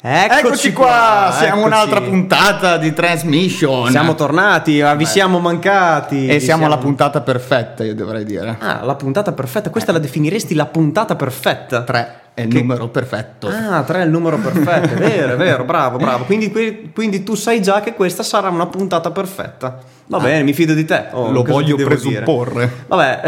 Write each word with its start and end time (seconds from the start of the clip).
Eccoci, 0.00 0.38
Eccoci 0.46 0.72
qua, 0.72 1.30
siamo 1.36 1.62
eccoci. 1.62 1.66
un'altra 1.66 2.00
puntata 2.00 2.76
di 2.76 2.92
Transmission. 2.92 3.90
Siamo 3.90 4.14
tornati, 4.14 4.80
ah, 4.80 4.94
vi 4.94 5.04
siamo 5.04 5.40
mancati. 5.40 6.28
e 6.28 6.34
vi 6.34 6.40
siamo 6.40 6.66
alla 6.66 6.78
puntata 6.78 7.20
perfetta, 7.20 7.82
io 7.82 7.96
dovrei 7.96 8.24
dire. 8.24 8.56
Ah, 8.60 8.84
la 8.84 8.94
puntata 8.94 9.32
perfetta. 9.32 9.70
Questa 9.70 9.90
la 9.90 9.98
definiresti 9.98 10.54
la 10.54 10.66
puntata 10.66 11.16
perfetta? 11.16 11.82
3 11.82 12.20
è 12.34 12.42
il 12.42 12.48
Che- 12.48 12.60
numero 12.60 12.86
perfetto. 12.88 13.48
Ah, 13.48 13.82
3 13.82 14.02
è 14.02 14.04
il 14.04 14.10
numero 14.10 14.38
perfetto, 14.38 14.94
è 14.94 14.98
vero, 15.02 15.32
è 15.32 15.36
vero, 15.36 15.64
bravo, 15.64 15.96
bravo. 15.98 16.22
Quindi, 16.26 16.52
qui- 16.52 16.92
quindi 16.94 17.24
tu 17.24 17.34
sai 17.34 17.60
già 17.60 17.80
che 17.80 17.94
questa 17.94 18.22
sarà 18.22 18.50
una 18.50 18.66
puntata 18.66 19.10
perfetta. 19.10 19.80
Va 20.06 20.20
bene, 20.20 20.44
mi 20.44 20.52
fido 20.52 20.74
di 20.74 20.84
te. 20.84 21.06
Oh, 21.10 21.32
Lo 21.32 21.42
voglio 21.42 21.74
presupporre. 21.74 22.52
dire? 22.66 22.84
Vabbè, 22.86 23.20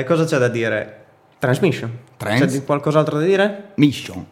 eh, 0.00 0.04
cosa 0.04 0.26
c'è 0.26 0.36
da 0.36 0.48
dire? 0.48 0.96
Transmission. 1.38 1.90
Trans- 2.18 2.52
C'è 2.52 2.64
qualcos'altro 2.64 3.18
da 3.18 3.24
dire? 3.24 3.70
Mission. 3.76 4.26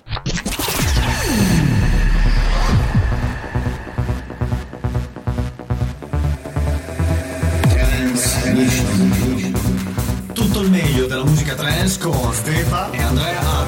Musica 11.88 11.88
trance 11.88 11.98
con 11.98 12.34
Stefa 12.34 12.90
e 12.90 13.02
Andrea 13.02 13.67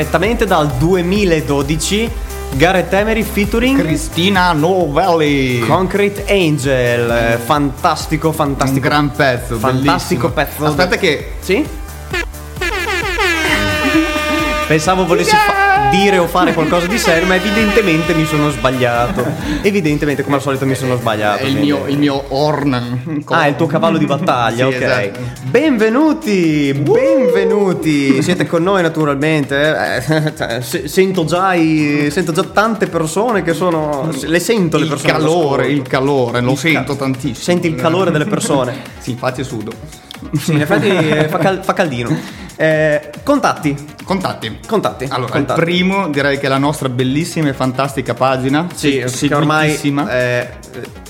Direttamente 0.00 0.44
dal 0.44 0.66
2012, 0.72 2.10
Gareth 2.52 2.92
Emery 2.92 3.22
featuring 3.22 3.78
Cristina 3.80 4.52
Novelli. 4.52 5.60
Concrete 5.60 6.26
Angel. 6.28 7.10
eh, 7.10 7.38
Fantastico, 7.42 8.28
un 8.28 8.34
fantastico. 8.34 8.80
gran 8.86 9.10
pezzo, 9.10 9.56
fantastico 9.56 10.28
bellissimo. 10.28 10.58
pezzo. 10.58 10.64
Aspetta 10.66 10.96
che 10.98 11.32
Sì? 11.40 11.66
Pensavo 14.66 15.06
volessi, 15.06 15.30
fa- 15.34 15.65
dire 15.90 16.18
o 16.18 16.26
fare 16.26 16.52
qualcosa 16.52 16.86
di 16.86 16.98
serio, 16.98 17.26
ma 17.26 17.34
evidentemente 17.36 18.12
mi 18.14 18.24
sono 18.26 18.50
sbagliato. 18.50 19.24
Evidentemente, 19.62 20.22
come 20.22 20.36
al 20.36 20.42
solito, 20.42 20.66
mi 20.66 20.74
sono 20.74 20.96
sbagliato. 20.96 21.44
È 21.44 21.46
il 21.46 21.56
mio, 21.56 21.84
il 21.86 21.98
mio 21.98 22.22
Orn. 22.28 23.22
Ah, 23.26 23.44
è 23.44 23.48
il 23.48 23.56
tuo 23.56 23.66
cavallo 23.66 23.96
di 23.98 24.04
battaglia, 24.04 24.68
Sì, 24.68 24.74
ok. 24.74 24.82
esatto. 24.82 25.20
Benvenuti, 25.44 26.72
benvenuti. 26.74 28.22
Siete 28.22 28.46
con 28.46 28.62
noi 28.62 28.82
naturalmente. 28.82 30.00
Eh, 30.36 30.62
se- 30.62 30.88
sento, 30.88 31.24
già 31.24 31.54
i- 31.54 32.08
sento 32.10 32.32
già 32.32 32.42
tante 32.44 32.86
persone 32.88 33.42
che 33.42 33.52
sono. 33.54 34.08
Le 34.24 34.38
sento 34.40 34.76
le 34.76 34.84
Il 34.84 34.88
persone. 34.90 35.12
calore, 35.12 35.62
all'ascolto. 35.64 35.72
il 35.72 35.82
calore, 35.88 36.40
lo 36.40 36.50
Il 36.52 36.56
ca- 36.56 36.60
sento 36.60 36.96
tantissimo. 36.96 37.34
Senti 37.36 37.68
il 37.68 37.74
calore 37.74 38.10
delle 38.10 38.26
persone. 38.26 38.74
Sì, 38.98 39.12
infatti 39.12 39.42
sudo. 39.44 39.70
Sì, 40.38 40.52
in 40.52 40.62
effetti 40.62 40.88
eh, 40.88 41.28
fa, 41.28 41.38
cal- 41.38 41.60
fa 41.62 41.72
caldino. 41.72 42.44
Eh, 42.58 43.10
contatti, 43.22 43.76
Contatti. 44.02 44.60
contatti. 44.66 45.06
Allora, 45.10 45.32
contatti. 45.32 45.60
il 45.60 45.64
primo 45.66 46.08
direi 46.08 46.38
che 46.38 46.46
è 46.46 46.48
la 46.48 46.56
nostra 46.58 46.88
bellissima 46.88 47.48
e 47.48 47.52
fantastica 47.52 48.14
pagina. 48.14 48.66
Sì, 48.74 49.02
se- 49.06 49.28
che 49.28 49.34
ormai 49.34 49.78
eh, 49.82 49.90
eh, 50.10 50.48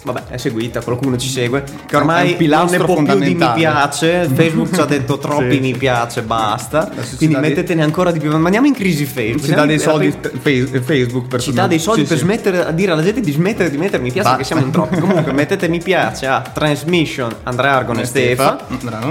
vabbè, 0.03 0.23
è 0.31 0.37
seguita, 0.39 0.81
qualcuno 0.81 1.17
ci 1.17 1.29
segue. 1.29 1.63
Che 1.87 1.95
ormai 1.97 2.37
non 2.49 2.67
ne 2.69 2.79
può 2.79 3.01
più 3.03 3.19
di 3.21 3.35
mi 3.35 3.51
piace. 3.55 4.29
Facebook 4.33 4.75
ci 4.75 4.81
ha 4.81 4.87
detto 4.87 5.19
troppi 5.21 5.55
Sì. 5.55 5.61
mi 5.61 5.77
piace, 5.77 6.23
basta. 6.23 6.91
Quindi 7.17 7.37
mettetene 7.37 7.83
ancora 7.83 8.11
di 8.11 8.19
più. 8.19 8.31
Ma 8.37 8.45
andiamo 8.47 8.67
in 8.67 8.75
crisi 8.75 9.05
Facebook. 9.05 9.45
ci 9.45 9.55
dà 9.55 9.67
dei 9.67 9.79
soldi 9.79 10.13
fe- 10.41 10.67
Facebook 10.83 11.29
per 11.29 11.41
Ci 11.41 11.53
dà 11.53 11.67
dei 11.69 11.79
soldi 11.79 12.01
Sì, 12.03 12.07
per 12.09 12.17
sì. 12.17 12.23
smettere 12.25 12.65
a 12.67 12.73
dire 12.73 12.91
alla 12.93 13.03
gente 13.03 13.21
di 13.21 13.31
smettere 13.31 13.71
di 13.71 13.77
mettere 13.77 14.03
mi 14.03 14.11
piace 14.11 14.29
Basta. 14.31 14.37
perché 14.39 14.45
siamo 14.53 14.65
in 14.67 14.73
troppi. 14.73 14.99
Comunque 14.99 15.31
mettete 15.37 15.69
mi 15.69 15.79
piace 15.81 16.27
a 16.27 16.41
Transmission 16.41 17.33
Andrea 17.45 17.75
Argon 17.77 18.01
e 18.01 18.05
Stefa. 18.05 18.67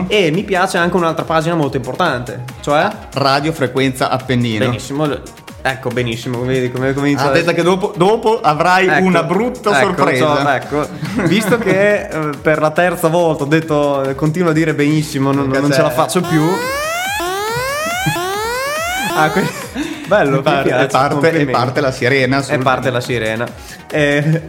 E 0.08 0.32
mi 0.32 0.44
piace 0.44 0.78
anche 0.78 0.96
un'altra 0.98 1.24
pagina 1.24 1.56
molto 1.56 1.78
importante. 1.78 2.24
Cioè? 2.62 2.90
Radio 3.14 3.52
Frequenza 3.52 4.10
Appennino. 4.10 4.66
Benissimo. 4.66 5.08
Ecco, 5.62 5.90
benissimo. 5.90 6.42
Vedi 6.42 6.72
come 6.72 6.94
comincia 6.94 7.26
Ha 7.26 7.32
detto 7.32 7.52
che 7.54 7.64
dopo, 7.64 7.92
dopo 7.98 8.40
avrai 8.42 8.88
Ecco, 8.88 9.04
una 9.04 9.24
brutta 9.24 9.80
ecco, 9.80 9.88
sorpresa. 9.96 10.42
so- 10.44 10.50
ecco, 10.50 10.88
visto 11.28 11.58
che 11.58 12.08
eh, 12.08 12.30
per 12.40 12.60
la 12.60 12.70
terza 12.72 13.08
volta 13.08 13.44
ho 13.44 13.48
detto, 13.48 14.04
eh, 14.04 14.14
continuo 14.16 14.52
a 14.52 14.54
dire 14.54 14.74
benissimo, 14.76 15.32
non, 15.32 15.48
non 15.48 15.72
ce 15.72 15.82
la 15.82 15.90
faccio 15.90 16.22
più. 16.22 16.42
Ah, 19.18 19.30
que- 19.30 19.48
bello, 20.08 20.40
E 20.40 20.42
parte, 20.42 20.60
mi 20.60 20.64
piace, 20.76 20.84
e 20.84 20.88
parte- 20.90 21.30
e 21.40 21.46
parte 21.46 21.80
la 21.82 21.92
sirena. 21.92 22.46
E 22.46 22.58
parte 22.58 22.90
la 22.92 23.00
sirena. 23.00 23.48
Eh, 23.90 24.42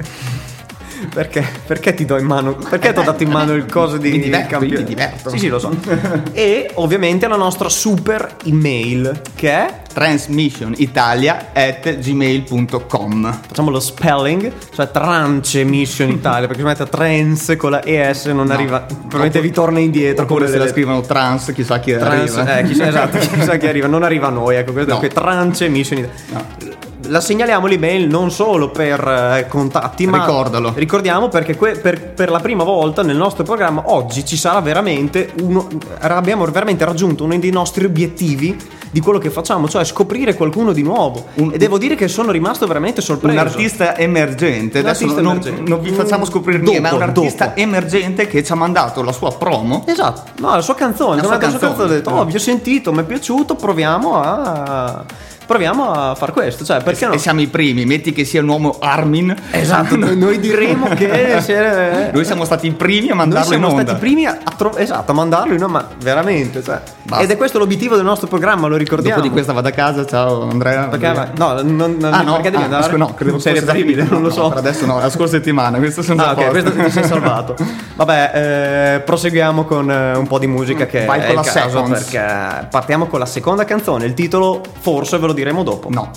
perché, 1.13 1.45
perché 1.67 1.95
ti 1.95 2.05
do 2.05 2.19
in 2.19 2.27
mano? 2.27 2.55
Perché 2.55 2.93
ti 2.93 2.99
ho 2.99 3.03
dato 3.03 3.23
in 3.23 3.31
mano 3.31 3.55
il 3.55 3.67
coso 3.67 3.97
di 3.97 4.11
Mi 4.11 4.21
diverto, 4.21 4.49
campione? 4.51 4.75
io 4.75 4.81
mi 4.81 4.87
diverto. 4.87 5.31
Sì, 5.31 5.39
sì, 5.39 5.49
lo 5.49 5.59
so. 5.59 5.75
e 6.33 6.71
ovviamente 6.75 7.27
la 7.29 7.37
nostra 7.37 7.69
super 7.69 8.37
email 8.45 9.21
che 9.35 9.51
è 9.51 9.75
transmissionitalia 9.93 11.53
at 11.55 11.99
gmail.com 11.99 13.41
facciamo 13.49 13.71
lo 13.71 13.81
spelling, 13.81 14.53
cioè 14.75 14.91
trance 14.91 15.65
mission 15.65 16.11
Italia, 16.11 16.47
perché 16.47 16.63
se 16.63 16.69
mette 16.69 16.87
trans 16.89 17.55
con 17.57 17.71
la 17.71 17.83
ES 17.85 18.27
non 18.27 18.51
arriva, 18.51 18.81
probabilmente 18.81 19.41
vi 19.41 19.51
torna 19.51 19.79
indietro 19.79 20.25
oppure 20.25 20.49
se 20.49 20.59
la 20.59 20.69
scrivono 20.69 21.01
trans 21.01 21.53
chissà 21.55 21.79
chi 21.81 21.93
trans, 21.93 22.37
arriva 22.37 22.59
eh, 22.59 22.65
chissà, 22.65 22.89
esatto, 22.89 23.19
chissà 23.19 23.57
chi 23.57 23.67
arriva, 23.67 23.87
non 23.87 24.03
arriva 24.03 24.27
a 24.27 24.31
noi, 24.31 24.57
ecco, 24.57 24.73
questo 24.73 24.95
No. 24.95 25.01
è 25.01 25.09
trance 25.09 25.69
mission 25.69 25.99
Italia. 25.99 26.85
La 27.09 27.21
segnaliamo 27.21 27.67
l'email 27.67 28.09
non 28.09 28.31
solo 28.31 28.71
per 28.71 29.01
eh, 29.07 29.47
contatti, 29.49 30.07
ma 30.07 30.19
Ricordalo. 30.25 30.73
ricordiamo 30.75 31.29
perché 31.29 31.57
que- 31.57 31.77
per, 31.79 32.11
per 32.13 32.31
la 32.31 32.41
prima 32.41 32.65
volta 32.65 33.03
nel 33.03 33.17
nostro 33.17 33.45
programma 33.45 33.83
oggi 33.87 34.25
ci 34.25 34.37
sarà 34.37 34.61
veramente 34.61 35.33
uno. 35.43 35.69
Abbiamo 36.01 36.45
veramente 36.47 36.85
raggiunto 36.85 37.25
uno 37.25 37.39
dei 37.39 37.51
nostri 37.51 37.85
obiettivi 37.85 38.57
di 38.91 39.01
quello 39.01 39.19
che 39.19 39.31
facciamo, 39.31 39.69
cioè 39.69 39.85
scoprire 39.85 40.35
qualcuno 40.35 40.73
di 40.73 40.83
nuovo. 40.83 41.27
Un- 41.35 41.51
e 41.53 41.59
devo 41.59 41.77
dire 41.79 41.95
che 41.97 42.09
sono 42.09 42.31
rimasto 42.31 42.67
veramente 42.67 43.01
sorpreso. 43.01 43.39
un 43.41 43.47
artista 43.47 43.97
emergente 43.97 44.79
Un 44.79 44.87
adesso 44.87 45.03
artista 45.05 45.23
non, 45.23 45.33
emergente. 45.37 45.71
non 45.71 45.81
vi 45.81 45.91
facciamo 45.91 46.25
scoprire 46.25 46.59
Dopo, 46.59 46.71
niente 46.71 46.89
ma 46.89 46.95
è 46.95 46.97
un 46.97 47.03
artista 47.09 47.47
dopo. 47.47 47.61
emergente 47.61 48.27
che 48.27 48.43
ci 48.43 48.53
ha 48.53 48.55
mandato 48.55 49.03
la 49.03 49.13
sua 49.13 49.33
promo 49.35 49.85
Esatto, 49.87 50.23
no, 50.41 50.55
la 50.55 50.63
sua 50.63 50.75
canzone, 50.75 51.17
La 51.17 51.23
sua 51.23 51.31
sua 51.33 51.39
canzone, 51.39 51.67
canzone. 51.67 51.85
ho 51.85 51.95
detto, 51.95 52.11
oh, 52.11 52.25
vi 52.25 52.35
ho 52.37 52.39
sentito, 52.39 52.93
mi 52.93 53.01
è 53.01 53.05
piaciuto, 53.05 53.55
proviamo 53.55 54.21
a 54.21 55.05
proviamo 55.47 55.91
a 55.93 56.15
far 56.15 56.33
questo, 56.33 56.65
cioè 56.65 56.83
perché 56.83 57.07
no? 57.07 57.13
e 57.13 57.19
siamo 57.19 57.41
i 57.41 57.47
primi 57.47 57.85
metti 57.87 58.13
che 58.13 58.25
sia 58.25 58.41
un 58.43 58.49
uomo 58.49 58.77
Armin 58.81 59.35
Esatto, 59.51 59.97
noi, 59.97 60.17
noi 60.17 60.39
diremo 60.41 60.89
che 60.89 61.39
se- 61.41 62.11
noi 62.13 62.25
siamo 62.25 62.45
stati 62.45 62.67
i 62.67 62.73
primi 62.73 63.11
a 63.11 63.15
mandarlo 63.15 63.49
siamo 63.49 63.67
in 63.67 63.73
onda 63.73 63.83
stati 63.85 63.97
i 63.97 64.01
primi 64.01 64.27
a, 64.27 64.39
a 64.43 64.53
tro- 64.57 64.77
esatto, 64.77 65.13
a 65.13 65.15
mandarlo 65.15 65.55
in 65.55 65.63
onda, 65.63 65.79
ma 65.79 65.89
veramente, 66.03 66.63
cioè. 66.63 66.81
Ed 67.21 67.31
è 67.31 67.37
questo 67.37 67.59
l'obiettivo 67.59 67.95
del 67.95 68.05
nostro 68.05 68.27
programma, 68.27 68.67
lo 68.67 68.77
ricordiamo. 68.77 69.17
dopo 69.17 69.27
di 69.29 69.33
questa 69.33 69.53
vado 69.53 69.69
a 69.69 69.71
casa 69.71 70.05
ciao 70.05 70.49
Andrea 70.49 70.87
Perché, 70.89 71.13
ma- 71.13 71.31
no, 71.37 71.63
non, 71.63 71.97
non 71.99 72.13
ah 72.13 72.23
no, 72.23 72.33
perché 72.35 72.51
devi 72.51 72.63
ah, 72.63 72.67
andare? 72.67 72.83
scu- 72.85 72.97
no 72.99 73.15
fosse 73.31 73.53
reperibile, 73.53 74.03
finito. 74.05 74.15
non 74.15 74.23
lo 74.23 74.29
No, 74.29 74.35
so. 74.35 74.49
per 74.49 74.59
adesso 74.59 74.85
no 74.87 74.99
la 74.99 75.09
scorsa 75.11 75.37
settimana 75.37 75.79
questo 75.79 76.03
sono 76.03 76.23
Ah, 76.23 76.31
ok, 76.33 76.35
posto. 76.35 76.51
questo 76.51 76.71
ti 76.73 76.91
sei 76.91 77.05
salvato. 77.05 77.55
Vabbè, 77.97 78.95
eh, 78.97 79.01
proseguiamo 79.01 79.65
con 79.65 79.91
eh, 79.91 80.17
un 80.17 80.27
po' 80.27 80.39
di 80.39 80.47
musica 80.47 80.87
che 80.87 81.05
Vai 81.05 81.21
è 81.21 81.23
con 81.23 81.31
il 81.31 81.35
la 81.37 81.43
caso 81.43 81.69
seconds. 81.69 82.03
perché 82.05 82.67
partiamo 82.71 83.07
con 83.07 83.19
la 83.21 83.27
seconda 83.27 83.65
canzone. 83.65 84.05
Il 84.07 84.15
titolo 84.15 84.61
forse 84.81 85.19
ve 85.19 85.27
lo 85.27 85.33
diremo 85.37 85.63
dopo. 85.63 85.91
no 85.91 86.11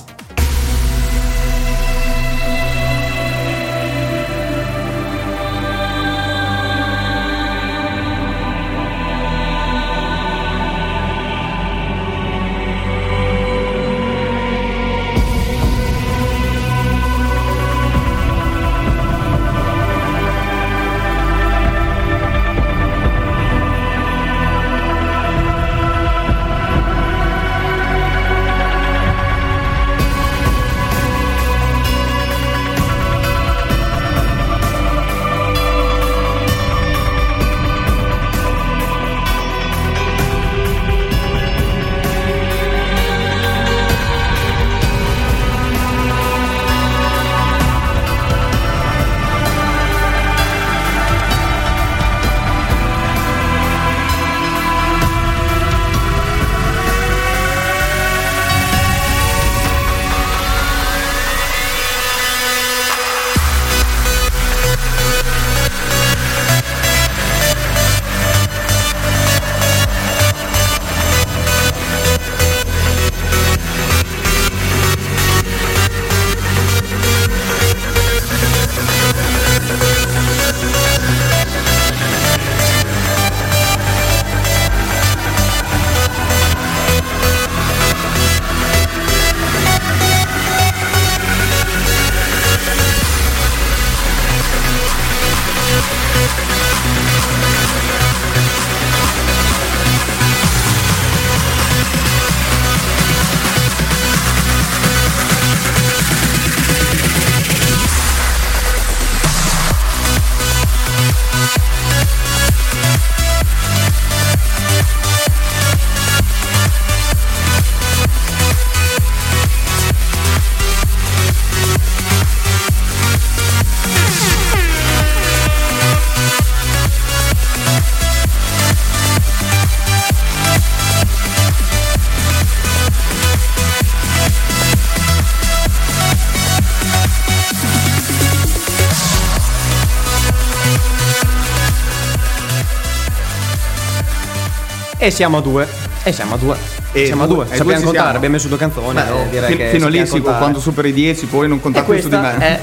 E 145.09 145.11
siamo 145.11 145.37
a 145.37 145.41
due. 145.41 145.67
E 146.03 146.11
siamo 146.13 146.35
a 146.35 146.37
due. 146.37 146.55
E 146.91 147.05
siamo 147.07 147.23
a 147.23 147.25
due- 147.25 147.35
due. 147.37 147.45
due 147.45 147.55
Sappiamo 147.57 147.83
contare, 147.83 147.97
siamo. 148.03 148.15
abbiamo 148.17 148.35
messo 148.35 148.47
due 148.47 148.57
canzoni. 148.59 148.93
Beh, 148.93 149.01
eh, 149.01 149.29
direi 149.31 149.47
fin- 149.47 149.57
che 149.57 149.69
fino 149.71 149.87
lì 149.87 150.05
sì, 150.05 150.11
contare. 150.11 150.37
quando 150.37 150.59
superi 150.59 150.89
i 150.89 150.93
10 150.93 151.25
poi 151.25 151.47
non 151.47 151.57
E 151.57 151.61
contate 151.61 151.91
più 151.93 152.01
su 152.03 152.09
di 152.09 152.15
me. 152.17 152.37
è. 152.37 152.61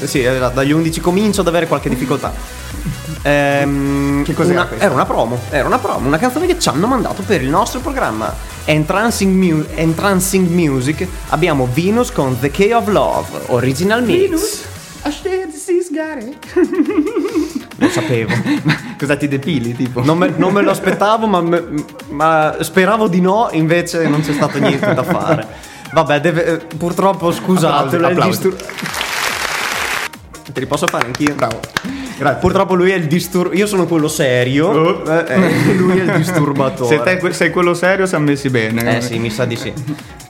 Eh, 0.00 0.06
sì, 0.06 0.22
dagli 0.22 0.72
11 0.72 1.00
comincio 1.02 1.42
ad 1.42 1.48
avere 1.48 1.66
qualche 1.66 1.90
difficoltà. 1.90 2.32
Ehm, 3.22 4.24
Che 4.24 4.32
cos'era 4.32 4.60
una- 4.60 4.66
questa? 4.68 4.84
Era 4.86 4.94
una 4.94 5.04
promo, 5.04 5.38
era 5.50 5.66
una 5.66 5.78
promo, 5.78 6.06
una 6.06 6.18
canzone 6.18 6.46
che 6.46 6.58
ci 6.58 6.68
hanno 6.70 6.86
mandato 6.86 7.20
per 7.22 7.42
il 7.42 7.50
nostro 7.50 7.80
programma 7.80 8.34
Entrancing, 8.64 9.34
Mu- 9.52 9.66
Entrancing 9.74 10.48
Music. 10.48 11.06
Abbiamo 11.28 11.68
Venus 11.70 12.10
con 12.10 12.38
The 12.40 12.50
Key 12.50 12.72
of 12.72 12.86
Love, 12.88 13.28
original 13.48 14.02
mix. 14.02 14.62
Lo 17.80 17.88
sapevo. 17.88 18.32
Cosa 18.98 19.16
ti 19.16 19.28
depili, 19.28 19.74
tipo? 19.74 20.02
Non 20.04 20.18
me, 20.18 20.32
non 20.36 20.52
me 20.52 20.62
lo 20.62 20.70
aspettavo, 20.70 21.26
ma, 21.26 21.40
me- 21.40 21.64
ma 22.08 22.56
speravo 22.60 23.06
di 23.08 23.20
no, 23.20 23.48
invece 23.52 24.08
non 24.08 24.20
c'è 24.20 24.32
stato 24.32 24.58
niente 24.58 24.92
da 24.94 25.02
fare. 25.04 25.46
Vabbè, 25.92 26.20
deve- 26.20 26.44
eh, 26.44 26.56
purtroppo 26.76 27.30
scusatelo, 27.32 28.08
Applausi, 28.08 28.28
distur- 28.30 28.64
Te 30.52 30.60
li 30.60 30.66
posso 30.66 30.86
fare 30.86 31.06
anch'io? 31.06 31.34
Bravo. 31.34 31.60
Grazie. 32.18 32.40
Purtroppo 32.40 32.74
lui 32.74 32.90
è 32.90 32.96
il 32.96 33.06
disturbo. 33.06 33.54
Io 33.54 33.66
sono 33.66 33.86
quello 33.86 34.08
serio. 34.08 34.66
Oh. 34.68 35.02
eh, 35.08 35.24
eh, 35.28 35.74
lui 35.78 36.00
è 36.00 36.02
il 36.02 36.12
disturbatore. 36.16 36.96
Se 36.96 37.02
te 37.20 37.32
sei 37.32 37.50
quello 37.50 37.74
serio, 37.74 38.06
siamo 38.06 38.24
messi 38.24 38.50
bene. 38.50 38.96
Eh 38.96 39.00
sì, 39.00 39.18
mi 39.18 39.30
sa 39.30 39.44
di 39.44 39.54
sì. 39.54 39.72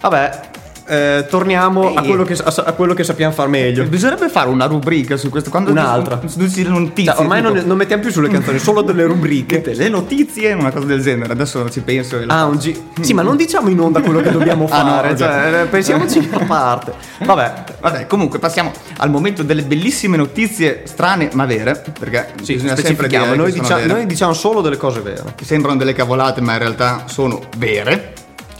Vabbè, 0.00 0.40
eh, 0.88 1.26
torniamo 1.28 1.94
a 1.94 2.02
quello, 2.02 2.24
che, 2.24 2.32
a, 2.34 2.52
a 2.66 2.72
quello 2.72 2.94
che 2.94 3.04
sappiamo 3.04 3.32
far 3.32 3.48
meglio. 3.48 3.84
Bisognerebbe 3.84 4.28
fare 4.28 4.48
una 4.48 4.66
rubrica 4.66 5.16
su 5.16 5.28
questo. 5.28 5.50
Quando 5.50 5.70
Un'altra. 5.70 6.16
Tu, 6.16 6.26
tu 6.28 6.46
le 6.54 6.62
notizie. 6.68 7.12
Cioè, 7.12 7.20
ormai 7.20 7.42
non, 7.42 7.62
non 7.64 7.76
mettiamo 7.76 8.02
più 8.02 8.10
sulle 8.10 8.28
canzoni, 8.28 8.58
solo 8.58 8.82
delle 8.82 9.04
rubriche. 9.04 9.62
Le 9.74 9.88
notizie, 9.88 10.52
una 10.54 10.70
cosa 10.70 10.86
del 10.86 11.02
genere. 11.02 11.32
Adesso 11.32 11.68
ci 11.70 11.80
penso. 11.80 12.20
Ah, 12.26 12.46
un 12.46 12.56
G. 12.56 12.74
Sì, 13.00 13.12
ma 13.12 13.22
non 13.22 13.36
diciamo 13.36 13.68
in 13.68 13.78
onda 13.78 14.00
quello 14.00 14.20
che 14.20 14.30
dobbiamo 14.30 14.66
Ah, 14.70 14.82
no, 14.82 14.88
fare. 14.90 15.16
cioè, 15.16 15.62
eh, 15.62 15.66
pensiamoci 15.66 16.28
a 16.32 16.44
parte. 16.44 16.92
Vabbè, 17.24 17.52
Vabbè, 17.80 18.06
comunque 18.06 18.38
passiamo 18.38 18.72
al 18.98 19.10
momento 19.10 19.42
delle 19.42 19.62
bellissime 19.62 20.16
notizie 20.16 20.82
strane 20.84 21.28
ma 21.34 21.44
vere. 21.46 21.82
Perché 21.98 22.28
sì, 22.42 22.54
bisogna 22.54 22.76
sempre 22.76 23.08
dire 23.08 23.36
Noi, 23.36 23.52
dicia- 23.52 23.84
noi 23.86 24.06
diciamo 24.06 24.32
solo 24.32 24.60
delle 24.60 24.76
cose 24.76 25.00
vere. 25.00 25.22
Che 25.34 25.44
sembrano 25.44 25.76
delle 25.76 25.92
cavolate, 25.92 26.40
ma 26.40 26.52
in 26.52 26.58
realtà 26.58 27.04
sono 27.06 27.40
vere. 27.58 28.12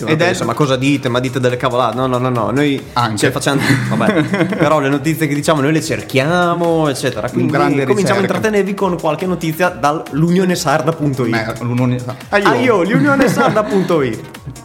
Ed 0.05 0.09
Ed 0.11 0.21
è 0.21 0.25
pensa, 0.27 0.45
ma 0.45 0.55
cosa 0.55 0.77
dite? 0.77 1.09
Ma 1.09 1.19
dite 1.21 1.41
delle 1.41 1.57
cavolate? 1.57 1.97
No, 1.97 2.07
no, 2.07 2.19
no, 2.19 2.29
no. 2.29 2.51
Noi 2.51 2.81
Anche. 2.95 3.27
le 3.27 3.33
facciamo. 3.33 3.61
Vabbè. 3.95 4.47
Però 4.57 4.79
le 4.81 4.89
notizie 4.89 5.27
che 5.27 5.35
diciamo 5.35 5.61
noi 5.61 5.73
le 5.73 5.83
cerchiamo, 5.83 6.89
eccetera. 6.89 7.29
Quindi 7.31 7.53
cominciamo 7.53 7.95
a 7.95 7.97
ricerca. 7.97 8.21
intrattenervi 8.21 8.75
con 8.75 8.99
qualche 9.01 9.27
notizia 9.27 9.69
dall'unionesarda.it. 9.71 11.61
L'unione- 11.63 11.99
Ah, 12.29 12.55
io, 12.57 12.83
l'unionesarda.it. 12.83 14.21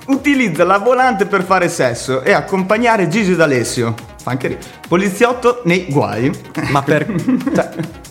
Utilizza 0.08 0.64
la 0.64 0.78
volante 0.78 1.26
per 1.26 1.44
fare 1.44 1.70
sesso 1.70 2.22
e 2.22 2.34
accompagnare 2.34 3.08
Gigi 3.08 3.36
D'Alessio. 3.36 3.96
Fa 4.24 4.32
anche 4.32 4.48
ridere. 4.48 4.66
Poliziotto 4.88 5.62
nei 5.66 5.86
guai. 5.90 6.32
Ma 6.70 6.82
per. 6.82 7.06
Cioè, 7.54 7.70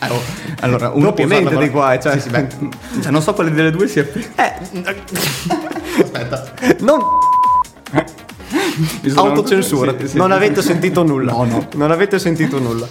Oh, 0.09 0.21
allora, 0.61 0.91
uno 0.91 1.07
Doppiamente 1.07 1.51
può 1.51 1.59
dei 1.59 1.69
guai, 1.69 2.01
cioè. 2.03 2.15
Sì, 2.15 2.21
sì, 2.23 2.29
beh, 2.31 2.47
cioè, 3.01 3.13
non 3.13 3.23
so 3.23 3.33
quale 3.35 3.53
delle 3.53 3.71
due 3.71 3.87
sia 3.87 4.05
più. 4.05 4.21
eh, 4.35 4.53
Aspetta. 6.03 6.53
non. 6.81 7.01
Autocensura. 9.15 9.95
Sì, 9.99 10.09
sì, 10.09 10.17
non 10.17 10.29
sì. 10.31 10.37
avete 10.37 10.63
sentito 10.63 11.03
nulla. 11.03 11.33
No, 11.33 11.45
no. 11.45 11.69
Non 11.75 11.91
avete 11.91 12.19
sentito 12.19 12.59
nulla. 12.59 12.87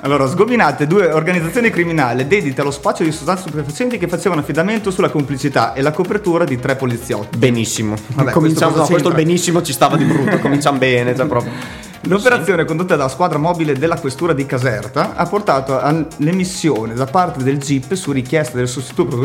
Allora, 0.00 0.26
sgominate 0.26 0.86
due 0.86 1.10
organizzazioni 1.10 1.70
criminali 1.70 2.26
dedite 2.26 2.60
allo 2.60 2.70
spaccio 2.70 3.04
di 3.04 3.12
sostanze 3.12 3.48
stupefacenti 3.48 3.96
che 3.96 4.06
facevano 4.08 4.40
affidamento 4.42 4.90
sulla 4.90 5.08
complicità 5.08 5.72
e 5.72 5.80
la 5.80 5.92
copertura 5.92 6.44
di 6.44 6.58
tre 6.58 6.76
poliziotti. 6.76 7.38
Benissimo. 7.38 7.94
Vabbè, 8.08 8.32
Cominciamo. 8.32 8.72
questo 8.72 8.90
No, 8.90 8.98
questo 8.98 9.10
benissimo 9.12 9.62
ci 9.62 9.72
stava 9.72 9.96
di 9.96 10.04
brutto. 10.04 10.38
Cominciamo 10.40 10.78
bene. 10.78 11.14
Cioè 11.14 11.26
proprio. 11.26 11.52
L'operazione 12.06 12.66
condotta 12.66 12.96
dalla 12.96 13.08
squadra 13.08 13.38
mobile 13.38 13.78
della 13.78 13.98
questura 13.98 14.34
di 14.34 14.44
Caserta 14.44 15.14
ha 15.14 15.24
portato 15.26 15.80
all'emissione 15.80 16.92
da 16.92 17.06
parte 17.06 17.42
del 17.42 17.56
GIP 17.56 17.94
su 17.94 18.12
richiesta 18.12 18.58
del 18.58 18.68
sostituto 18.68 19.16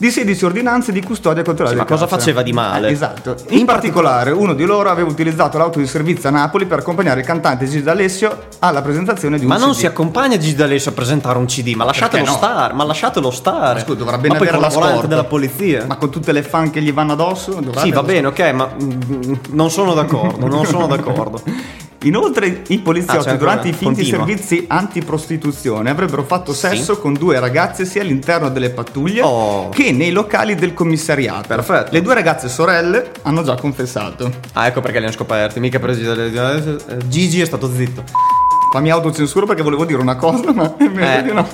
di 0.00 0.10
16 0.10 0.44
ordinanze 0.46 0.92
di 0.92 1.02
custodia 1.02 1.42
controllata. 1.44 1.76
Sì, 1.76 1.82
ma 1.82 1.86
cosa 1.86 2.06
carcere. 2.06 2.20
faceva 2.20 2.42
di 2.42 2.52
male? 2.54 2.88
Eh, 2.88 2.92
esatto. 2.92 3.36
In 3.48 3.66
particolare, 3.66 4.30
uno 4.30 4.54
di 4.54 4.64
loro 4.64 4.88
aveva 4.88 5.10
utilizzato 5.10 5.58
l'auto 5.58 5.78
di 5.78 5.86
servizio 5.86 6.30
a 6.30 6.32
Napoli 6.32 6.64
per 6.64 6.78
accompagnare 6.78 7.20
il 7.20 7.26
cantante 7.26 7.66
Gigi 7.66 7.82
D'Alessio 7.82 8.44
alla 8.60 8.80
presentazione 8.80 9.36
di 9.36 9.44
un 9.44 9.50
Ma 9.50 9.58
non 9.58 9.72
CD. 9.72 9.76
si 9.76 9.86
accompagna 9.86 10.38
Gigi 10.38 10.54
D'Alessio 10.54 10.92
a 10.92 10.94
presentare 10.94 11.36
un 11.36 11.44
CD, 11.44 11.74
ma 11.74 11.84
lasciatelo 11.84 12.24
no? 12.24 12.32
stare, 12.32 12.72
ma 12.72 12.84
lasciatelo 12.84 13.30
stare. 13.30 13.74
Ma 13.74 13.84
scusa, 13.84 13.98
dovrà 13.98 14.16
bene 14.16 14.38
ma 14.38 14.40
avere 14.40 14.58
la 14.58 14.70
scorta. 14.70 15.06
della 15.06 15.24
polizia. 15.24 15.84
Ma 15.86 15.96
con 15.96 16.08
tutte 16.08 16.32
le 16.32 16.42
fan 16.42 16.70
che 16.70 16.80
gli 16.80 16.94
vanno 16.94 17.12
addosso? 17.12 17.60
sì, 17.76 17.90
va 17.90 18.02
bene, 18.02 18.28
ok, 18.28 18.52
ma 18.52 18.70
mm, 18.82 19.32
non 19.50 19.70
sono 19.70 19.92
d'accordo, 19.92 20.46
non 20.46 20.64
sono 20.64 20.86
d'accordo. 20.86 21.42
Inoltre 22.04 22.62
i 22.68 22.78
poliziotti 22.78 23.28
Ah, 23.28 23.34
durante 23.36 23.68
i 23.68 23.72
finti 23.72 24.02
continua. 24.10 24.18
servizi 24.26 24.64
antiprostituzione 24.66 25.90
avrebbero 25.90 26.22
fatto 26.22 26.54
sesso 26.54 26.98
con 26.98 27.12
due 27.12 27.38
ragazze 27.38 27.84
sia 27.84 28.00
all'interno 28.00 28.48
delle 28.48 28.70
pattuglie 28.70 29.20
Oh. 29.22 29.68
che 29.68 29.92
nei 29.92 30.10
locali 30.10 30.54
del 30.54 30.72
commissariato. 30.72 31.48
Perfetto. 31.48 31.90
Le 31.92 32.00
due 32.00 32.14
ragazze 32.14 32.48
sorelle 32.48 33.10
hanno 33.22 33.42
già 33.42 33.54
confessato. 33.56 34.32
Ah, 34.54 34.66
ecco 34.66 34.80
perché 34.80 34.98
li 34.98 35.04
hanno 35.04 35.12
scoperti, 35.14 35.60
mica 35.60 35.78
Gigi 35.78 36.04
D'Alessio. 36.04 36.78
eh, 36.88 36.96
Gigi 37.08 37.40
è 37.42 37.44
stato 37.44 37.70
zitto. 37.70 38.02
Fammi 38.72 38.90
autocensura 38.90 39.44
perché 39.46 39.62
volevo 39.62 39.84
dire 39.84 40.00
una 40.00 40.16
cosa, 40.16 40.52
ma 40.52 40.74
Eh. 40.78 41.22
no. 41.32 41.46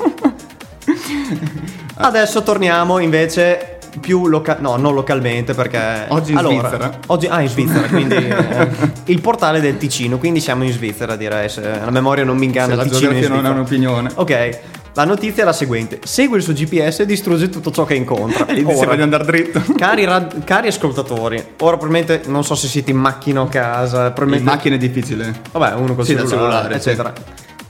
Adesso 1.99 2.43
torniamo 2.43 2.99
invece 2.99 3.76
più 4.01 4.27
loca- 4.27 4.59
no, 4.61 4.77
non 4.77 4.95
localmente 4.95 5.55
perché 5.55 6.07
Oggi 6.09 6.33
in 6.33 6.39
Allora, 6.39 6.69
Svizzera. 6.69 6.99
Oggi 7.07 7.27
ah, 7.27 7.41
in 7.41 7.49
Svizzera, 7.49 7.87
quindi 7.89 8.15
eh, 8.15 8.69
il 9.07 9.21
portale 9.21 9.61
del 9.61 9.77
Ticino, 9.77 10.19
quindi 10.19 10.41
siamo 10.41 10.65
in 10.65 10.73
Svizzera, 10.73 11.17
direi, 11.17 11.49
se 11.49 11.61
la 11.63 11.91
memoria 11.91 12.25
non 12.25 12.37
mi 12.37 12.45
inganna, 12.47 12.71
Se 12.71 12.77
la 12.77 12.83
Ticino 12.85 13.11
in 13.13 13.21
geografia 13.21 13.37
non 13.43 13.47
è 13.47 13.55
un'opinione. 13.55 14.11
Ok, 14.15 14.59
la 14.95 15.05
notizia 15.05 15.43
è 15.43 15.47
la 15.47 15.53
seguente: 15.53 16.01
segue 16.05 16.39
il 16.39 16.43
suo 16.43 16.53
GPS 16.53 17.01
e 17.01 17.07
distrugge 17.07 17.49
tutto 17.49 17.71
ciò 17.71 17.85
che 17.85 17.95
incontra. 17.95 18.47
E 18.49 18.55
gli 18.55 18.65
diceva 18.65 18.87
Ora, 18.87 18.97
di 18.97 19.03
andare 19.03 19.25
dritto. 19.25 19.63
Cari, 19.77 20.05
rad- 20.05 20.45
cari 20.45 20.69
ascoltatori, 20.69 21.37
ora 21.59 21.77
probabilmente 21.77 22.23
non 22.27 22.45
so 22.45 22.55
se 22.55 22.67
siete 22.69 22.91
in 22.93 22.97
macchina 22.97 23.41
o 23.41 23.45
a 23.45 23.49
casa, 23.49 24.07
In 24.07 24.13
probabilmente 24.13 24.51
macchina 24.51 24.75
è 24.77 24.79
difficile. 24.79 25.35
Vabbè, 25.53 25.75
uno 25.75 25.95
col 25.95 26.05
Sì, 26.05 26.13
cellulare, 26.13 26.29
cellulare, 26.37 26.75
eccetera. 26.77 27.13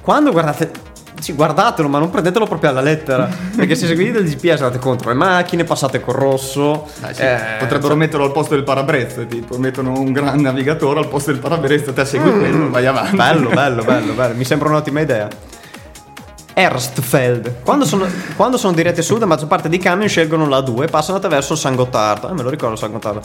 Quando 0.00 0.30
guardate, 0.30 0.70
sì, 1.18 1.32
guardatelo, 1.32 1.88
ma 1.88 1.98
non 1.98 2.10
prendetelo 2.10 2.46
proprio 2.46 2.70
alla 2.70 2.80
lettera. 2.80 3.28
perché 3.56 3.74
se 3.74 3.86
seguite 3.86 4.18
il 4.18 4.28
GPS 4.28 4.60
andate 4.62 4.78
contro 4.78 5.08
le 5.08 5.16
macchine, 5.16 5.64
passate 5.64 6.00
col 6.00 6.14
rosso. 6.14 6.88
Dai, 7.00 7.14
sì, 7.14 7.22
eh, 7.22 7.38
Potrebbero 7.58 7.96
metterlo 7.96 8.24
al 8.24 8.32
posto 8.32 8.54
del 8.54 8.64
parabrezza, 8.64 9.22
tipo, 9.22 9.58
mettono 9.58 9.98
un 9.98 10.12
gran 10.12 10.40
navigatore 10.40 11.00
al 11.00 11.08
posto 11.08 11.32
del 11.32 11.40
parabrezza, 11.40 11.92
te 11.92 12.04
segui 12.04 12.30
quello, 12.30 12.70
vai 12.70 12.86
avanti. 12.86 13.16
Bello, 13.16 13.48
bello, 13.50 13.82
bello, 13.82 14.12
bello. 14.12 14.34
Mi 14.34 14.44
sembra 14.44 14.68
un'ottima 14.68 15.00
idea. 15.00 15.28
Erstfeld. 16.58 17.56
Quando 17.62 17.84
sono, 17.84 18.06
quando 18.34 18.56
sono 18.56 18.72
dirette 18.72 19.02
sud, 19.02 19.20
la 19.20 19.26
maggior 19.26 19.46
parte 19.46 19.68
dei 19.68 19.78
camion 19.78 20.08
scelgono 20.08 20.48
la 20.48 20.62
2 20.62 20.86
e 20.86 20.88
passano 20.88 21.18
attraverso 21.18 21.54
San 21.54 21.74
Gottardo. 21.74 22.30
Eh, 22.30 22.32
me 22.32 22.42
lo 22.42 22.48
ricordo 22.48 22.76
San 22.76 22.92
Gottardo. 22.92 23.20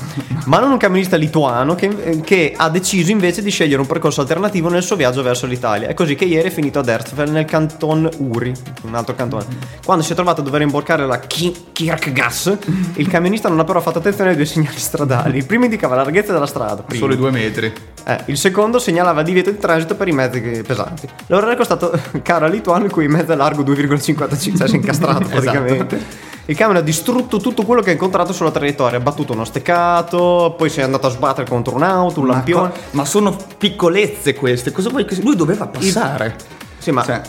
Ma 0.47 0.59
non 0.59 0.69
un 0.71 0.77
camionista 0.77 1.15
lituano 1.15 1.73
che, 1.73 2.19
che 2.25 2.53
ha 2.53 2.69
deciso 2.69 3.09
invece 3.09 3.41
di 3.41 3.49
scegliere 3.49 3.79
un 3.79 3.87
percorso 3.87 4.19
alternativo 4.19 4.67
nel 4.67 4.83
suo 4.83 4.97
viaggio 4.97 5.21
verso 5.23 5.45
l'Italia. 5.45 5.87
È 5.87 5.93
così 5.93 6.15
che 6.15 6.25
ieri 6.25 6.49
è 6.49 6.51
finito 6.51 6.79
ad 6.79 6.89
Erstfeld 6.89 7.31
nel 7.31 7.45
canton 7.45 8.09
Uri, 8.17 8.51
un 8.81 8.95
altro 8.95 9.15
cantone. 9.15 9.45
Quando 9.85 10.03
si 10.03 10.11
è 10.11 10.15
trovato 10.15 10.41
a 10.41 10.43
dover 10.43 10.63
imborcare 10.63 11.05
la 11.05 11.19
Ki- 11.19 11.67
Kirkgass, 11.71 12.57
il 12.95 13.07
camionista 13.07 13.47
non 13.47 13.61
ha 13.61 13.63
però 13.63 13.79
fatto 13.79 13.99
attenzione 13.99 14.31
ai 14.31 14.35
due 14.35 14.45
segnali 14.45 14.77
stradali. 14.77 15.37
Il 15.37 15.45
primo 15.45 15.63
indicava 15.63 15.95
la 15.95 16.03
larghezza 16.03 16.33
della 16.33 16.47
strada. 16.47 16.81
primo. 16.83 16.99
Solo 16.99 17.13
i 17.13 17.17
due 17.17 17.31
metri. 17.31 17.71
Eh, 18.03 18.19
il 18.25 18.37
secondo 18.37 18.77
segnalava 18.77 19.21
divieto 19.21 19.51
di 19.51 19.57
transito 19.57 19.95
per 19.95 20.09
i 20.09 20.11
mezzi 20.11 20.41
pesanti. 20.67 21.07
L'ora 21.27 21.49
è 21.49 21.55
costato 21.55 21.97
caro 22.21 22.43
al 22.43 22.51
lituano 22.51 22.83
il 22.83 22.91
cui 22.91 23.07
mezzo 23.07 23.19
è 23.29 23.35
largo 23.35 23.63
2,55, 23.63 24.57
cioè 24.57 24.67
si 24.67 24.73
è 24.73 24.75
incastrato 24.77 25.27
praticamente. 25.29 26.29
Il 26.45 26.55
camion 26.57 26.77
ha 26.77 26.81
distrutto 26.81 27.37
tutto 27.37 27.63
quello 27.63 27.81
che 27.81 27.91
ha 27.91 27.93
incontrato 27.93 28.33
sulla 28.33 28.51
traiettoria, 28.51 28.97
ha 28.97 29.01
battuto 29.01 29.33
uno 29.33 29.45
steccato, 29.45 30.55
poi 30.57 30.69
si 30.69 30.79
è 30.79 30.83
andato 30.83 31.07
a 31.07 31.09
sbattere 31.11 31.47
contro 31.47 31.75
un'auto, 31.75 32.19
un 32.19 32.25
Ma, 32.27 32.33
lampione. 32.33 32.69
co- 32.69 32.75
ma 32.91 33.05
sono 33.05 33.37
piccolezze 33.57 34.33
queste, 34.33 34.71
cosa 34.71 34.89
vuoi 34.89 35.05
che 35.05 35.15
lui 35.21 35.35
doveva 35.35 35.67
passare? 35.67 36.35
Sì, 36.79 36.91
ma 36.91 37.03
Cioè, 37.03 37.21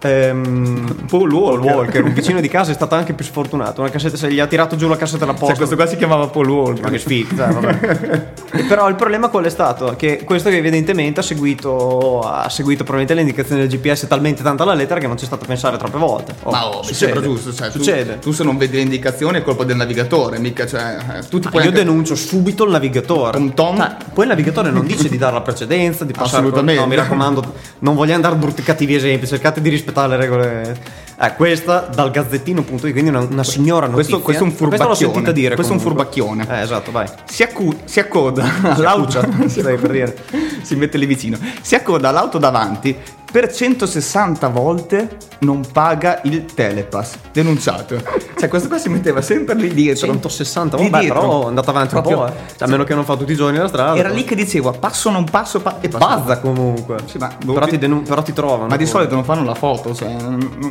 ehm, 0.00 1.06
Paul 1.08 1.32
Walker. 1.32 1.74
Walker, 1.74 2.04
un 2.04 2.12
vicino 2.12 2.40
di 2.40 2.48
casa, 2.48 2.70
è 2.70 2.74
stato 2.74 2.94
anche 2.94 3.12
più 3.12 3.24
sfortunato. 3.24 3.80
Una 3.80 3.90
cassetta, 3.90 4.16
se 4.16 4.30
gli 4.32 4.40
ha 4.40 4.46
tirato 4.46 4.76
giù 4.76 4.88
la 4.88 4.96
cassetta 4.96 5.24
Cioè, 5.26 5.34
posta. 5.34 5.54
questo 5.56 5.74
qua 5.76 5.86
si 5.86 5.96
chiamava 5.96 6.26
Paul 6.28 6.48
Walker. 6.48 6.90
Ma 6.90 6.96
che 6.96 7.26
vabbè. 7.34 8.26
Però 8.68 8.88
il 8.88 8.94
problema 8.94 9.28
qual 9.28 9.44
è 9.44 9.50
stato? 9.50 9.94
Che 9.96 10.22
questo 10.24 10.48
che 10.50 10.56
evidentemente 10.56 11.20
ha 11.20 11.22
seguito, 11.22 12.20
ha 12.20 12.48
seguito 12.48 12.84
probabilmente 12.84 13.14
le 13.14 13.20
indicazioni 13.20 13.60
del 13.66 13.70
GPS 13.78 14.06
talmente 14.06 14.42
tanto 14.42 14.62
alla 14.62 14.74
lettera 14.74 15.00
che 15.00 15.06
non 15.06 15.16
c'è 15.16 15.24
stato 15.24 15.44
a 15.44 15.46
pensare 15.46 15.76
troppe 15.76 15.98
volte. 15.98 16.34
Oh, 16.42 16.50
Ma 16.50 16.66
oh, 16.68 16.82
succede. 16.82 16.94
sembra 16.94 17.20
giusto, 17.22 17.52
cioè, 17.52 17.70
tu- 17.70 17.78
succede. 17.78 18.18
Tu, 18.18 18.32
se 18.32 18.44
non 18.44 18.56
vedi 18.56 18.76
le 18.76 18.82
indicazioni 18.82 19.38
è 19.38 19.42
colpa 19.42 19.64
del 19.64 19.76
navigatore, 19.76 20.38
mica, 20.38 20.66
cioè, 20.66 20.96
eh, 21.18 21.28
tu 21.28 21.38
ti 21.38 21.46
Ah, 21.46 21.50
puoi 21.50 21.62
io 21.62 21.68
anche- 21.70 21.82
denuncio 21.84 22.14
subito 22.14 22.64
il 22.64 22.70
navigatore. 22.70 23.32
Tom 23.38 23.54
tom. 23.54 23.80
Ah, 23.80 23.96
poi 24.12 24.24
il 24.24 24.30
navigatore 24.30 24.70
non 24.70 24.86
dice 24.86 25.08
di 25.08 25.18
dare 25.18 25.32
la 25.34 25.40
precedenza, 25.40 26.04
di 26.04 26.12
passare. 26.12 26.38
Assolutamente. 26.42 26.80
No, 26.80 26.86
mi 26.86 26.96
raccomando, 26.96 27.54
non 27.80 27.94
vogliamo 27.94 28.22
dare 28.22 28.34
brutti 28.36 28.62
cattivi 28.62 28.94
esempi, 28.94 29.26
cercate 29.26 29.60
di 29.60 29.68
rispettare 29.68 29.86
le 30.06 30.16
regole. 30.16 31.06
Eh, 31.20 31.34
questa 31.34 31.88
dal 31.92 32.12
gazzettino.it, 32.12 32.80
quindi 32.92 33.08
una, 33.08 33.18
una 33.20 33.42
signora 33.42 33.86
notizia. 33.88 34.18
Questo- 34.18 34.20
questo 34.20 34.44
è 34.44 34.46
un 34.46 34.54
Questa 34.54 34.66
l'ho 34.86 34.94
furbacchione. 34.94 35.12
sentita 35.14 35.32
dire 35.32 35.54
Questo 35.56 35.72
è 35.72 35.76
un 35.76 35.82
comunque. 35.82 36.12
furbacchione. 36.14 36.58
Eh, 36.58 36.62
esatto, 36.62 36.90
vai. 36.92 37.08
Si, 37.24 37.42
accu- 37.42 37.76
si 37.84 37.98
accoda 38.00 38.44
all'auto. 38.62 39.18
accuccia, 39.18 39.48
dire. 39.88 40.16
si 40.62 40.76
mette 40.76 40.96
lì 40.96 41.06
vicino. 41.06 41.36
Si 41.60 41.74
accoda 41.74 42.08
all'auto 42.10 42.38
davanti. 42.38 42.96
Per 43.30 43.52
160 43.52 44.48
volte 44.48 45.16
non 45.40 45.62
paga 45.70 46.20
il 46.24 46.46
telepass. 46.46 47.16
Denunciato. 47.30 48.00
Cioè, 48.38 48.48
questo 48.48 48.68
qua 48.68 48.78
si 48.78 48.88
metteva 48.88 49.20
sempre 49.20 49.54
lì 49.54 49.72
dietro. 49.74 50.06
160, 50.06 50.76
Lì 50.78 50.88
vabbè, 50.88 51.02
dietro. 51.02 51.20
però 51.20 51.44
è 51.44 51.46
andata 51.48 51.70
avanti 51.70 51.94
un 51.94 52.00
Proprio- 52.02 52.24
po', 52.24 52.32
eh. 52.32 52.48
Cioè, 52.56 52.66
a 52.66 52.70
meno 52.70 52.84
che 52.84 52.94
non 52.94 53.04
fa 53.04 53.16
tutti 53.16 53.32
i 53.32 53.36
giorni 53.36 53.58
la 53.58 53.68
strada. 53.68 53.96
Era 53.98 54.08
lì 54.08 54.24
che 54.24 54.34
diceva 54.34 54.70
passo 54.72 55.10
non 55.10 55.24
passo 55.24 55.60
pa- 55.60 55.76
e. 55.80 55.88
Bazza 55.88 56.38
comunque. 56.40 56.96
Sì, 57.04 57.18
ma- 57.18 57.30
però, 57.44 57.66
ti 57.66 57.76
denun- 57.76 58.02
però 58.02 58.22
ti 58.22 58.32
trovano. 58.32 58.66
Ma 58.68 58.76
di 58.76 58.86
solito 58.86 59.14
non 59.14 59.24
fanno 59.24 59.44
la 59.44 59.54
foto, 59.54 59.94
cioè. 59.94 60.08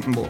boh. 0.08 0.30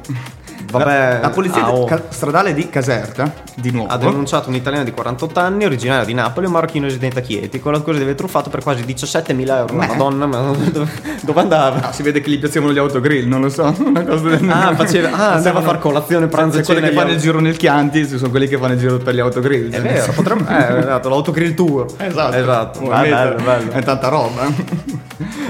Vabbè, 0.71 1.13
la, 1.13 1.19
la 1.19 1.29
polizia 1.29 1.63
ah, 1.63 1.71
oh. 1.73 1.85
ca- 1.85 2.03
stradale 2.09 2.53
di 2.53 2.69
Caserta, 2.69 3.31
di 3.55 3.71
nuovo. 3.71 3.89
Ha 3.91 3.97
denunciato 3.97 4.49
un 4.49 4.55
italiano 4.55 4.83
di 4.83 4.91
48 4.91 5.39
anni, 5.39 5.65
originario 5.65 6.05
di 6.05 6.13
Napoli, 6.13 6.45
un 6.45 6.51
marocchino 6.53 6.85
residente 6.85 7.19
a 7.19 7.21
Chieti, 7.21 7.59
con 7.59 7.71
l'accusa 7.73 7.97
di 7.97 8.03
aver 8.03 8.15
truffato 8.15 8.49
per 8.49 8.61
quasi 8.63 8.83
17.000 8.83 9.49
euro. 9.49 9.75
Beh. 9.75 9.87
Madonna, 9.87 10.25
ma 10.25 10.37
dove, 10.71 10.89
dove 11.21 11.39
andava? 11.39 11.87
Ah, 11.89 11.91
si 11.91 12.03
vede 12.03 12.21
che 12.21 12.29
gli 12.29 12.39
piacevano 12.39 12.73
gli 12.73 12.77
autogrill, 12.77 13.27
non 13.27 13.41
lo 13.41 13.49
so. 13.49 13.73
Una 13.83 14.03
cosa 14.03 14.29
del 14.29 14.49
Ah, 14.49 14.75
faceva- 14.75 15.11
ah, 15.11 15.33
andava 15.33 15.59
a 15.59 15.61
far 15.61 15.79
colazione, 15.79 16.27
pranzo 16.27 16.59
e 16.59 16.63
Quelli 16.63 16.79
cena 16.81 16.91
che 16.91 16.93
agli 16.93 17.01
fanno 17.03 17.15
il 17.15 17.21
giro 17.21 17.39
nel 17.39 17.57
Chianti, 17.57 18.05
sono 18.07 18.29
quelli 18.29 18.47
che 18.47 18.57
fanno 18.57 18.73
il 18.73 18.79
giro 18.79 18.97
per 18.97 19.13
gli 19.15 19.19
autogrill. 19.19 19.71
È 19.71 19.81
vero, 19.81 20.11
potrebbe. 20.13 20.43
Eh, 20.47 20.79
esatto, 20.79 21.09
l'autogrill 21.09 21.53
tour. 21.53 21.85
Esatto, 21.97 22.35
Esatto. 22.35 22.79
Beh, 22.81 22.87
mezzo. 22.87 23.09
bello, 23.15 23.43
bello. 23.43 23.71
È 23.71 23.83
tanta 23.83 24.07
roba. 24.09 24.47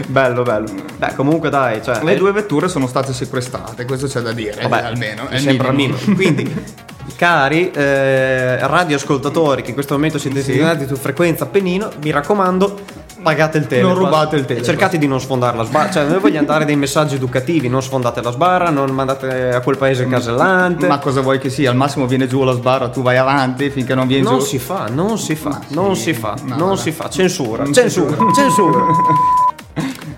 bello, 0.07 0.43
bello. 0.43 0.67
Beh, 0.97 1.13
comunque 1.15 1.49
dai, 1.49 1.81
cioè. 1.83 2.01
Le 2.03 2.15
due 2.15 2.31
vetture 2.31 2.67
sono 2.67 2.87
state 2.87 3.13
sequestrate, 3.13 3.85
questo 3.85 4.07
c'è 4.07 4.21
da 4.21 4.31
dire. 4.31 4.67
Vabbè, 4.67 4.95
almeno. 5.09 5.29
È 5.29 5.37
sembra 5.39 5.71
minimo. 5.71 5.97
minimo. 6.05 6.15
Quindi, 6.15 6.85
cari 7.15 7.71
eh, 7.71 8.59
radioascoltatori 8.67 9.61
che 9.63 9.69
in 9.69 9.73
questo 9.73 9.93
momento 9.95 10.17
siete 10.19 10.41
Sì. 10.43 10.61
su 10.87 10.95
frequenza 10.95 11.45
Appennino, 11.45 11.89
mi 12.03 12.11
raccomando, 12.11 12.77
pagate 13.23 13.57
il 13.57 13.65
telepass. 13.65 13.91
Non 13.95 14.03
rubate 14.03 14.35
il 14.35 14.45
telepass. 14.45 14.67
cercate 14.67 14.97
di 14.99 15.07
non 15.07 15.19
sfondare 15.19 15.57
la 15.57 15.63
sbarra. 15.63 15.89
Cioè, 15.89 16.05
noi 16.05 16.19
vogliamo 16.19 16.45
dare 16.45 16.65
dei 16.65 16.75
messaggi 16.75 17.15
educativi, 17.15 17.69
non 17.69 17.81
sfondate 17.81 18.21
la 18.21 18.31
sbarra, 18.31 18.69
non 18.69 18.91
mandate 18.91 19.49
a 19.49 19.61
quel 19.61 19.77
paese 19.77 20.03
il 20.03 20.09
casellante. 20.09 20.85
Ma 20.85 20.99
cosa 20.99 21.21
vuoi 21.21 21.39
che 21.39 21.49
sia? 21.49 21.71
Al 21.71 21.75
massimo 21.75 22.05
viene 22.05 22.27
giù 22.27 22.43
la 22.43 22.53
sbarra, 22.53 22.89
tu 22.89 23.01
vai 23.01 23.17
avanti 23.17 23.71
finché 23.71 23.95
non 23.95 24.05
vieni 24.05 24.23
non 24.23 24.37
giù. 24.39 24.45
si 24.45 24.59
fa, 24.59 24.87
non 24.91 25.17
si 25.17 25.35
fa, 25.35 25.59
non 25.69 25.95
si 25.95 26.13
fa, 26.13 26.35
no, 26.43 26.55
non 26.55 26.67
vabbè. 26.69 26.81
si 26.81 26.91
fa. 26.91 27.09
Censura, 27.09 27.63
Non 27.63 27.73
censura, 27.73 28.15
censura. 28.35 28.79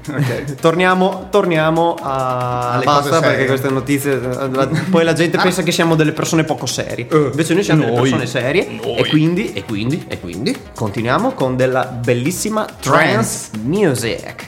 censura. 0.09 0.35
Ok. 0.43 0.55
Torniamo, 0.59 1.27
torniamo 1.29 1.95
a 2.01 2.71
Alle 2.73 2.83
basta 2.85 3.19
perché 3.19 3.45
queste 3.45 3.69
notizie 3.69 4.13
eh, 4.13 4.67
poi 4.89 5.03
la 5.03 5.13
gente 5.13 5.37
Ah. 5.37 5.41
pensa 5.41 5.63
che 5.63 5.71
siamo 5.71 5.95
delle 5.95 6.11
persone 6.11 6.43
poco 6.43 6.65
serie. 6.65 7.07
Eh, 7.09 7.17
Invece 7.31 7.53
noi 7.53 7.63
siamo 7.63 7.81
delle 7.81 7.91
noi. 7.95 8.01
persone 8.09 8.25
serie 8.27 8.67
Noi. 8.81 8.95
e 8.97 9.07
quindi 9.07 9.53
e 9.53 9.63
quindi 9.63 10.05
e 10.07 10.19
quindi 10.19 10.55
continuiamo 10.75 11.31
con 11.33 11.55
della 11.55 11.85
bellissima 11.85 12.65
trance 12.79 13.49
music. 13.63 14.47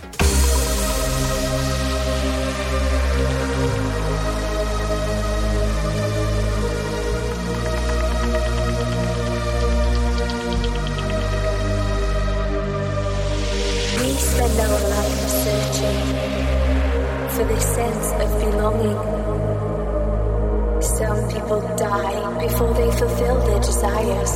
Before 21.91 22.73
they 22.73 22.89
fulfill 22.91 23.37
their 23.45 23.59
desires. 23.59 24.31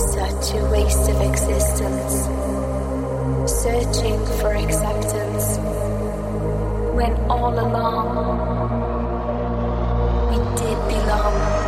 Such 0.00 0.54
a 0.54 0.64
waste 0.70 1.08
of 1.10 1.20
existence. 1.20 2.28
Searching 3.50 4.24
for 4.38 4.52
acceptance. 4.54 5.58
When 6.94 7.12
all 7.28 7.58
along 7.58 8.10
we 10.30 10.36
did 10.56 10.78
belong. 10.86 11.61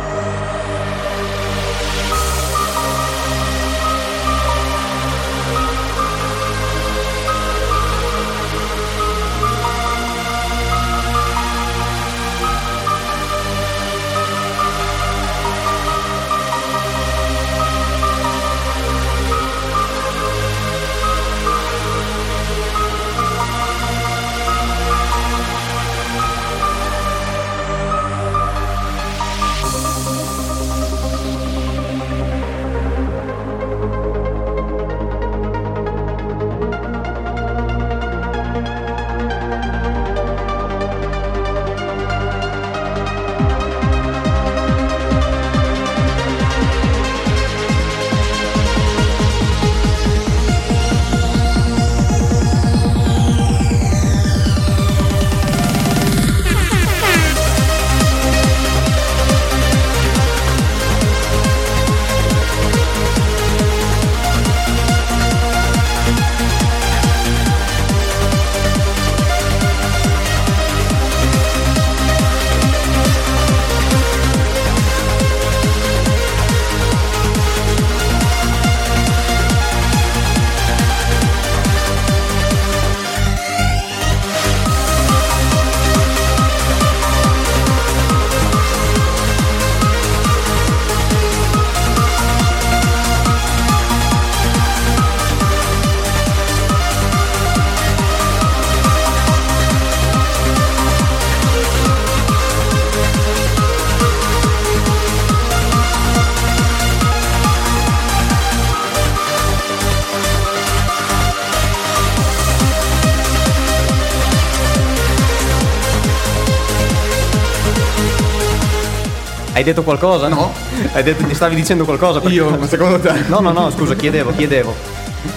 Detto 119.65 119.83
qualcosa? 119.83 120.27
No. 120.29 120.53
Hai 120.93 121.03
detto, 121.03 121.25
ti 121.25 121.33
stavi 121.35 121.55
dicendo 121.55 121.83
qualcosa? 121.83 122.19
Perché- 122.21 122.35
Io, 122.35 122.49
ma 122.57 122.67
secondo 122.67 122.99
te? 122.99 123.11
No, 123.27 123.39
no, 123.39 123.51
no, 123.51 123.69
scusa, 123.71 123.95
chiedevo, 123.95 124.33
chiedevo. 124.35 124.73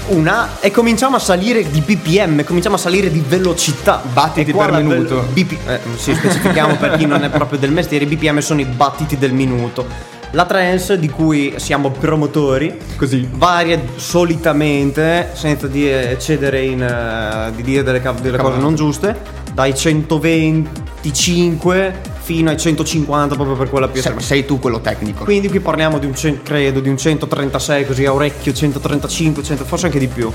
Una 0.08 0.58
e 0.60 0.70
cominciamo 0.70 1.16
a 1.16 1.18
salire 1.18 1.68
di 1.70 1.80
BPM, 1.80 2.44
cominciamo 2.44 2.76
a 2.76 2.78
salire 2.78 3.10
di 3.10 3.22
velocità. 3.26 4.02
Battiti 4.12 4.52
per 4.52 4.70
minuto. 4.72 5.26
BP 5.32 5.52
eh, 5.66 5.80
sì, 5.96 6.14
specifichiamo 6.14 6.76
per 6.76 6.96
chi 6.96 7.06
non 7.06 7.24
è 7.24 7.30
proprio 7.30 7.58
del 7.58 7.72
mestiere, 7.72 8.04
i 8.04 8.08
BPM 8.08 8.38
sono 8.38 8.60
i 8.60 8.64
battiti 8.66 9.16
del 9.18 9.32
minuto. 9.32 9.86
La 10.32 10.44
trance 10.44 10.98
di 10.98 11.08
cui 11.08 11.54
siamo 11.56 11.90
promotori 11.90 12.76
Così. 12.96 13.26
varia 13.32 13.80
solitamente, 13.96 15.30
senza 15.32 15.66
di 15.66 15.88
eccedere 15.88 16.62
in 16.64 16.82
eh, 16.82 17.50
di 17.56 17.62
dire 17.62 17.82
delle, 17.82 18.02
cav- 18.02 18.20
delle 18.20 18.36
cose 18.36 18.58
non 18.58 18.74
giuste, 18.74 19.16
dai 19.54 19.74
125 19.74 21.94
fino 22.28 22.50
ai 22.50 22.58
150 22.58 23.36
proprio 23.36 23.56
per 23.56 23.70
quella 23.70 23.88
più 23.88 24.00
estrema. 24.00 24.20
sei 24.20 24.44
tu 24.44 24.58
quello 24.58 24.80
tecnico. 24.82 25.24
Quindi 25.24 25.48
qui 25.48 25.60
parliamo 25.60 25.98
di 25.98 26.04
un, 26.04 26.12
credo, 26.42 26.80
di 26.80 26.90
un 26.90 26.98
136 26.98 27.86
così 27.86 28.04
a 28.04 28.12
orecchio, 28.12 28.52
135, 28.52 29.42
100, 29.42 29.64
forse 29.64 29.86
anche 29.86 29.98
di 29.98 30.08
più. 30.08 30.30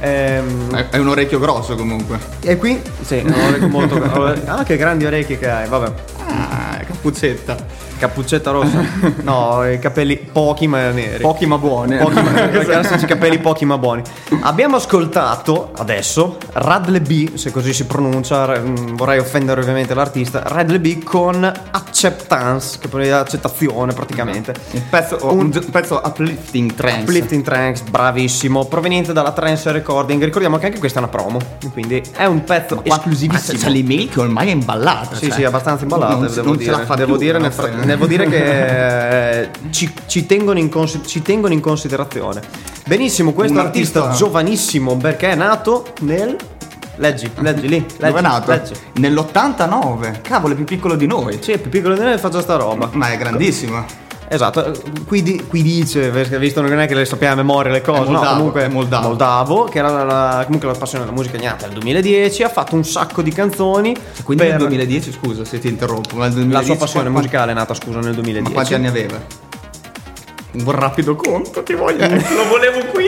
Ehm, 0.00 0.88
È, 0.90 0.98
un 0.98 1.08
orecchio 1.08 1.38
grosso 1.38 1.74
comunque. 1.74 2.18
e 2.42 2.58
qui, 2.58 2.78
sì, 3.00 3.14
è 3.14 3.22
un 3.22 3.32
orecchio 3.32 3.68
molto... 3.68 3.96
ah, 4.44 4.62
che 4.62 4.76
grandi 4.76 5.06
orecchie 5.06 5.38
che 5.38 5.48
hai, 5.48 5.66
vabbè. 5.66 6.17
Ah, 6.28 6.78
cappuccetta. 6.86 7.56
Cappuccetta 7.98 8.50
rossa? 8.52 8.80
No, 9.22 9.68
i 9.68 9.78
capelli 9.80 10.16
pochi 10.16 10.68
ma 10.68 10.90
neri. 10.90 11.20
Pochi 11.22 11.46
ma 11.46 11.58
buoni. 11.58 11.96
Pochi 11.96 12.20
ma 12.20 12.48
classici 12.62 13.06
capelli 13.06 13.38
pochi 13.38 13.64
ma 13.64 13.76
buoni. 13.76 14.02
Abbiamo 14.42 14.76
ascoltato 14.76 15.72
adesso 15.76 16.36
Radle 16.52 17.00
B, 17.00 17.34
se 17.34 17.50
così 17.50 17.72
si 17.72 17.84
pronuncia, 17.86 18.58
mm, 18.58 18.94
vorrei 18.94 19.18
offendere 19.18 19.60
ovviamente 19.60 19.94
l'artista, 19.94 20.42
Radle 20.44 20.78
B 20.78 21.02
con 21.02 21.44
Acceptance, 21.70 22.78
che 22.78 22.88
è 23.00 23.08
accettazione 23.08 23.92
praticamente. 23.92 24.54
Un 24.72 24.82
pezzo, 24.88 25.18
Un- 25.22 25.38
un, 25.38 25.50
un 25.54 25.70
pezzo 25.70 26.00
uplifting 26.04 26.74
trance. 26.74 27.00
Uplifting 27.02 27.42
Trance, 27.42 27.82
bravissimo, 27.90 28.64
proveniente 28.66 29.12
dalla 29.12 29.32
Trance 29.32 29.72
Recording. 29.72 30.22
Ricordiamo 30.22 30.58
che 30.58 30.66
anche 30.66 30.78
questa 30.78 31.00
è 31.00 31.02
una 31.02 31.10
promo, 31.10 31.38
quindi 31.72 32.02
è 32.16 32.26
un 32.26 32.44
pezzo 32.44 32.80
esclusivissimo. 32.84 33.58
ma 33.58 33.64
C'è 33.64 33.70
l'email 33.70 34.08
che 34.08 34.20
ormai 34.20 34.48
è 34.48 34.52
imballata. 34.52 35.16
Sì, 35.16 35.26
cioè. 35.26 35.34
sì, 35.38 35.44
abbastanza 35.44 35.82
imballata, 35.82 36.17
Non, 36.18 36.34
devo 36.34 36.48
non 36.48 36.56
dire. 36.56 36.72
ce 36.72 36.78
la 36.78 36.84
fa 36.86 36.94
devo, 36.94 37.16
più, 37.16 37.20
dire 37.26 37.38
no? 37.38 37.50
fra- 37.50 37.68
devo 37.68 38.06
dire 38.06 38.28
che 38.28 39.40
eh, 39.40 39.48
ci, 39.70 39.92
ci 40.06 40.26
tengono 40.26 40.58
in 40.58 40.68
consi- 40.68 41.02
ci 41.04 41.22
tengono 41.22 41.52
in 41.52 41.60
considerazione. 41.60 42.40
Benissimo, 42.86 43.32
questo 43.32 43.58
artista, 43.58 44.04
artista- 44.04 44.24
giovanissimo 44.24 44.96
perché 44.96 45.30
è 45.30 45.34
nato 45.34 45.86
nel... 46.00 46.36
Leggi, 46.96 47.30
leggi 47.36 47.68
lì. 47.68 47.78
Leggi, 47.78 47.96
Dove 47.98 48.18
è 48.18 48.22
nato? 48.22 48.50
Leggi. 48.50 48.72
Nell'89. 48.94 50.20
Cavolo, 50.20 50.54
è 50.54 50.56
più 50.56 50.64
piccolo 50.64 50.96
di 50.96 51.06
noi. 51.06 51.38
Sì, 51.40 51.52
è 51.52 51.58
più 51.58 51.70
piccolo 51.70 51.94
di 51.94 52.00
noi 52.00 52.14
e 52.14 52.18
fa 52.18 52.28
già 52.28 52.40
sta 52.40 52.56
roba. 52.56 52.88
Ma 52.92 53.12
è 53.12 53.16
grandissimo. 53.16 53.84
Esatto, 54.30 54.72
qui, 55.06 55.22
di- 55.22 55.46
qui 55.46 55.62
dice, 55.62 56.10
visto 56.10 56.60
che 56.62 56.68
non 56.68 56.80
è 56.80 56.86
che 56.86 56.94
le 56.94 57.06
sappiamo 57.06 57.32
a 57.32 57.36
memoria 57.36 57.72
le 57.72 57.80
cose, 57.80 58.00
moldavo, 58.10 58.24
no, 58.24 58.36
comunque 58.36 58.62
è 58.64 58.68
moldavo. 58.68 59.64
che 59.64 59.78
era 59.78 60.04
la, 60.04 60.42
comunque 60.44 60.68
la 60.70 60.76
passione 60.76 61.04
della 61.04 61.16
musica 61.16 61.38
è 61.38 61.42
nata 61.42 61.64
nel 61.66 61.74
2010, 61.78 62.42
ha 62.42 62.48
fatto 62.50 62.74
un 62.74 62.84
sacco 62.84 63.22
di 63.22 63.32
canzoni. 63.32 63.96
Quindi 64.24 64.42
per- 64.44 64.52
nel 64.52 64.60
2010, 64.68 65.12
scusa 65.12 65.44
se 65.46 65.58
ti 65.58 65.68
interrompo, 65.68 66.16
ma 66.16 66.24
nel 66.24 66.34
2010 66.34 66.68
La 66.68 66.74
sua 66.74 66.84
passione 66.84 67.08
qua- 67.10 67.20
musicale 67.20 67.52
è 67.52 67.54
nata, 67.54 67.72
scusa, 67.72 68.00
nel 68.00 68.12
2010. 68.14 68.42
Ma 68.48 68.52
quanti 68.52 68.74
anni 68.74 68.86
aveva? 68.86 69.46
Un 70.50 70.70
rapido 70.72 71.14
conto, 71.14 71.62
ti 71.62 71.72
voglio. 71.74 72.06
Lo 72.08 72.46
volevo 72.50 72.84
qui. 72.92 73.06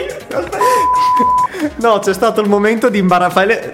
No, 1.77 1.99
c'è 1.99 2.13
stato 2.13 2.41
il 2.41 2.49
momento 2.49 2.89
di 2.89 2.97
imbarazzare. 2.97 3.71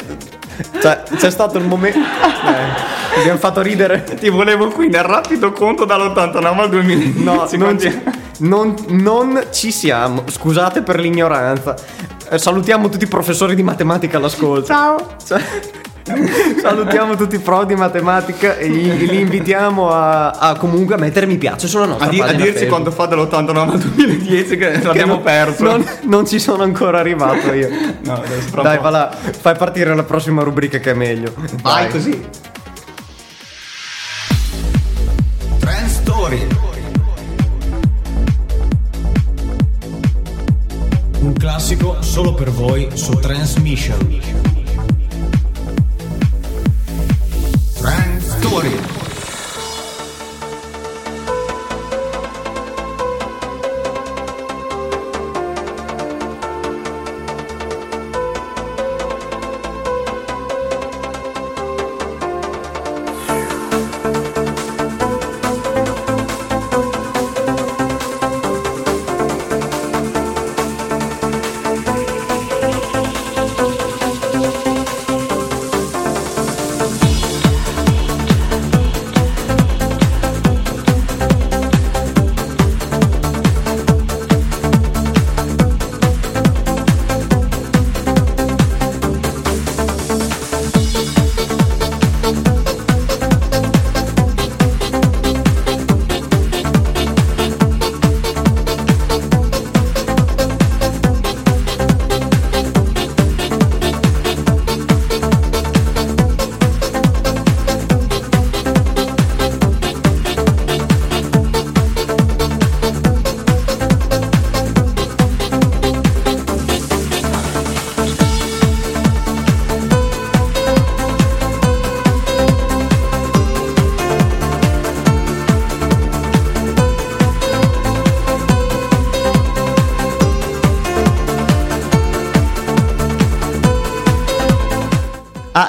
Cioè, 0.79 1.03
c'è 1.15 1.29
stato 1.29 1.57
il 1.57 1.65
momento. 1.65 1.99
Eh, 1.99 3.19
abbiamo 3.19 3.39
fatto 3.39 3.61
ridere. 3.61 4.03
Ti 4.03 4.29
volevo 4.29 4.67
qui 4.69 4.89
nel 4.89 5.03
rapido 5.03 5.51
conto 5.51 5.85
dall'89 5.85 6.59
al 6.59 6.69
2010. 6.69 7.23
No, 7.23 7.47
non, 7.65 7.79
ci, 7.79 8.01
non, 8.39 8.75
non 8.87 9.45
ci 9.51 9.71
siamo. 9.71 10.23
Scusate 10.27 10.81
per 10.81 10.99
l'ignoranza. 10.99 11.75
Eh, 12.29 12.37
salutiamo 12.37 12.89
tutti 12.89 13.05
i 13.05 13.07
professori 13.07 13.55
di 13.55 13.63
matematica 13.63 14.17
all'ascolto. 14.17 14.65
Ciao. 14.65 15.15
Cioè, 15.25 15.41
salutiamo 16.61 17.15
tutti 17.15 17.35
i 17.35 17.39
pro 17.39 17.63
di 17.65 17.75
matematica 17.75 18.57
e 18.57 18.67
li, 18.67 19.07
li 19.07 19.19
invitiamo 19.19 19.89
a, 19.91 20.29
a 20.31 20.55
comunque 20.57 20.95
a 20.95 20.97
mettere 20.97 21.25
mi 21.25 21.37
piace 21.37 21.67
sulla 21.67 21.85
nostra 21.85 22.07
A, 22.07 22.09
di- 22.09 22.21
a 22.21 22.27
dirci 22.33 22.43
Facebook. 22.65 22.69
quanto 22.69 22.91
fa 22.91 23.05
dall'89 23.05 23.57
al 23.71 23.77
2010 23.79 24.57
che 24.57 24.71
Che 24.71 24.83
l'abbiamo 24.83 25.13
non- 25.13 25.23
perso. 25.23 25.63
Non, 25.63 25.85
non 26.03 26.25
ci 26.27 26.39
sono 26.39 26.63
ancora 26.63 26.99
arrivato 26.99 27.51
io. 27.53 27.69
No, 28.03 28.13
adesso 28.13 28.61
Dai, 28.61 28.77
va 28.79 28.89
là, 28.89 29.11
fai 29.11 29.55
partire 29.55 29.93
la 29.95 30.03
prossima 30.03 30.43
rubrica 30.43 30.77
che 30.79 30.91
è 30.91 30.93
meglio. 30.93 31.33
Vai 31.61 31.89
così. 31.89 32.25
Trend 35.59 35.87
Story. 35.87 36.47
Un 41.19 41.33
classico 41.33 41.97
solo 42.01 42.33
per 42.33 42.51
voi 42.51 42.89
su 42.93 43.11
Transmission. 43.13 44.19
Trend 47.87 48.21
Story. 48.21 48.96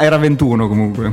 Era 0.09 0.16
21 0.18 0.68
comunque. 0.68 1.12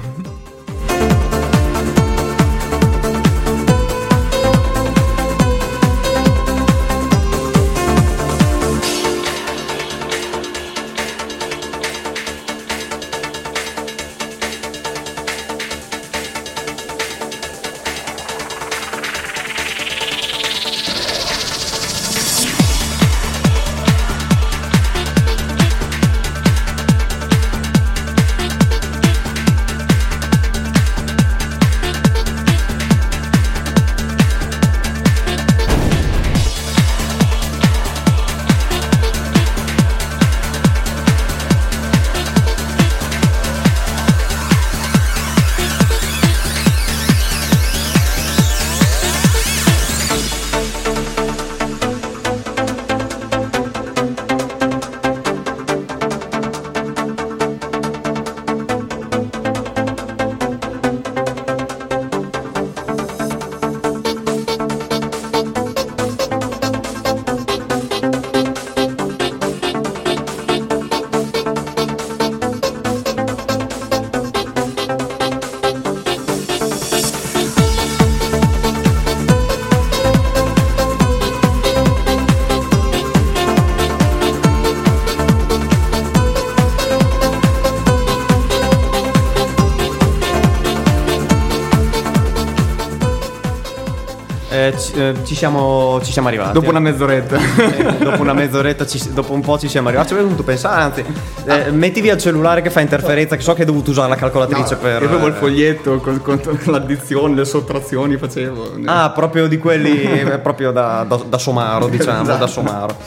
Eh, 94.67 94.77
ci, 94.79 94.93
eh, 94.93 95.13
ci 95.23 95.35
siamo, 95.35 95.99
ci 96.03 96.11
siamo 96.11 96.27
arrivati. 96.27 96.53
Dopo 96.53 96.69
una 96.69 96.79
mezz'oretta. 96.79 97.37
Eh, 97.37 97.97
dopo 97.97 98.21
una 98.21 98.33
mezz'oretta, 98.33 98.85
ci- 98.85 99.11
dopo 99.13 99.33
un 99.33 99.41
po' 99.41 99.57
ci 99.59 99.67
siamo 99.67 99.87
arrivati. 99.87 100.07
Ci 100.09 100.13
avevo 100.13 100.29
dovuto 100.29 100.45
pensare, 100.45 100.81
anzi, 100.81 101.03
eh, 101.45 101.71
metti 101.71 102.01
via 102.01 102.13
il 102.13 102.19
cellulare 102.19 102.61
che 102.61 102.69
fa 102.69 102.79
interferenza, 102.81 103.35
che 103.35 103.41
so 103.41 103.53
che 103.53 103.61
hai 103.61 103.65
dovuto 103.67 103.91
usare 103.91 104.09
la 104.09 104.15
calcolatrice 104.15 104.75
per. 104.77 105.01
Io 105.01 105.07
avevo 105.07 105.27
il 105.27 105.33
eh, 105.33 105.37
foglietto 105.37 105.97
con, 105.99 106.21
con- 106.21 106.39
con 106.41 106.59
l'addizione, 106.65 107.35
le 107.35 107.45
sottrazioni 107.45 108.17
facevo. 108.17 108.73
Ah, 108.85 109.11
proprio 109.11 109.47
di 109.47 109.57
quelli, 109.57 110.01
eh, 110.03 110.39
proprio 110.39 110.71
da, 110.71 111.05
da, 111.07 111.19
da 111.27 111.37
somaro, 111.37 111.87
diciamo, 111.87 112.21
Esatto. 112.23 112.37
da 112.39 112.47
somaro. 112.47 112.97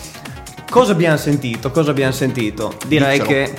Cosa 0.71 0.93
abbiamo 0.93 1.17
sentito? 1.17 1.71
Cosa 1.71 1.91
abbiamo 1.91 2.13
sentito? 2.13 2.75
Direi 2.87 3.19
Diccelo. 3.19 3.29
che 3.47 3.55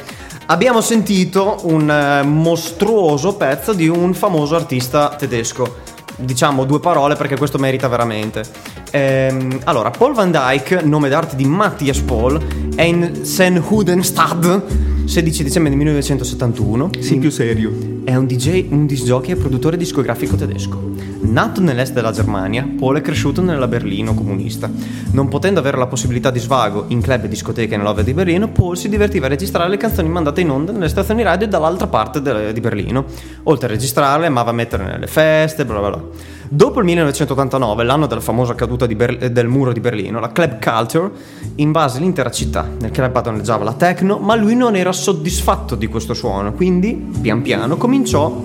abbiamo 0.46 0.80
sentito 0.82 1.58
un 1.64 1.90
eh, 1.90 2.22
mostruoso 2.24 3.34
pezzo 3.36 3.74
di 3.74 3.88
un 3.88 4.14
famoso 4.14 4.56
artista 4.56 5.16
tedesco. 5.18 5.88
Diciamo 6.20 6.66
due 6.66 6.80
parole 6.80 7.16
perché 7.16 7.38
questo 7.38 7.58
merita 7.58 7.88
veramente. 7.88 8.44
Ehm, 8.92 9.60
allora, 9.66 9.92
Paul 9.92 10.14
Van 10.14 10.32
Dyke, 10.32 10.82
nome 10.82 11.10
d'arte 11.10 11.36
di 11.36 11.46
Matthias 11.46 12.00
Paul, 12.00 12.40
è 12.76 12.84
in 12.84 13.24
St. 13.24 13.62
Hudenstad, 13.68 14.64
16 15.06 15.44
dicembre 15.44 15.72
di 15.72 15.78
1971. 15.78 16.90
Sì, 17.00 17.18
più 17.18 17.30
serio. 17.30 17.72
È 18.04 18.16
un 18.16 18.26
DJ, 18.26 18.66
un 18.70 18.86
disc 18.86 19.04
jockey 19.04 19.34
e 19.34 19.36
produttore 19.36 19.78
discografico 19.78 20.36
tedesco. 20.36 20.90
Nato 21.22 21.62
nell'est 21.62 21.94
della 21.94 22.12
Germania, 22.12 22.68
Paul 22.78 22.98
è 22.98 23.02
cresciuto 23.02 23.42
nella 23.42 23.68
Berlino 23.68 24.14
comunista. 24.14 24.70
Non 25.12 25.28
potendo 25.28 25.60
avere 25.60 25.78
la 25.78 25.86
possibilità 25.86 26.32
di 26.32 26.40
svago 26.40 26.86
in 26.88 27.02
club 27.02 27.26
e 27.26 27.28
discoteche 27.28 27.76
nell'ovest 27.76 28.06
di 28.06 28.14
Berlino, 28.14 28.50
Paul 28.50 28.78
si 28.78 28.90
divertiva 28.90 29.26
a 29.26 29.30
registrare 29.30 29.70
le 29.70 29.78
canzoni 29.78 30.10
mandate 30.10 30.42
in 30.42 30.50
onda 30.50 30.72
nelle 30.72 30.88
stazioni 30.88 31.22
radio 31.22 31.48
dall'altra 31.48 31.88
parte 31.88 32.22
de- 32.22 32.54
di 32.54 32.60
Berlino. 32.62 33.06
Oltre 33.44 33.68
a 33.68 33.70
registrarle, 33.70 34.26
amava 34.28 34.52
mettere 34.52 34.86
nelle 34.86 35.08
feste, 35.08 35.66
bla 35.66 35.80
bla 35.80 35.90
bla. 35.90 36.04
Dopo 36.52 36.80
il 36.80 36.86
1989, 36.86 37.84
l'anno 37.84 38.08
della 38.08 38.22
famosa 38.22 38.56
caduta 38.56 38.88
Ber- 38.88 39.30
del 39.30 39.48
muro 39.48 39.72
di 39.72 39.80
Berlino, 39.80 40.20
la 40.20 40.32
club 40.32 40.58
culture 40.60 41.12
invase 41.56 42.00
l'intera 42.00 42.32
città. 42.32 42.68
Nel 42.80 42.90
club 42.90 43.12
padroneggiava 43.12 43.64
la 43.64 43.74
techno, 43.74 44.18
ma 44.18 44.34
lui 44.34 44.56
non 44.56 44.76
era 44.76 44.92
soddisfatto 44.92 45.76
di 45.76 45.86
questo 45.86 46.16
suono, 46.16 46.54
quindi 46.54 46.94
pian 47.22 47.44
piano 47.44 47.78
cominciò 47.78 48.42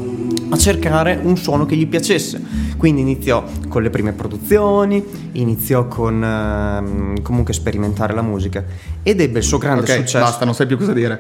a 0.50 0.56
cercare 0.58 1.18
un 1.22 1.38
suono 1.38 1.64
che 1.64 1.76
gli 1.76 1.86
piacesse. 1.86 2.42
Quindi 2.76 3.00
iniziò 3.00 3.42
con 3.68 3.82
le 3.82 3.88
prime 3.88 4.12
produzioni, 4.12 5.02
iniziò 5.32 5.88
con 5.88 6.22
ehm, 6.22 7.22
comunque 7.22 7.54
sperimentare 7.54 8.12
la 8.12 8.20
musica 8.20 8.62
ed 9.02 9.22
ebbe 9.22 9.38
il 9.38 9.44
suo 9.44 9.56
grande 9.56 9.80
Ok, 9.80 9.88
successo. 9.96 10.18
basta, 10.18 10.44
non 10.44 10.54
sai 10.54 10.66
più 10.66 10.76
cosa 10.76 10.92
dire. 10.92 11.18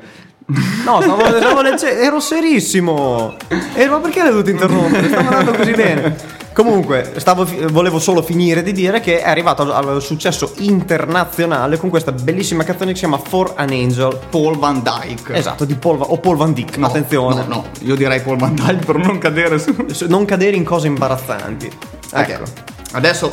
No, 0.84 1.00
stavo, 1.00 1.24
stavo 1.24 1.62
leggendo, 1.62 2.02
ero 2.02 2.20
serissimo. 2.20 3.34
E 3.74 3.88
ma 3.88 3.96
perché 4.00 4.20
l'hai 4.20 4.30
dovuto 4.32 4.50
interrompere? 4.50 5.08
Stavo 5.08 5.28
andando 5.28 5.52
così 5.52 5.72
bene. 5.72 6.42
Comunque, 6.54 7.14
stavo 7.16 7.44
volevo 7.72 7.98
solo 7.98 8.22
finire 8.22 8.62
di 8.62 8.70
dire 8.70 9.00
che 9.00 9.20
è 9.20 9.28
arrivato 9.28 9.74
al, 9.74 10.00
successo 10.00 10.52
internazionale 10.58 11.78
con 11.78 11.90
questa 11.90 12.12
bellissima 12.12 12.62
canzone 12.62 12.92
che 12.92 12.98
si 12.98 13.04
chiama 13.04 13.18
For 13.18 13.54
an 13.56 13.70
Angel. 13.70 14.16
Paul 14.30 14.56
Van 14.56 14.80
Dyke. 14.80 15.34
Esatto, 15.34 15.64
di 15.64 15.74
Paul 15.74 15.98
o 16.00 16.16
Paul 16.18 16.36
Van 16.36 16.52
Dyck, 16.52 16.76
No, 16.76 16.86
attenzione. 16.86 17.42
No, 17.42 17.54
no, 17.54 17.64
io 17.80 17.96
direi 17.96 18.20
Paul 18.20 18.36
Van 18.36 18.54
Dyke 18.54 18.84
per 18.84 18.98
non 18.98 19.18
cadere 19.18 19.58
su. 19.58 19.74
Non 20.06 20.24
cadere 20.26 20.54
in 20.54 20.62
cose 20.62 20.86
imbarazzanti. 20.86 21.68
Ecco. 22.12 22.44
Adesso 22.92 23.32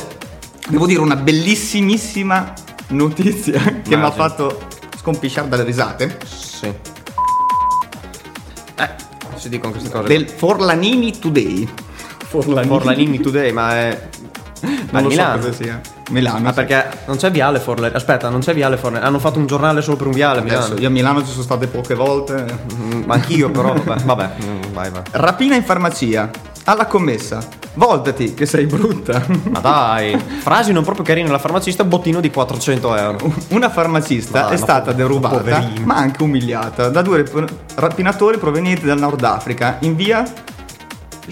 devo 0.68 0.86
dire 0.86 1.00
una 1.00 1.14
bellissimissima 1.14 2.52
notizia 2.88 3.82
che 3.82 3.96
mi 3.96 4.02
ha 4.02 4.10
fatto 4.10 4.66
scompisciare 4.98 5.48
dalle 5.48 5.62
risate. 5.62 6.18
Sì. 6.24 6.66
Eh, 6.66 6.74
si 9.36 9.48
dicono 9.48 9.70
queste 9.70 9.90
cose. 9.90 10.08
Del 10.08 10.28
Forlanini 10.28 11.16
Today. 11.16 11.68
Forlanini. 12.40 12.66
Forlanini 12.68 13.20
Today, 13.20 13.52
ma 13.52 13.74
è. 13.74 14.08
Ma 14.92 15.00
Non 15.00 15.08
Milano. 15.08 15.42
so 15.42 15.48
cosa 15.48 15.62
sia. 15.62 15.80
Milano. 16.10 16.46
Ah, 16.48 16.52
sì. 16.52 16.54
perché 16.64 16.98
non 17.06 17.16
c'è 17.16 17.30
Viale 17.32 17.58
Forlanini. 17.58 17.96
Aspetta, 17.96 18.28
non 18.28 18.40
c'è 18.40 18.54
Viale 18.54 18.76
Forlanini. 18.76 19.06
Hanno 19.08 19.18
fatto 19.18 19.38
un 19.38 19.46
giornale 19.46 19.82
solo 19.82 19.96
per 19.96 20.06
un 20.06 20.12
Viale 20.12 20.38
a 20.38 20.42
Milano. 20.42 20.64
Adesso 20.66 20.80
io 20.80 20.86
a 20.86 20.90
Milano 20.90 21.20
ci 21.24 21.30
sono 21.30 21.42
state 21.42 21.66
poche 21.66 21.94
volte. 21.94 22.44
Mm, 22.74 23.02
Ma 23.06 23.14
anch'io, 23.14 23.50
però. 23.50 23.72
Vabbè, 23.74 24.02
vabbè. 24.04 24.30
mm, 24.44 24.72
vai, 24.72 24.90
vai. 24.90 25.02
Rapina 25.12 25.56
in 25.56 25.64
farmacia. 25.64 26.30
Alla 26.64 26.86
commessa. 26.86 27.40
Voltati 27.74 28.34
che 28.34 28.46
sei 28.46 28.66
brutta. 28.66 29.20
Ma 29.50 29.58
dai, 29.58 30.16
frasi 30.16 30.70
non 30.72 30.84
proprio 30.84 31.04
carine. 31.04 31.28
La 31.28 31.38
farmacista, 31.38 31.82
bottino 31.82 32.20
di 32.20 32.30
400 32.30 32.94
euro. 32.94 33.34
Una 33.48 33.68
farmacista 33.68 34.42
Ma- 34.42 34.48
è 34.48 34.50
ma 34.52 34.56
stata 34.58 34.90
po- 34.92 34.96
derubata, 34.96 35.68
ma 35.82 35.94
anche 35.96 36.22
umiliata 36.22 36.88
da 36.88 37.02
due 37.02 37.24
rap- 37.24 37.52
rapinatori 37.76 38.36
provenienti 38.38 38.84
dal 38.84 38.98
Nord 38.98 39.24
Africa 39.24 39.78
in 39.80 39.96
via 39.96 40.22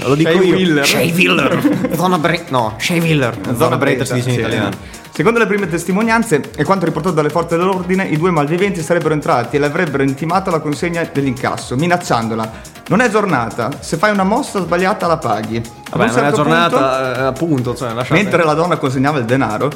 Lo 0.06 0.14
dico 0.14 0.30
Shea 0.30 0.42
io. 0.42 0.54
Wheeler. 0.54 0.86
Shea 0.86 1.12
Wheeler. 1.12 1.90
Zona 1.96 2.18
Bre... 2.18 2.44
No, 2.48 2.74
Shea 2.78 3.00
Wheeler. 3.00 3.38
Zona 3.56 3.76
Brenta 3.76 4.04
si 4.04 4.14
dice 4.14 4.28
in 4.28 4.34
sì. 4.34 4.40
italiano. 4.40 4.76
Secondo 5.12 5.38
le 5.40 5.46
prime 5.46 5.68
testimonianze 5.68 6.50
e 6.56 6.64
quanto 6.64 6.86
riportato 6.86 7.14
dalle 7.14 7.28
forze 7.30 7.56
dell'ordine, 7.56 8.06
i 8.06 8.16
due 8.16 8.30
malviventi 8.30 8.80
sarebbero 8.80 9.12
entrati 9.12 9.56
e 9.56 9.58
le 9.58 9.66
avrebbero 9.66 10.02
intimato 10.02 10.50
la 10.50 10.60
consegna 10.60 11.06
dell'incasso, 11.12 11.76
minacciandola. 11.76 12.50
Non 12.88 13.00
è 13.00 13.10
giornata, 13.10 13.70
se 13.80 13.96
fai 13.96 14.12
una 14.12 14.24
mossa 14.24 14.60
sbagliata 14.60 15.06
la 15.06 15.18
paghi. 15.18 15.56
Ad 15.56 15.64
Vabbè, 15.90 16.06
non 16.06 16.08
è 16.08 16.20
certo 16.20 16.36
giornata, 16.36 17.16
eh, 17.16 17.22
appunto. 17.22 17.74
Cioè, 17.74 17.92
lasciate. 17.92 18.20
Mentre 18.20 18.44
la 18.44 18.54
donna 18.54 18.78
consegnava 18.78 19.18
il 19.18 19.24
denaro, 19.26 19.70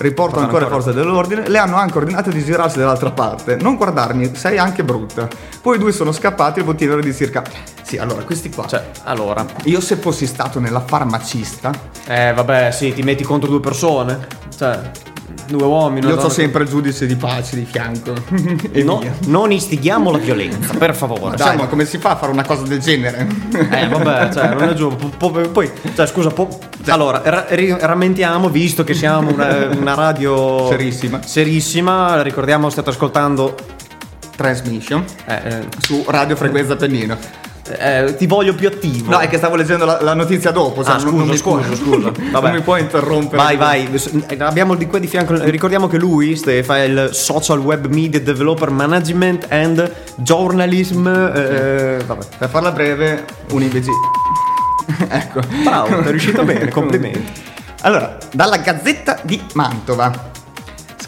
riportano 0.00 0.44
ancora 0.44 0.64
le 0.64 0.70
forze 0.70 0.92
dell'ordine, 0.92 1.48
le 1.48 1.58
hanno 1.58 1.76
anche 1.76 1.98
ordinato 1.98 2.30
di 2.30 2.42
girarsi 2.42 2.78
dall'altra 2.78 3.10
parte. 3.10 3.56
Non 3.56 3.76
guardarmi, 3.76 4.34
sei 4.34 4.58
anche 4.58 4.82
brutta. 4.82 5.28
Poi 5.60 5.76
i 5.76 5.78
due 5.78 5.92
sono 5.92 6.12
scappati 6.12 6.58
e 6.58 6.62
il 6.62 6.68
bottino 6.68 6.92
era 6.92 7.02
di 7.02 7.14
circa. 7.14 7.42
Sì, 7.82 7.98
allora, 7.98 8.22
questi 8.22 8.50
qua. 8.50 8.66
Cioè, 8.66 8.90
allora. 9.04 9.44
io 9.64 9.80
se 9.80 9.96
fossi 9.96 10.26
stato 10.26 10.58
nella 10.60 10.80
farmacista, 10.80 11.70
Eh, 12.06 12.32
vabbè, 12.32 12.70
sì, 12.70 12.92
ti 12.92 13.02
metti 13.02 13.22
contro 13.22 13.48
due 13.48 13.60
persone. 13.60 14.26
Cioè, 14.56 14.90
due 15.50 15.66
uomini. 15.66 16.06
io 16.06 16.16
ho 16.16 16.28
sempre 16.28 16.62
il 16.64 16.68
giudice 16.68 17.06
di 17.06 17.16
pace 17.16 17.56
di 17.56 17.64
fianco. 17.64 18.12
e 18.72 18.82
No, 18.82 18.98
via. 18.98 19.12
non 19.26 19.52
istighiamo 19.52 20.10
la 20.10 20.18
violenza, 20.18 20.74
per 20.74 20.94
favore. 20.94 21.36
Dai, 21.36 21.56
ma 21.56 21.66
come 21.66 21.84
si 21.84 21.98
fa 21.98 22.10
a 22.10 22.16
fare 22.16 22.32
una 22.32 22.44
cosa 22.44 22.62
del 22.62 22.80
genere? 22.80 23.26
Eh, 23.70 23.86
vabbè, 23.88 24.32
cioè, 24.32 24.48
non 24.54 24.68
è 24.68 24.74
giusto. 24.74 25.10
Po- 25.16 25.30
po- 25.30 25.48
Poi, 25.48 25.70
cioè, 25.94 26.06
scusa, 26.06 26.30
po- 26.30 26.58
allora, 26.86 27.20
ra- 27.24 27.46
ri- 27.50 27.76
rammentiamo, 27.78 28.48
visto 28.48 28.84
che 28.84 28.94
siamo 28.94 29.30
una, 29.32 29.68
una 29.76 29.94
radio 29.94 30.66
Serissima. 30.68 31.20
serissima, 31.24 32.22
ricordiamo, 32.22 32.68
state 32.70 32.90
ascoltando. 32.90 33.54
Transmission 34.36 35.04
eh, 35.26 35.34
eh, 35.44 35.66
su 35.80 36.02
Radio 36.08 36.34
Frequenza 36.36 36.74
Pennino. 36.76 37.16
Eh, 37.78 38.14
ti 38.16 38.26
voglio 38.26 38.54
più 38.54 38.68
attivo. 38.68 39.10
No, 39.10 39.18
è 39.18 39.28
che 39.28 39.36
stavo 39.38 39.56
leggendo 39.56 39.84
la, 39.84 39.98
la 40.00 40.14
notizia 40.14 40.50
dopo. 40.50 40.82
cioè 40.84 40.94
Ah, 40.94 40.98
scusa, 40.98 41.16
non 41.16 41.26
mi 41.28 41.36
scusa, 41.36 41.66
puoi- 41.66 41.76
scusa. 41.76 42.10
Vabbè. 42.32 42.46
Non 42.48 42.56
mi 42.56 42.62
puoi 42.62 42.80
interrompere. 42.80 43.42
Vai, 43.42 43.56
vai. 43.56 43.88
Eh, 44.28 44.36
Abbiamo 44.40 44.74
di 44.74 44.86
qua 44.86 44.98
di 44.98 45.06
fianco. 45.06 45.34
Ricordiamo 45.42 45.86
che 45.88 45.98
lui 45.98 46.36
Ste, 46.36 46.62
fa 46.62 46.82
il 46.82 47.08
Social 47.12 47.58
Web 47.58 47.86
Media 47.86 48.20
Developer 48.20 48.70
Management 48.70 49.46
and 49.50 49.90
Journalism. 50.16 51.06
eh, 51.06 52.02
vabbè. 52.06 52.24
Per 52.38 52.48
farla 52.48 52.72
breve, 52.72 53.24
un 53.52 53.62
IBG. 53.62 53.88
ecco. 55.08 55.40
Bravo, 55.64 56.02
sei 56.02 56.10
riuscito 56.10 56.44
bene, 56.44 56.68
complimenti. 56.70 57.48
Allora, 57.82 58.16
dalla 58.32 58.58
Gazzetta 58.58 59.18
di 59.22 59.40
Mantova. 59.54 60.29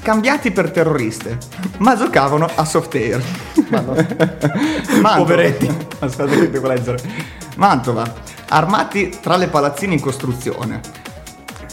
Scambiati 0.02 0.50
per 0.50 0.72
terroriste, 0.72 1.38
ma 1.78 1.94
giocavano 1.94 2.50
a 2.52 2.64
soft 2.64 2.92
air. 2.96 3.22
Poveretti. 5.14 5.72
Aspetta 6.00 6.32
che 6.32 6.50
devo 6.50 6.66
leggere. 6.66 6.98
Mantova. 7.54 8.12
Armati 8.48 9.16
tra 9.22 9.36
le 9.36 9.46
palazzine 9.46 9.94
in 9.94 10.00
costruzione. 10.00 11.01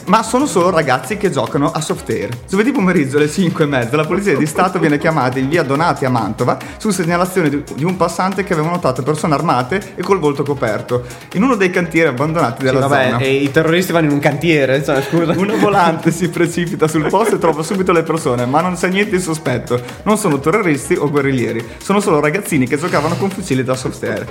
Ma 0.10 0.24
sono 0.24 0.48
solo 0.48 0.72
ragazzi 0.72 1.18
che 1.18 1.30
giocano 1.30 1.70
a 1.70 1.80
soft 1.82 2.10
air. 2.10 2.30
Giovedì 2.50 2.72
pomeriggio 2.72 3.18
alle 3.18 3.30
5 3.30 3.64
e 3.64 3.68
mezza 3.68 3.96
la 3.96 4.06
polizia 4.08 4.36
di 4.36 4.48
Stato 4.48 4.80
viene 4.80 4.98
chiamata 4.98 5.38
in 5.38 5.48
via 5.48 5.62
Donati 5.62 6.04
a 6.04 6.10
Mantova 6.10 6.58
su 6.78 6.90
segnalazione 6.90 7.64
di 7.76 7.84
un 7.84 7.96
passante 7.96 8.44
che 8.44 8.54
aveva 8.54 8.70
notato 8.70 9.04
persone 9.04 9.36
armate 9.36 9.94
e 9.96 10.02
col 10.02 10.18
volto 10.18 10.42
coperto 10.42 11.04
in 11.34 11.44
uno 11.44 11.54
dei 11.56 11.70
cantieri 11.70 12.08
abbandonati 12.08 12.64
della 12.64 12.88
Vabbè, 12.88 13.04
zona. 13.12 13.18
e 13.20 13.36
i 13.36 13.52
terroristi 13.52 13.92
vanno 13.92 14.08
in 14.08 14.14
un 14.14 14.20
cantiere, 14.20 14.84
cioè, 14.84 15.00
scusa. 15.04 15.34
Una 15.38 15.56
volante 15.58 16.10
si 16.10 16.28
precipita 16.30 16.88
sul 16.88 17.08
posto 17.08 17.36
e 17.36 17.38
trova 17.38 17.62
subito 17.62 17.92
le 17.92 18.02
persone, 18.02 18.48
ma 18.48 18.62
non 18.62 18.74
c'è 18.74 18.90
niente 18.90 19.16
di 19.18 19.22
sospetto. 19.22 19.80
Non 20.04 20.18
sono 20.18 20.40
terroristi 20.40 20.96
o 20.96 21.08
guerriglieri, 21.08 21.64
sono 21.78 22.00
solo 22.00 22.20
ragazzini 22.20 22.66
che 22.66 22.80
giocavano 22.80 23.16
con 23.16 23.30
fucili 23.30 23.64
da 23.64 23.76
soft 23.76 24.02
air. 24.04 24.26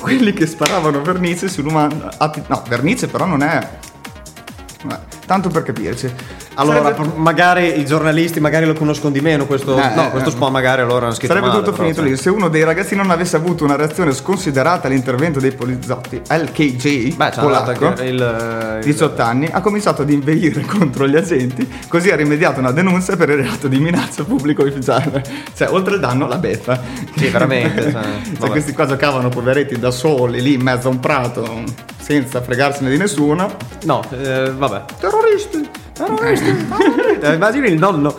Quelli 0.00 0.32
che 0.32 0.46
sparavano 0.46 1.02
vernice 1.02 1.48
sull'umano. 1.48 2.10
atti- 2.16 2.42
No, 2.46 2.62
vernice 2.68 3.08
però 3.08 3.24
non 3.26 3.42
è. 3.42 3.68
Vabbè, 4.84 5.00
Tanto 5.26 5.48
per 5.48 5.64
capirci. 5.64 6.08
Allora, 6.54 6.94
Sarebbe- 6.94 7.12
magari 7.16 7.80
i 7.80 7.84
giornalisti 7.84 8.38
magari 8.38 8.64
lo 8.64 8.74
conoscono 8.74 9.10
di 9.10 9.20
meno. 9.20 9.44
Questo, 9.46 9.76
Eh, 9.76 9.94
no, 9.94 10.06
eh, 10.06 10.10
questo 10.10 10.28
eh. 10.28 10.32
spawn 10.32 10.52
magari 10.52 10.82
allora 10.82 11.12
Sarebbe 11.12 11.48
male, 11.48 11.58
tutto 11.58 11.72
finito 11.72 12.00
cioè. 12.00 12.08
lì 12.10 12.16
se 12.16 12.30
uno 12.30 12.48
dei 12.48 12.62
ragazzini 12.62 13.00
non 13.02 13.10
avesse 13.10 13.34
avuto 13.36 13.64
una 13.64 13.74
reazione 13.74 14.12
sconsiderata 14.12 14.86
all'intervento 14.86 15.40
dei 15.40 15.50
poliziotti 15.50 16.20
LKJ 16.28 17.14
Beh, 17.16 17.32
polacco, 17.40 17.86
il, 18.02 18.08
il, 18.08 18.78
18 18.82 19.22
anni, 19.22 19.48
ha 19.50 19.60
cominciato 19.60 20.02
ad 20.02 20.10
inveire 20.10 20.60
contro 20.66 21.08
gli 21.08 21.16
agenti, 21.16 21.68
così 21.88 22.10
ha 22.10 22.16
rimediato 22.16 22.60
una 22.60 22.70
denuncia 22.70 23.16
per 23.16 23.30
il 23.30 23.36
reato 23.38 23.66
di 23.66 23.78
minaccia 23.78 24.22
pubblico 24.22 24.62
ufficiale. 24.62 25.24
Cioè, 25.56 25.70
oltre 25.72 25.94
il 25.94 26.00
danno, 26.00 26.28
la 26.28 26.38
beffa. 26.38 26.80
Sì, 27.16 27.26
veramente, 27.28 27.82
cioè, 27.90 28.02
Cioè, 28.38 28.50
questi 28.50 28.72
qua 28.72 28.86
giocavano 28.86 29.28
poveretti 29.28 29.78
da 29.78 29.90
soli 29.90 30.40
lì 30.40 30.54
in 30.54 30.62
mezzo 30.62 30.86
a 30.88 30.90
un 30.92 31.00
prato. 31.00 31.94
Senza 32.06 32.40
fregarsene 32.40 32.88
di 32.88 32.96
nessuno. 32.98 33.56
No, 33.84 34.00
eh, 34.22 34.52
vabbè. 34.56 34.82
Terroristi! 35.00 35.68
Terroristi, 35.92 36.44
terroristi. 36.68 37.04
Eh, 37.26 37.32
Immagini 37.32 37.68
il 37.68 37.78
nonno. 37.78 38.14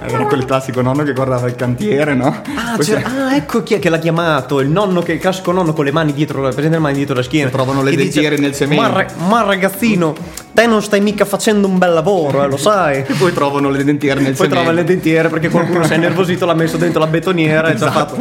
Era 0.00 0.24
quel 0.24 0.46
classico 0.46 0.80
nonno 0.80 1.02
che 1.02 1.12
guardava 1.12 1.46
il 1.46 1.54
cantiere, 1.56 2.14
no? 2.14 2.28
Ah, 2.56 2.74
Poi 2.76 2.84
c'era- 2.84 3.02
ah, 3.04 3.36
ecco 3.36 3.62
chi 3.62 3.74
è 3.74 3.78
che 3.78 3.90
l'ha 3.90 3.98
chiamato. 3.98 4.60
Il 4.60 4.70
nonno, 4.70 5.02
che, 5.02 5.12
il 5.12 5.18
classico 5.20 5.52
nonno 5.52 5.74
con 5.74 5.84
le 5.84 5.92
mani 5.92 6.14
dietro, 6.14 6.40
presente 6.48 6.70
le 6.76 6.78
mani 6.78 6.94
dietro 6.96 7.14
la 7.14 7.22
schiena. 7.22 7.50
Trovano 7.50 7.82
le 7.82 7.94
dentiere 7.94 8.38
nel 8.38 8.54
cemento." 8.54 8.82
Ma, 8.90 9.06
ma 9.28 9.42
ragazzino, 9.42 10.14
te 10.54 10.66
non 10.66 10.82
stai 10.82 11.02
mica 11.02 11.26
facendo 11.26 11.66
un 11.68 11.76
bel 11.76 11.92
lavoro, 11.92 12.42
eh, 12.42 12.48
lo 12.48 12.56
sai. 12.56 13.04
E 13.06 13.12
poi 13.18 13.32
trovano 13.34 13.68
le 13.68 13.84
dentiere 13.84 14.20
nel 14.20 14.28
Poi 14.34 14.46
cemento. 14.46 14.54
trova 14.56 14.72
le 14.72 14.84
dentiere 14.84 15.28
perché 15.28 15.50
qualcuno 15.50 15.84
si 15.84 15.92
è 15.92 15.96
innervosito, 15.96 16.46
l'ha 16.46 16.54
messo 16.54 16.78
dentro 16.78 17.00
la 17.00 17.06
betoniera 17.06 17.68
e 17.68 17.76
ci 17.76 17.84
ha 17.84 17.90
fatto. 17.90 18.16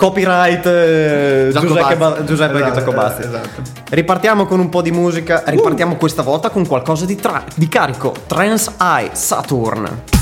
Copyright 0.00 0.64
eh, 0.64 1.50
Giuseppe. 1.52 1.96
Ba- 1.96 2.24
Giuseppe 2.24 2.56
Esatto, 2.56 2.74
Giacobazzi. 2.74 3.20
esatto. 3.20 3.62
Ripartiamo 3.90 4.46
con 4.46 4.58
un 4.58 4.70
po' 4.70 4.80
di 4.80 4.90
musica. 4.90 5.42
Ripartiamo 5.44 5.96
questa 5.96 6.22
volta 6.22 6.48
con 6.48 6.66
qualcosa 6.66 7.04
di, 7.04 7.16
tra- 7.16 7.44
di 7.54 7.68
carico. 7.68 8.14
Trans 8.26 8.76
Eye 8.80 9.10
Saturn. 9.12 10.19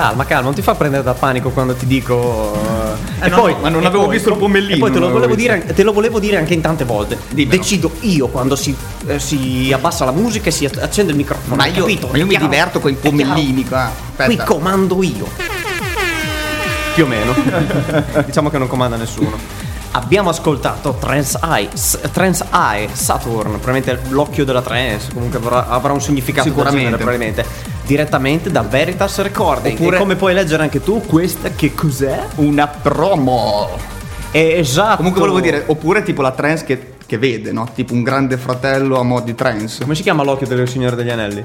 Calma, 0.00 0.24
calma, 0.24 0.44
non 0.44 0.54
ti 0.54 0.62
fa 0.62 0.74
prendere 0.74 1.02
da 1.02 1.12
panico 1.12 1.50
quando 1.50 1.74
ti 1.74 1.86
dico. 1.86 2.54
eh, 3.20 3.26
Eh, 3.26 3.28
no, 3.28 3.46
no, 3.46 3.56
ma 3.60 3.68
non 3.68 3.82
e 3.82 3.86
avevo 3.86 4.08
visto 4.08 4.30
il 4.30 4.36
pommellino, 4.36 4.76
E 4.76 4.78
poi 4.78 4.90
te 4.90 4.98
lo, 4.98 5.10
volevo 5.10 5.34
dire, 5.34 5.62
te 5.62 5.82
lo 5.82 5.92
volevo 5.92 6.18
dire 6.18 6.38
anche 6.38 6.54
in 6.54 6.62
tante 6.62 6.84
volte. 6.86 7.18
Dimmelo. 7.28 7.58
Decido 7.58 7.90
io 8.00 8.28
quando 8.28 8.56
si, 8.56 8.74
eh, 9.06 9.18
si 9.18 9.70
abbassa 9.74 10.06
la 10.06 10.12
musica 10.12 10.48
e 10.48 10.52
si 10.52 10.64
accende 10.64 11.10
il 11.10 11.18
microfono. 11.18 11.54
Ma 11.56 11.66
io, 11.66 11.82
capito? 11.82 12.08
ma 12.10 12.16
io 12.16 12.24
mi 12.24 12.38
diverto 12.38 12.80
con 12.80 12.90
i 12.90 12.94
pommellini 12.94 13.66
qua. 13.68 13.90
Qui 14.14 14.24
Aspetta. 14.24 14.44
comando 14.44 15.02
io. 15.02 15.28
Più 16.94 17.04
o 17.04 17.06
meno. 17.06 17.34
diciamo 18.24 18.48
che 18.48 18.56
non 18.56 18.68
comanda 18.68 18.96
nessuno. 18.96 19.36
Abbiamo 19.92 20.30
ascoltato 20.30 20.96
Trans 20.98 21.36
Eye, 21.42 21.68
Trans 22.12 22.44
Eye 22.52 22.88
Saturn, 22.92 23.58
probabilmente 23.60 24.00
l'occhio 24.08 24.44
della 24.44 24.62
trance, 24.62 25.12
comunque 25.12 25.38
avrà, 25.40 25.66
avrà 25.68 25.92
un 25.92 26.00
significato 26.00 26.48
Sicuramente. 26.48 26.78
genere, 26.84 26.96
probabilmente. 26.96 27.44
Direttamente 27.90 28.52
da 28.52 28.62
Veritas 28.62 29.20
Recording. 29.20 29.76
Oppure- 29.76 29.96
e 29.96 29.98
come 29.98 30.14
puoi 30.14 30.32
leggere 30.32 30.62
anche 30.62 30.80
tu, 30.80 31.00
questa 31.04 31.48
che 31.50 31.74
cos'è? 31.74 32.24
Una 32.36 32.68
promo. 32.68 33.68
Esatto. 34.30 34.98
Comunque 34.98 35.18
volevo 35.20 35.40
dire, 35.40 35.64
oppure 35.66 36.04
tipo 36.04 36.22
la 36.22 36.30
trance 36.30 36.64
che, 36.64 36.92
che 37.04 37.18
vede, 37.18 37.50
no? 37.50 37.66
Tipo 37.74 37.92
un 37.94 38.04
grande 38.04 38.36
fratello 38.36 39.00
a 39.00 39.02
mo' 39.02 39.18
di 39.18 39.34
trance. 39.34 39.82
Come 39.82 39.96
si 39.96 40.02
chiama 40.02 40.22
l'occhio 40.22 40.46
del 40.46 40.68
Signore 40.68 40.94
degli 40.94 41.10
Anelli? 41.10 41.44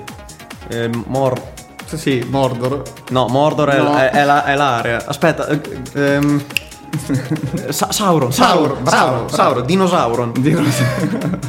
Eh, 0.67 0.87
Mor... 1.07 1.41
Sì, 1.87 1.97
sì, 1.97 2.27
Mordor. 2.29 2.83
No, 3.09 3.25
Mordor 3.27 3.69
è, 3.69 3.77
No. 3.81 3.97
è- 3.97 4.11
è 4.11 4.23
la- 4.23 4.43
è 4.45 4.53
l'area. 4.55 5.01
Aspetta. 5.03 5.47
eh, 5.47 5.59
ehm, 5.95 6.43
Sa- 7.69 7.91
Sauron, 7.91 8.31
Sauron, 8.31 8.31
Sauron, 8.31 8.83
bravo, 8.83 9.27
Sauron, 9.29 9.29
Sauron, 9.29 9.65
dinosauron. 9.65 11.41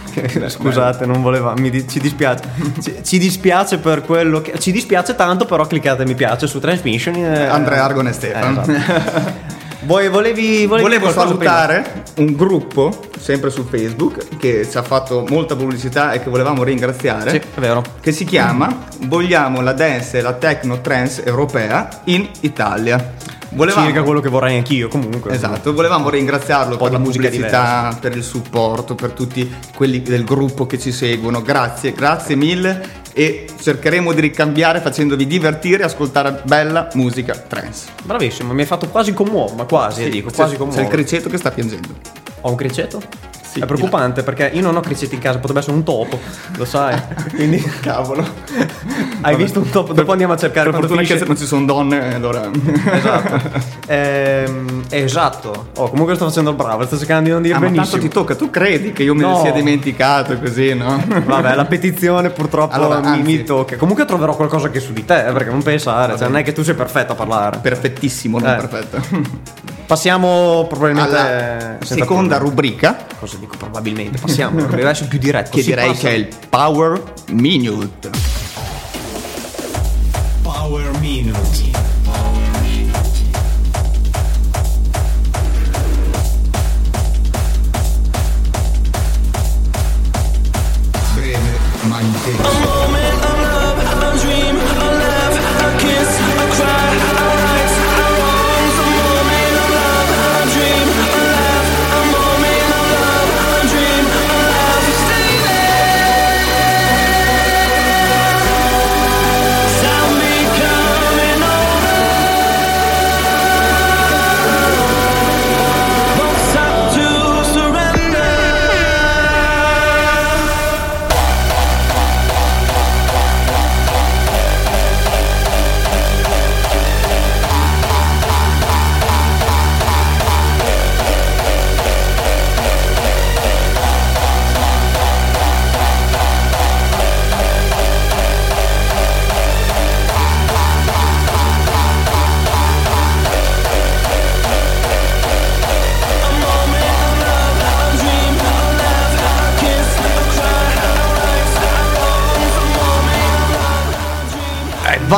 Scusate, 0.48 1.06
non 1.06 1.22
voleva, 1.22 1.54
mi 1.56 1.70
di- 1.70 1.88
ci 1.88 2.00
dispiace. 2.00 2.42
Ci, 2.82 2.96
ci 3.02 3.18
dispiace 3.18 3.78
per 3.78 4.02
quello 4.02 4.40
che. 4.40 4.58
Ci 4.58 4.72
dispiace 4.72 5.14
tanto, 5.14 5.44
però 5.44 5.66
cliccate 5.66 6.04
mi 6.04 6.14
piace 6.14 6.46
su 6.46 6.58
Transmission. 6.60 7.14
eh, 7.16 7.46
Andrea 7.46 7.84
Argon 7.84 8.06
e 8.08 8.12
Stefan. 8.12 8.56
eh, 8.68 8.72
esatto. 8.76 9.52
Voi 9.84 10.08
volevi, 10.08 10.64
volevi 10.64 10.82
Volevo 10.88 11.12
qualcosa 11.12 11.36
prima? 11.36 11.52
salutare 11.52 12.04
un 12.16 12.34
gruppo, 12.34 13.00
sempre 13.18 13.50
su 13.50 13.64
Facebook, 13.64 14.38
che 14.38 14.66
ci 14.68 14.76
ha 14.78 14.82
fatto 14.82 15.26
molta 15.28 15.56
pubblicità 15.56 16.12
e 16.12 16.22
che 16.22 16.30
volevamo 16.30 16.62
ringraziare. 16.62 17.30
Sì, 17.30 17.36
è 17.36 17.60
vero. 17.60 17.82
Che 18.00 18.12
si 18.12 18.24
chiama 18.24 18.86
Vogliamo 19.02 19.60
la 19.60 19.72
dance 19.72 20.18
e 20.18 20.20
la 20.22 20.32
techno 20.32 20.80
trance 20.80 21.22
europea 21.24 22.00
in 22.04 22.26
Italia. 22.40 23.12
Volevamo, 23.50 23.86
Circa 23.86 24.02
quello 24.02 24.20
che 24.20 24.30
vorrei 24.30 24.56
anch'io, 24.56 24.88
comunque. 24.88 25.32
Esatto, 25.32 25.74
volevamo 25.74 26.08
ringraziarlo 26.08 26.76
per 26.76 26.90
la 26.90 26.98
pubblicità, 26.98 27.96
per 28.00 28.16
il 28.16 28.24
supporto, 28.24 28.94
per 28.94 29.10
tutti 29.10 29.54
quelli 29.74 30.02
del 30.02 30.24
gruppo 30.24 30.66
che 30.66 30.78
ci 30.78 30.90
seguono. 30.92 31.42
Grazie, 31.42 31.92
grazie 31.92 32.34
mille 32.34 33.02
e 33.14 33.46
cercheremo 33.60 34.12
di 34.12 34.20
ricambiare 34.20 34.80
facendovi 34.80 35.26
divertire 35.26 35.82
e 35.82 35.86
ascoltare 35.86 36.42
bella 36.44 36.88
musica 36.94 37.32
trance. 37.34 37.86
Bravissimo, 38.02 38.52
mi 38.52 38.60
hai 38.62 38.66
fatto 38.66 38.88
quasi 38.88 39.14
commuovere, 39.14 39.56
ma 39.56 39.64
quasi, 39.64 40.02
Sì, 40.02 40.10
dico, 40.10 40.28
c'è- 40.30 40.34
quasi 40.34 40.52
C'è 40.52 40.58
commuovere. 40.58 40.86
il 40.86 40.92
criceto 40.92 41.28
che 41.30 41.36
sta 41.38 41.50
piangendo. 41.52 41.88
Ho 42.42 42.50
un 42.50 42.56
criceto? 42.56 43.00
Sì, 43.54 43.60
è 43.60 43.66
preoccupante 43.66 44.24
perché 44.24 44.50
io 44.52 44.62
non 44.62 44.74
ho 44.74 44.80
criceti 44.80 45.14
in 45.14 45.20
casa, 45.20 45.38
potrebbe 45.38 45.60
essere 45.60 45.76
un 45.76 45.84
topo, 45.84 46.18
lo 46.56 46.64
sai. 46.64 47.00
Quindi 47.32 47.62
Cavolo. 47.80 48.26
hai 49.20 49.36
visto 49.36 49.60
un 49.60 49.70
topo? 49.70 49.92
Dopo 49.92 50.10
andiamo 50.10 50.32
a 50.32 50.36
cercare 50.36 50.70
Per 50.70 50.80
fortuna 50.80 51.02
che 51.02 51.06
finisce- 51.06 51.26
non 51.28 51.36
ci 51.36 51.46
sono 51.46 51.64
donne, 51.64 52.14
allora. 52.14 52.50
Esatto. 52.92 53.72
Ehm, 53.86 54.82
esatto. 54.88 55.68
Oh, 55.76 55.90
comunque 55.90 56.14
sto 56.14 56.26
facendo 56.26 56.48
il 56.50 56.56
bravo, 56.56 56.86
sto 56.86 56.96
cercando 56.96 57.24
di 57.24 57.30
non 57.30 57.42
dire 57.42 57.54
Ah, 57.54 57.58
ma 57.58 57.66
tanto 57.66 57.80
benissimo. 57.82 58.02
ti 58.02 58.08
tocca, 58.08 58.34
tu 58.34 58.48
credi 58.48 58.92
che 58.94 59.02
io 59.02 59.14
me 59.14 59.22
ne 59.24 59.28
No. 59.28 59.40
sia 59.42 59.52
dimenticato 59.52 60.38
così, 60.38 60.74
no? 60.74 61.04
Vabbè, 61.06 61.54
la 61.54 61.66
petizione 61.66 62.30
purtroppo 62.30 62.74
Allora, 62.74 63.00
mi, 63.00 63.20
mi 63.22 63.44
tocca. 63.44 63.76
Comunque 63.76 64.06
troverò 64.06 64.34
qualcosa 64.34 64.70
che 64.70 64.80
su 64.80 64.92
di 64.94 65.04
te, 65.04 65.26
eh, 65.28 65.32
perché 65.32 65.50
non 65.50 65.62
pensare, 65.62 66.16
cioè, 66.16 66.28
non 66.28 66.38
è 66.38 66.42
che 66.42 66.52
tu 66.52 66.62
sei 66.64 66.74
perfetto 66.74 67.12
a 67.12 67.14
parlare. 67.14 67.58
Perfettissimo, 67.58 68.38
non 68.38 68.48
Eh. 68.48 68.56
perfetto. 68.56 69.02
Passiamo 69.86 70.66
probabilmente 70.68 71.16
alla 71.16 71.76
seconda 71.82 72.36
problemi. 72.36 72.38
rubrica. 72.38 73.06
Cosa 73.18 73.36
dico 73.38 73.56
probabilmente? 73.56 74.18
Passiamo, 74.18 74.64
perché 74.64 74.82
adesso 74.82 75.06
più 75.06 75.18
diretto. 75.18 75.50
Che 75.50 75.62
direi 75.62 75.88
passa. 75.88 76.00
che 76.00 76.08
è 76.08 76.12
il 76.14 76.28
Power 76.48 77.02
Minute. 77.30 78.10
Power 80.42 80.90
Minute. 81.00 81.93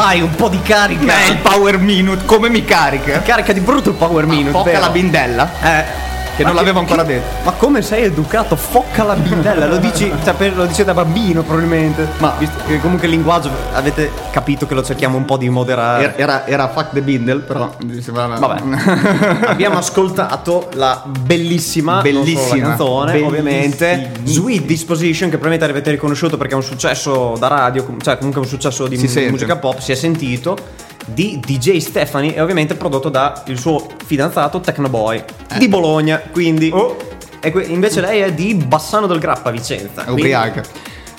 Vai, 0.06 0.20
un 0.20 0.36
po' 0.36 0.48
di 0.48 0.62
carica. 0.62 1.04
Beh, 1.04 1.26
il 1.30 1.38
power 1.38 1.78
minute, 1.80 2.24
come 2.26 2.48
mi 2.48 2.64
carica? 2.64 3.22
Carica 3.22 3.52
di 3.52 3.58
brutto 3.58 3.88
il 3.88 3.96
power 3.96 4.24
minute. 4.24 4.50
Focca 4.52 4.70
vero? 4.70 4.80
la 4.82 4.90
bindella, 4.90 5.50
Eh. 5.60 5.84
Che 6.36 6.42
non 6.44 6.54
l'avevo 6.54 6.78
ancora 6.80 7.02
detto. 7.02 7.44
Ma 7.44 7.52
come 7.52 7.82
sei 7.82 8.04
educato? 8.04 8.56
Focca 8.56 9.02
la 9.04 9.14
bindella, 9.14 9.66
lo 9.66 9.78
dici, 9.78 10.10
cioè, 10.24 10.34
per- 10.34 10.56
lo 10.56 10.66
dice 10.66 10.84
da 10.84 10.94
bambino 10.94 11.42
probabilmente. 11.42 12.06
Ma 12.18 12.34
visto 12.38 12.56
che 12.66 12.80
comunque 12.80 13.06
il 13.06 13.12
linguaggio 13.14 13.50
avete 13.72 14.10
capito 14.30 14.66
che 14.66 14.74
lo 14.74 14.82
cerchiamo 14.82 15.16
un 15.16 15.24
po' 15.24 15.36
di 15.36 15.48
moderare. 15.48 16.14
Era, 16.16 16.16
era, 16.16 16.46
era 16.46 16.68
fuck 16.68 16.92
the 16.92 17.00
bindle, 17.02 17.40
però 17.40 17.74
mi 17.84 18.00
sembrava... 18.02 18.36
Vabbè. 18.38 19.46
Abbiamo 19.46 19.78
ascoltato 19.78 20.68
la 20.74 21.02
bellissima, 21.06 22.00
Bellissima. 22.00 22.68
canzone, 22.68 23.12
Bellissima. 23.12 23.28
ovviamente. 23.28 24.10
Sweet 24.24 24.64
Disposition, 24.64 25.30
che 25.30 25.36
probabilmente 25.38 25.64
avete 25.64 25.90
riconosciuto 25.90 26.36
perché 26.36 26.52
è 26.52 26.56
un 26.56 26.62
successo 26.62 27.34
da 27.38 27.48
radio, 27.48 27.86
cioè 28.02 28.16
comunque 28.16 28.40
un 28.42 28.46
successo 28.46 28.86
di 28.86 28.96
Si 28.96 29.08
sente. 29.08 29.30
musica 29.30 29.56
pop, 29.56 29.78
si 29.78 29.92
è 29.92 29.94
sentito. 29.94 30.56
Di 31.06 31.40
DJ 31.44 31.78
Stefani 31.78 32.34
e 32.34 32.40
ovviamente 32.40 32.74
prodotto 32.74 33.08
da 33.08 33.42
il 33.46 33.58
suo 33.58 33.86
fidanzato 34.04 34.60
Tecnoboy 34.60 35.22
di 35.58 35.68
Bologna. 35.68 36.18
Quindi, 36.30 36.70
Oh. 36.72 36.96
que- 37.40 37.64
invece 37.64 38.00
lei 38.00 38.20
è 38.20 38.32
di 38.32 38.54
Bassano 38.54 39.06
del 39.06 39.18
Grappa, 39.20 39.50
Vicenza. 39.50 40.04
È 40.04 40.10
ubriaca. 40.10 40.62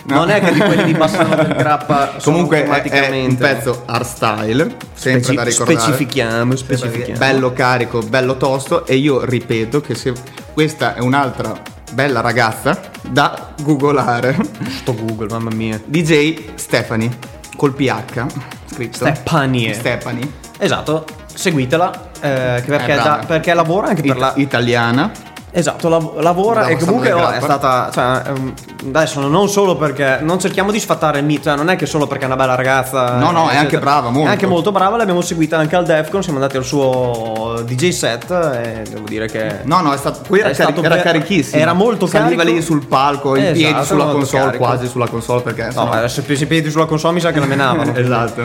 No. 0.04 0.16
Non 0.20 0.30
è 0.30 0.40
che 0.42 0.54
di 0.54 0.60
quelli 0.60 0.84
di 0.86 0.94
Bassano 0.94 1.36
del 1.36 1.54
Grappa 1.56 2.14
Comunque 2.24 2.64
è, 2.66 3.10
un 3.26 3.36
pezzo 3.36 3.84
hardstyle, 3.86 4.76
sempre 4.94 5.22
Speci- 5.24 5.36
da 5.36 5.44
ricordare. 5.44 5.80
specifichiamo, 5.80 6.56
specifichiamo. 6.56 7.18
Bello 7.20 7.52
carico, 7.54 8.00
bello 8.00 8.38
tosto 8.38 8.86
e 8.86 8.96
io 8.96 9.24
ripeto 9.26 9.82
che 9.82 9.96
se 9.96 10.14
questa 10.54 10.96
è 10.96 11.00
un'altra 11.00 11.60
bella 11.92 12.22
ragazza 12.22 12.80
da 13.10 13.54
googolare. 13.62 14.38
Sto 14.70 14.94
Google, 14.96 15.28
mamma 15.30 15.50
mia. 15.54 15.80
DJ 15.84 16.52
Stefani 16.56 17.10
col 17.58 17.74
PH 17.74 18.26
scritto. 18.68 18.96
Stefanie. 18.98 19.74
Stefani. 19.74 20.34
Esatto, 20.58 21.06
seguitela 21.34 22.12
eh, 22.22 22.64
perché, 22.66 22.94
È 22.94 22.96
brava. 22.96 23.18
da- 23.18 23.26
perché 23.26 23.54
lavora 23.54 23.88
anche 23.88 24.02
per 24.02 24.12
It- 24.16 24.18
la... 24.22 24.34
italiana. 24.38 25.12
Esatto, 25.58 25.90
lav- 25.90 26.20
lavora 26.22 26.62
Da 26.62 26.68
e 26.68 26.78
comunque 26.78 27.12
oh, 27.12 27.30
è 27.30 27.42
stata... 27.42 27.90
Cioè, 27.92 28.22
ehm, 28.28 28.54
adesso 28.94 29.28
non 29.28 29.50
solo 29.50 29.76
perché... 29.76 30.20
Non 30.22 30.40
cerchiamo 30.40 30.70
di 30.72 30.80
sfatare 30.80 31.18
il 31.18 31.26
mito, 31.26 31.44
cioè, 31.46 31.56
non 31.56 31.70
è 31.70 31.76
che 31.76 31.88
solo 31.88 32.06
perché 32.06 32.24
è 32.24 32.28
una 32.28 32.36
bella 32.36 32.54
ragazza... 32.54 33.16
No, 33.18 33.32
no, 33.32 33.40
è 33.42 33.44
eccetera. 33.46 33.60
anche 33.62 33.80
brava, 33.80 34.10
molto. 34.12 34.28
È 34.28 34.32
anche 34.32 34.46
molto 34.46 34.72
brava, 34.72 34.98
l'abbiamo 34.98 35.22
seguita 35.22 35.58
anche 35.58 35.76
al 35.76 35.84
Defcon, 35.86 36.22
siamo 36.22 36.38
andati 36.38 36.58
al 36.58 36.64
suo 36.64 37.64
DJ 37.66 37.90
set 37.90 38.30
e 38.30 38.84
devo 38.88 39.08
dire 39.08 39.28
che... 39.28 39.62
No, 39.64 39.82
no, 39.82 39.94
è 39.94 39.98
stato, 39.98 40.20
poi 40.28 40.42
era, 40.42 40.50
È 40.50 40.54
cari- 40.56 40.80
era 40.84 40.98
carichissimo. 41.02 41.60
era 41.60 41.74
molto 41.74 42.06
Saliva 42.06 42.44
carico. 42.44 42.56
lì 42.56 42.62
sul 42.62 42.86
palco, 42.86 43.36
in 43.36 43.42
Esatto, 43.46 43.58
piedi 43.58 43.86
sulla 43.86 44.06
console, 44.06 44.44
carico. 44.44 44.64
quasi 44.64 44.88
sulla 44.88 45.08
console 45.08 45.42
perché 45.42 45.64
No, 45.66 45.72
sennò- 45.72 45.86
ma 45.88 46.08
se 46.08 46.22
piedi 46.22 46.70
sulla 46.70 46.86
console 46.86 47.16
mi 47.16 47.20
sa 47.22 47.32
che 47.32 47.40
la 47.40 47.46
menavano. 47.48 47.94
Esatto. 47.98 48.44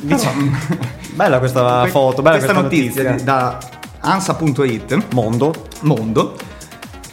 Dice- 0.00 0.30
Bella 1.14 1.38
questa 1.40 1.80
Que- 1.82 1.90
foto, 1.90 2.22
bella 2.22 2.36
questa 2.36 2.52
questa, 2.54 2.76
notizia, 2.76 3.12
di- 3.14 3.24
da 3.24 3.58
ansa.it 4.00 4.98
Mondo. 5.14 5.52
Mondo 5.80 6.34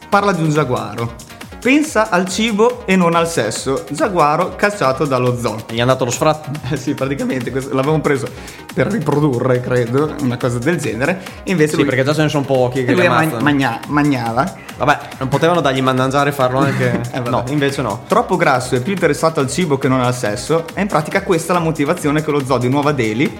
parla 0.10 0.32
di 0.32 0.42
un 0.42 0.50
giaguaro. 0.50 1.28
Pensa 1.60 2.10
al 2.10 2.26
cibo 2.30 2.84
e 2.86 2.96
non 2.96 3.16
al 3.16 3.28
sesso. 3.28 3.84
Giaguaro 3.90 4.56
cacciato 4.56 5.04
dallo 5.04 5.38
zoo. 5.38 5.58
Gli 5.70 5.78
è 5.78 5.82
andato 5.82 6.06
lo 6.06 6.12
sfratto. 6.12 6.50
Eh 6.72 6.78
sì, 6.78 6.94
praticamente 6.94 7.52
questo- 7.52 7.74
l'avevamo 7.76 8.00
preso 8.00 8.28
per 8.74 8.88
riprodurre, 8.88 9.60
credo, 9.60 10.16
una 10.22 10.38
cosa 10.38 10.58
del 10.58 10.78
genere. 10.78 11.22
E 11.44 11.52
invece 11.52 11.72
Sì, 11.72 11.76
lui, 11.78 11.86
perché 11.86 12.04
già 12.06 12.14
ce 12.14 12.22
ne 12.22 12.30
sono 12.30 12.46
pochi 12.46 12.86
che 12.86 12.94
lui 12.94 13.02
li 13.02 13.08
ma- 13.10 13.18
ammazzano. 13.18 13.44
magna- 13.44 13.80
magnava. 13.88 14.54
Vabbè, 14.78 15.00
non 15.18 15.28
potevano 15.28 15.60
dargli 15.60 15.82
mangiare 15.82 16.30
e 16.30 16.34
farlo 16.34 16.60
anche. 16.60 17.02
Eh, 17.12 17.20
no, 17.30 17.44
invece 17.50 17.82
no. 17.82 18.04
Troppo 18.08 18.38
grasso 18.38 18.76
e 18.76 18.80
più 18.80 18.94
interessato 18.94 19.42
al 19.42 19.50
cibo 19.50 19.78
che 19.78 19.90
non 19.90 20.00
al 20.00 20.16
sesso. 20.16 20.64
E 20.74 20.80
in 20.80 20.88
pratica 20.88 21.24
questa 21.24 21.52
è 21.52 21.58
la 21.58 21.62
motivazione 21.62 22.24
che 22.24 22.32
lo 22.32 22.46
zoo 22.46 22.58
di 22.58 22.70
Nuova 22.70 22.94
Delhi 22.94 23.38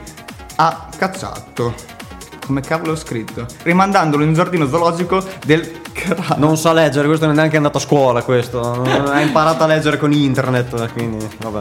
ha 0.58 0.88
cacciato. 0.98 1.74
Come 2.46 2.60
cavolo 2.62 2.92
ho 2.92 2.96
scritto? 2.98 3.46
Rimandandolo 3.64 4.24
in 4.24 4.30
un 4.30 4.34
giardino 4.36 4.68
zoologico 4.68 5.24
del 5.46 5.72
Kerala. 6.00 6.36
Non 6.38 6.58
sa 6.58 6.74
leggere, 6.74 7.08
questo 7.08 7.26
non 7.26 7.36
è 7.36 7.38
neanche 7.38 7.58
andato 7.58 7.78
a 7.78 7.82
scuola. 7.82 8.22
Questo 8.24 8.60
non 8.84 9.08
ha 9.12 9.20
imparato 9.22 9.64
a 9.64 9.68
leggere 9.68 9.98
con 9.98 10.12
internet. 10.12 10.92
Quindi, 10.94 11.28
vabbè. 11.40 11.60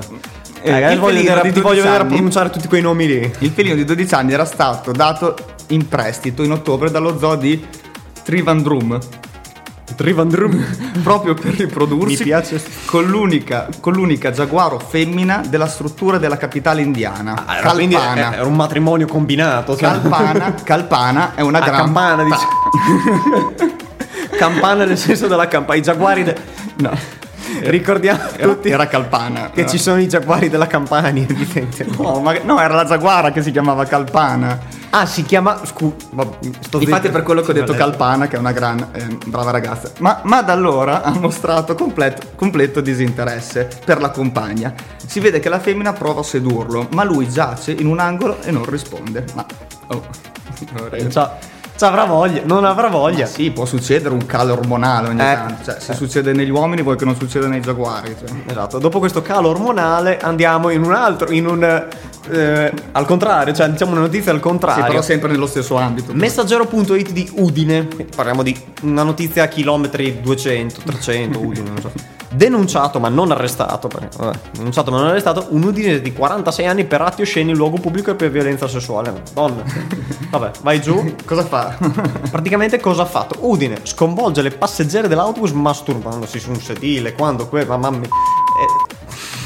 Eh, 0.62 0.70
Eh, 0.72 0.78
il 0.78 0.84
adesso 0.84 1.00
voglio 1.00 1.22
vedere, 1.22 1.40
ti 1.52 1.60
voglio 1.60 1.62
12 1.62 1.80
vedere 1.82 1.96
a 1.96 2.00
anni. 2.00 2.12
pronunciare 2.14 2.50
tutti 2.50 2.68
quei 2.68 2.82
nomi 2.82 3.06
lì. 3.06 3.32
Il 3.38 3.50
felino 3.50 3.74
di 3.74 3.84
12 3.84 4.14
anni 4.14 4.32
era 4.32 4.44
stato 4.44 4.92
dato 4.92 5.36
in 5.68 5.86
prestito 5.88 6.42
in 6.42 6.52
ottobre 6.52 6.90
dallo 6.90 7.18
zoo 7.18 7.36
di 7.36 7.64
Trivandrum. 8.24 8.98
Trivandrum. 9.96 10.64
proprio 11.02 11.34
per 11.34 11.54
riprodursi 11.54 12.30
con 12.84 13.04
l'unica, 13.06 13.68
con 13.80 13.94
l'unica 13.94 14.30
giaguaro 14.30 14.78
femmina 14.78 15.42
della 15.48 15.66
struttura 15.66 16.18
della 16.18 16.36
capitale 16.36 16.82
indiana. 16.82 17.44
Ah, 17.46 17.56
era, 17.56 17.68
Calpana. 17.72 18.34
era 18.34 18.44
un 18.46 18.54
matrimonio 18.54 19.06
combinato. 19.06 19.76
cioè. 19.76 19.88
Calpana, 19.88 20.54
Calpana 20.62 21.34
è 21.34 21.40
una 21.40 21.58
Ah, 21.60 21.64
gran 21.64 21.76
campana, 21.84 22.22
dici. 22.24 23.76
Campana 24.38 24.84
nel 24.84 24.96
senso 24.96 25.26
della 25.26 25.48
campana. 25.48 25.78
I 25.78 25.82
giaguari. 25.82 26.22
de- 26.22 26.36
No, 26.76 26.96
Ricordiamo 27.60 28.20
era, 28.36 28.52
tutti 28.52 28.68
era 28.68 28.86
Calpana. 28.86 29.50
che 29.50 29.66
ci 29.66 29.78
sono 29.78 29.98
i 30.00 30.06
giaguari 30.08 30.48
della 30.48 30.66
Campania, 30.68 31.22
evidentemente. 31.28 31.86
No, 32.00 32.20
ma- 32.20 32.38
no, 32.44 32.60
era 32.60 32.74
la 32.74 32.84
giaguara 32.84 33.32
che 33.32 33.42
si 33.42 33.50
chiamava 33.50 33.84
Calpana. 33.84 34.76
Ah, 34.90 35.06
si 35.06 35.22
chiama. 35.24 35.58
Scu... 35.64 35.94
vabbè, 36.12 36.36
sto 36.60 36.78
Infatti 36.78 37.02
zitto. 37.02 37.10
per 37.12 37.22
quello 37.22 37.40
che 37.40 37.50
ho 37.50 37.54
detto 37.54 37.72
Vabbè. 37.72 37.78
Calpana, 37.78 38.28
che 38.28 38.36
è 38.36 38.38
una 38.38 38.52
gran 38.52 38.88
eh, 38.92 39.18
brava 39.26 39.50
ragazza. 39.50 39.90
Ma, 39.98 40.20
ma 40.24 40.42
da 40.42 40.52
allora 40.52 41.02
ha 41.02 41.10
mostrato 41.10 41.74
completo, 41.74 42.28
completo 42.36 42.80
disinteresse 42.80 43.68
per 43.84 44.00
la 44.00 44.10
compagna. 44.10 44.72
Si 45.04 45.18
vede 45.20 45.40
che 45.40 45.48
la 45.48 45.58
femmina 45.58 45.92
prova 45.92 46.20
a 46.20 46.24
sedurlo, 46.24 46.86
ma 46.92 47.02
lui 47.02 47.28
giace 47.28 47.72
in 47.72 47.86
un 47.86 47.98
angolo 47.98 48.38
e 48.42 48.50
non 48.52 48.64
risponde. 48.66 49.24
Ma... 49.34 49.44
Oh. 49.88 50.04
C'ha 51.08 51.36
avrà 51.86 52.04
voglia, 52.04 52.42
non 52.44 52.64
avrà 52.64 52.88
voglia. 52.88 53.26
Sì, 53.26 53.50
può 53.50 53.64
succedere 53.64 54.14
un 54.14 54.26
calo 54.26 54.52
ormonale 54.54 55.08
ogni 55.08 55.20
Eh. 55.20 55.34
tanto. 55.34 55.64
Cioè, 55.64 55.80
se 55.80 55.94
succede 55.94 56.32
negli 56.32 56.50
uomini, 56.50 56.82
vuoi 56.82 56.96
che 56.96 57.04
non 57.04 57.16
succeda 57.16 57.46
nei 57.46 57.60
giaguari. 57.60 58.14
Cioè. 58.18 58.28
Esatto, 58.46 58.78
dopo 58.78 58.98
questo 58.98 59.22
calo 59.22 59.48
ormonale 59.48 60.18
andiamo 60.18 60.70
in 60.70 60.82
un 60.82 60.92
altro, 60.92 61.30
in 61.30 61.46
un... 61.46 61.62
eh, 62.30 62.72
al 62.92 63.06
contrario, 63.06 63.54
cioè 63.54 63.68
diciamo 63.70 63.92
una 63.92 64.00
notizia 64.00 64.30
al 64.32 64.38
Sì, 64.38 64.42
contrario. 64.42 64.84
però 64.86 65.02
sempre 65.02 65.30
nello 65.30 65.46
stesso 65.46 65.76
ambito. 65.76 66.12
Messaggero.it 66.12 67.10
di 67.10 67.30
Udine, 67.36 67.86
parliamo 68.14 68.42
di 68.42 68.56
una 68.82 69.02
notizia 69.02 69.44
a 69.44 69.46
chilometri 69.46 70.20
200, 70.20 70.80
300, 70.84 71.38
Udine, 71.40 71.68
non 71.70 71.80
so. 71.80 71.90
Denunciato 72.30 73.00
ma 73.00 73.08
non 73.08 73.30
arrestato, 73.30 73.88
perché, 73.88 74.08
vabbè, 74.16 74.38
denunciato 74.52 74.90
ma 74.90 74.98
non 74.98 75.08
arrestato, 75.08 75.46
un 75.50 75.62
udinese 75.62 76.02
di 76.02 76.12
46 76.12 76.66
anni 76.66 76.84
per 76.84 77.00
atti 77.00 77.22
osceni 77.22 77.50
in 77.50 77.56
luogo 77.56 77.78
pubblico 77.78 78.10
e 78.10 78.14
per 78.14 78.30
violenza 78.30 78.68
sessuale. 78.68 79.10
Madonna. 79.34 79.62
Vabbè, 80.30 80.50
vai 80.60 80.80
giù. 80.80 81.14
Cosa 81.24 81.42
fa? 81.42 81.76
Praticamente 82.30 82.78
cosa 82.80 83.02
ha 83.02 83.06
fatto? 83.06 83.36
Udine 83.40 83.78
sconvolge 83.84 84.42
le 84.42 84.50
passeggere 84.50 85.08
dell'autobus 85.08 85.52
masturbandosi 85.52 86.38
su 86.38 86.50
un 86.50 86.60
sedile 86.60 87.14
quando 87.14 87.48
que... 87.48 87.64
Mamma 87.64 87.90
mia. 87.90 88.08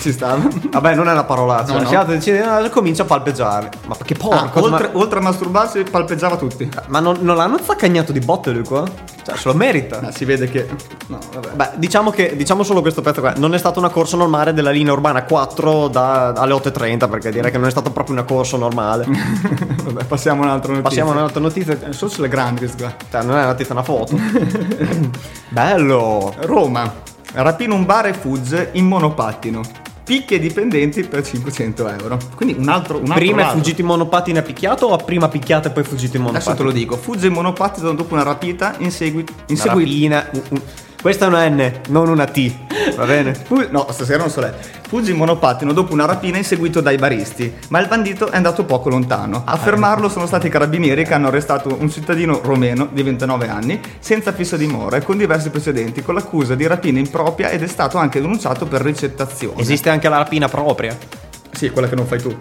Ci 0.03 0.11
stava. 0.12 0.42
Vabbè, 0.70 0.94
non 0.96 1.09
è 1.09 1.12
una 1.12 1.22
parolaccia. 1.22 1.68
No, 1.68 1.78
no. 1.78 1.82
Lasciate 1.84 2.12
decidere, 2.14 2.68
comincia 2.70 3.05
a 3.05 3.07
palpeggiare. 3.07 3.70
Ma 3.86 3.96
che 4.05 4.14
Ah, 4.14 4.48
porco. 4.48 4.62
oltre, 4.64 4.90
ma, 4.92 4.98
oltre 4.98 5.18
a 5.20 5.22
masturbarsi, 5.22 5.84
palpeggiava 5.84 6.36
tutti. 6.36 6.68
ma 6.88 6.98
non, 6.98 7.18
non 7.20 7.36
l'hanno 7.36 7.59
zaccagnato 7.62 8.11
di 8.11 8.18
botte 8.18 8.50
lui 8.50 8.64
qua? 8.64 8.82
Cioè, 9.24 9.36
se 9.36 9.48
lo 9.48 9.55
merita. 9.55 10.00
Ah, 10.00 10.11
si 10.11 10.24
vede 10.24 10.48
che. 10.50 10.68
No, 11.07 11.18
vabbè. 11.32 11.48
Beh, 11.55 11.70
diciamo 11.76 12.11
che 12.11 12.34
diciamo 12.34 12.64
solo 12.64 12.80
questo 12.80 13.00
pezzo 13.00 13.20
qua. 13.20 13.34
Non 13.36 13.55
è 13.55 13.59
stata 13.59 13.78
una 13.78 13.90
corsa 13.90 14.16
normale 14.16 14.53
della 14.53 14.70
linea 14.72 14.92
urbana 14.92 15.22
4 15.22 15.86
da, 15.86 16.28
alle 16.32 16.53
8.30, 16.55 17.09
perché 17.09 17.30
direi 17.30 17.53
che 17.53 17.59
non 17.59 17.68
è 17.68 17.70
stata 17.70 17.90
proprio 17.90 18.16
una 18.16 18.24
corsa 18.24 18.57
normale. 18.57 19.07
Vabbè, 19.84 20.03
passiamo 20.05 20.42
a 20.42 20.46
un'altra 20.46 20.72
notizia. 20.72 20.88
Passiamo 20.88 21.11
a 21.11 21.14
un'altra 21.14 21.40
notizia. 21.40 21.78
Eh, 21.80 21.92
Sono 21.92 22.11
sulle 22.11 22.26
grandi 22.28 22.66
qua. 22.76 22.92
Cioè, 23.09 23.22
non 23.22 23.36
è 23.36 23.38
una 23.38 23.46
notizia, 23.46 23.68
è 23.68 23.72
una 23.76 23.84
foto. 23.84 24.18
Bello. 25.48 26.34
Roma. 26.40 26.92
Rapina 27.34 27.74
un 27.74 27.86
bar 27.86 28.07
e 28.07 28.12
fugge 28.12 28.70
in 28.72 28.86
monopattino. 28.86 29.61
Picchi 30.05 30.34
ai 30.34 30.40
dipendenti 30.40 31.05
per 31.05 31.24
500 31.24 31.88
euro. 31.88 32.18
Quindi 32.34 32.57
un 32.59 32.68
altro. 32.68 32.96
Un 32.96 33.03
altro 33.05 33.14
Prima 33.14 33.40
è 33.40 33.44
ladro. 33.44 33.59
fuggito 33.59 33.80
in 33.82 33.86
monopattino 33.86 34.38
e 34.38 34.42
picchiato 34.42 34.86
o 34.86 34.96
prima 34.96 35.28
picchiato 35.28 35.68
e 35.68 35.70
poi 35.70 35.84
è 35.84 35.86
fuggito 35.86 36.16
in 36.16 36.22
Adesso 36.24 36.38
te 36.55 36.62
monopattino? 36.62 36.68
lo 36.68 36.74
dico. 36.74 36.96
Fugge 36.96 37.26
in 37.28 37.32
monopattino 37.32 37.94
dopo 37.94 38.14
una 38.14 38.22
rapita 38.24 38.74
in 38.78 38.90
seguito. 38.90 39.32
In 39.46 39.55
Una 39.55 39.59
seguito. 39.62 39.90
rapina. 39.90 40.28
un- 40.32 40.42
un- 40.50 40.61
Questa 41.03 41.24
è 41.24 41.28
una 41.28 41.48
N, 41.48 41.80
non 41.88 42.09
una 42.09 42.26
T. 42.26 42.53
Va 42.94 43.05
bene? 43.05 43.34
Fu- 43.34 43.66
no, 43.70 43.88
stasera 43.90 44.18
non 44.18 44.30
so 44.30 44.38
lei. 44.38 44.53
Fugge 44.86 45.11
in 45.11 45.16
monopattino 45.16 45.72
dopo 45.72 45.92
una 45.92 46.05
rapina 46.05 46.36
inseguito 46.36 46.80
dai 46.80 46.96
baristi, 46.96 47.53
ma 47.70 47.80
il 47.80 47.88
bandito 47.88 48.30
è 48.30 48.36
andato 48.36 48.64
poco 48.64 48.88
lontano. 48.88 49.42
A 49.44 49.57
fermarlo 49.57 50.09
sono 50.09 50.26
stati 50.26 50.46
i 50.46 50.50
carabinieri 50.50 51.05
che 51.05 51.12
hanno 51.12 51.26
arrestato 51.26 51.76
un 51.76 51.90
cittadino 51.90 52.38
romeno 52.44 52.88
di 52.92 53.03
29 53.03 53.48
anni 53.48 53.80
senza 53.98 54.30
fissa 54.30 54.57
dimora 54.57 54.98
e 54.98 55.03
con 55.03 55.18
diversi 55.18 55.50
precedenti 55.50 56.03
con 56.03 56.14
l'accusa 56.14 56.55
di 56.55 56.68
rapina 56.68 57.00
impropria 57.00 57.48
ed 57.48 57.64
è 57.64 57.66
stato 57.66 57.98
anche 57.98 58.20
denunciato 58.20 58.66
per 58.66 58.82
ricettazione. 58.82 59.61
Esiste 59.61 59.90
anche 59.90 60.09
la 60.09 60.18
rapina 60.18 60.46
propria? 60.46 60.96
Sì, 61.50 61.70
quella 61.70 61.88
che 61.88 61.96
non 61.96 62.07
fai 62.07 62.22
tu. 62.22 62.36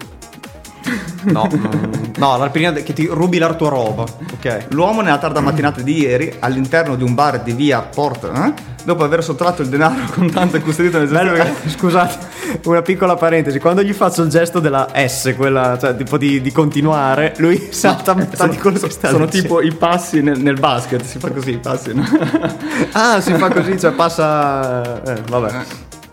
No, 1.24 1.48
non- 1.50 2.12
no, 2.16 2.36
la 2.36 2.44
rapina 2.44 2.72
che 2.72 2.92
ti 2.92 3.06
rubi 3.06 3.38
la 3.38 3.52
tua 3.54 3.68
roba. 3.68 4.02
Ok. 4.02 4.66
L'uomo 4.70 5.00
nella 5.00 5.18
tarda 5.18 5.40
mattinata 5.40 5.80
di 5.82 6.00
ieri, 6.00 6.34
all'interno 6.40 6.96
di 6.96 7.02
un 7.02 7.14
bar 7.14 7.40
di 7.42 7.52
via 7.52 7.80
Port, 7.80 8.24
eh, 8.24 8.52
dopo 8.84 9.04
aver 9.04 9.22
sottratto 9.22 9.62
il 9.62 9.68
denaro 9.68 9.94
contante 10.12 10.60
custodito 10.60 10.98
nel 10.98 11.08
Bello, 11.08 11.34
eh, 11.34 11.52
scusate, 11.68 12.18
una 12.64 12.82
piccola 12.82 13.14
parentesi. 13.16 13.58
Quando 13.60 13.82
gli 13.82 13.92
faccio 13.92 14.22
il 14.22 14.30
gesto 14.30 14.58
della 14.58 14.88
S, 14.94 15.34
quella, 15.36 15.78
cioè 15.78 15.94
tipo 15.96 16.18
di, 16.18 16.40
di 16.40 16.50
continuare, 16.52 17.34
lui 17.38 17.68
salta 17.70 18.12
a 18.12 18.14
metà 18.14 18.46
di 18.48 18.56
quello 18.58 18.78
che 18.78 18.90
sta 18.90 19.08
sono 19.10 19.26
dicendo. 19.26 19.46
tipo 19.48 19.60
i 19.62 19.72
passi 19.74 20.20
nel, 20.22 20.40
nel 20.40 20.58
basket, 20.58 21.02
si 21.04 21.18
fa 21.18 21.30
così 21.30 21.50
i 21.52 21.58
passi. 21.58 21.94
no? 21.94 22.04
Ah, 22.92 23.20
si 23.20 23.32
fa 23.34 23.48
così, 23.50 23.78
cioè 23.78 23.92
passa. 23.92 25.02
Eh, 25.04 25.22
vabbè. 25.28 25.64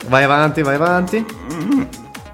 Vai 0.08 0.24
avanti, 0.24 0.62
vai 0.62 0.76
avanti. 0.76 1.26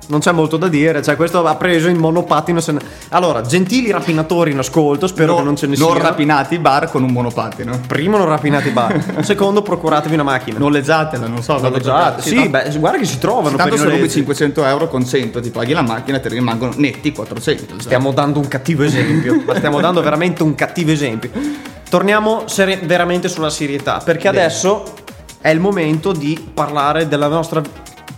Non 0.08 0.20
c'è 0.20 0.32
molto 0.32 0.58
da 0.58 0.68
dire, 0.68 1.02
cioè 1.02 1.16
questo 1.16 1.44
ha 1.46 1.56
preso 1.56 1.88
in 1.88 1.98
monopattino. 1.98 2.62
ne- 2.68 2.80
Allora, 3.10 3.42
gentili 3.42 3.90
rapinatori 3.90 4.52
in 4.52 4.60
ascolto, 4.60 5.08
spero 5.08 5.32
No, 5.32 5.38
che 5.38 5.44
non 5.44 5.56
ce 5.56 5.66
ne 5.68 5.76
non 5.78 5.92
siano. 5.94 6.04
rapinati 6.08 6.54
i 6.56 6.60
bar 6.60 6.92
con 6.92 7.02
un 7.02 7.12
monopattino. 7.12 7.80
Primo, 7.88 8.18
non 8.18 8.28
rapinate 8.28 8.68
i 8.68 8.72
bar. 8.72 9.04
Secondo, 9.26 9.64
procuratevi 9.64 10.14
una 10.14 10.22
macchina. 10.24 10.60
Noleggiatela, 10.60 11.26
non 11.28 11.42
so. 11.42 11.60
Noleggiate. 11.60 12.22
Sì, 12.22 12.36
tanto- 12.36 12.50
beh, 12.52 12.78
guarda 12.78 12.98
che 13.00 13.06
si 13.06 13.18
trovano 13.18 13.56
Tanto 13.58 13.76
se 13.78 13.84
rubi 13.84 13.96
noleggi. 13.96 14.14
500 14.14 14.64
euro 14.66 14.88
con 14.88 15.04
100 15.06 15.40
ti 15.40 15.50
paghi 15.50 15.74
la 15.74 15.82
macchina 15.82 16.20
te 16.20 16.30
ne 16.30 16.36
rimangono 16.36 16.74
netti 16.76 17.12
400. 17.12 17.74
cioè. 17.74 17.82
Stiamo 17.82 18.12
dando 18.12 18.40
un 18.40 18.48
cattivo 18.48 18.84
esempio, 18.84 19.42
ma 19.46 19.56
stiamo 19.56 19.80
dando 19.82 20.02
veramente 20.02 20.44
un 20.44 20.54
cattivo 20.54 20.92
esempio. 20.92 21.32
Torniamo 21.90 22.44
seri- 22.46 22.80
veramente 22.84 23.28
sulla 23.28 23.50
serietà, 23.50 24.02
perché 24.04 24.30
Bene. 24.30 24.44
adesso 24.44 24.84
è 25.42 25.50
il 25.50 25.60
momento 25.60 26.12
di 26.12 26.44
parlare 26.54 27.08
della 27.08 27.28
nostra 27.28 27.62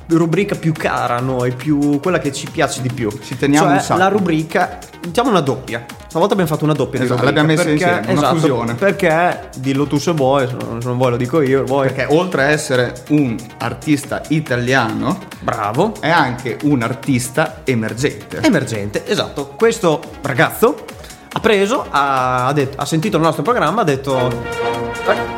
rubrica 0.09 0.55
più 0.55 0.71
cara 0.71 1.17
a 1.17 1.19
noi, 1.19 1.51
più 1.53 1.99
quella 1.99 2.19
che 2.19 2.31
ci 2.31 2.49
piace 2.49 2.81
di 2.81 2.89
più. 2.91 3.09
Ci 3.21 3.37
teniamo 3.37 3.67
cioè 3.67 3.75
un 3.75 3.81
sacco. 3.81 3.99
la 3.99 4.07
rubrica, 4.07 4.77
diciamo 5.01 5.29
una 5.29 5.41
doppia. 5.41 5.85
Stavolta 6.07 6.33
abbiamo 6.33 6.49
fatto 6.51 6.63
una 6.63 6.73
doppia 6.73 7.01
Esatto, 7.01 7.19
rubrica. 7.19 7.41
l'abbiamo 7.41 7.61
messa 7.61 7.69
insieme, 7.69 8.11
una 8.11 8.11
esatto, 8.11 8.35
fusione. 8.35 8.73
Perché, 8.75 9.49
dillo 9.57 9.85
tu 9.85 9.97
se 9.97 10.11
vuoi, 10.13 10.47
se 10.47 10.55
non, 10.55 10.97
vuoi 10.97 11.11
lo 11.11 11.17
dico 11.17 11.41
io, 11.41 11.63
vuoi. 11.65 11.91
Perché 11.91 12.13
oltre 12.15 12.43
a 12.43 12.49
essere 12.49 12.93
un 13.09 13.35
artista 13.57 14.21
italiano, 14.29 15.19
Bravo. 15.41 15.93
è 15.99 16.09
anche 16.09 16.57
un 16.63 16.81
artista 16.81 17.61
emergente. 17.65 18.39
Emergente, 18.41 19.05
esatto. 19.05 19.47
Questo 19.57 20.01
ragazzo 20.21 20.85
ha 21.33 21.39
preso, 21.39 21.85
ha, 21.89 22.47
ha 22.47 22.53
detto- 22.53 22.81
ha 22.81 22.85
sentito 22.85 23.17
il 23.17 23.23
nostro 23.23 23.43
programma, 23.43 23.81
ha 23.81 23.85
detto... 23.85 25.36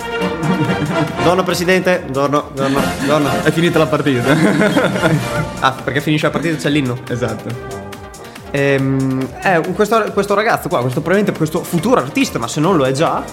Buongiorno 0.59 1.43
Presidente, 1.43 1.99
buongiorno, 2.01 2.51
buongiorno, 2.53 2.79
buongiorno. 3.05 3.43
È 3.43 3.51
finita 3.51 3.79
la 3.79 3.87
partita. 3.87 4.35
Ah, 5.61 5.73
perché 5.83 5.99
finisce 5.99 6.25
la 6.25 6.31
partita 6.31 6.55
c'è 6.55 6.69
l'inno. 6.69 6.97
esatto. 7.07 7.77
Ehm, 8.51 9.27
eh, 9.43 9.61
questo, 9.73 10.09
questo 10.13 10.33
ragazzo 10.33 10.69
qua, 10.69 10.79
questo 10.79 11.01
probabilmente 11.01 11.37
questo 11.37 11.63
futuro 11.63 11.99
artista, 11.99 12.39
ma 12.39 12.47
se 12.47 12.59
non 12.61 12.77
lo 12.77 12.85
è 12.85 12.91
già, 12.91 13.23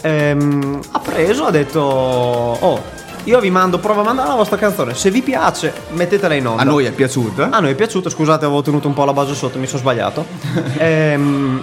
ehm, 0.00 0.80
ha 0.92 0.98
preso, 0.98 1.44
ha 1.46 1.50
detto, 1.50 1.80
oh, 1.80 2.82
io 3.24 3.40
vi 3.40 3.50
mando, 3.50 3.78
prova 3.78 4.00
a 4.02 4.04
mandare 4.04 4.28
la 4.28 4.34
vostra 4.34 4.56
canzone, 4.56 4.94
se 4.94 5.10
vi 5.10 5.22
piace 5.22 5.72
mettetela 5.90 6.34
in 6.34 6.46
onda. 6.46 6.62
A 6.62 6.64
noi 6.64 6.84
è 6.84 6.92
piaciuta. 6.92 7.50
A 7.50 7.60
noi 7.60 7.70
è 7.70 7.74
piaciuto, 7.74 8.08
scusate, 8.08 8.44
avevo 8.44 8.62
tenuto 8.62 8.88
un 8.88 8.94
po' 8.94 9.04
la 9.04 9.12
base 9.12 9.34
sotto, 9.34 9.58
mi 9.58 9.66
sono 9.66 9.80
sbagliato. 9.80 10.24
Ehm, 10.78 11.62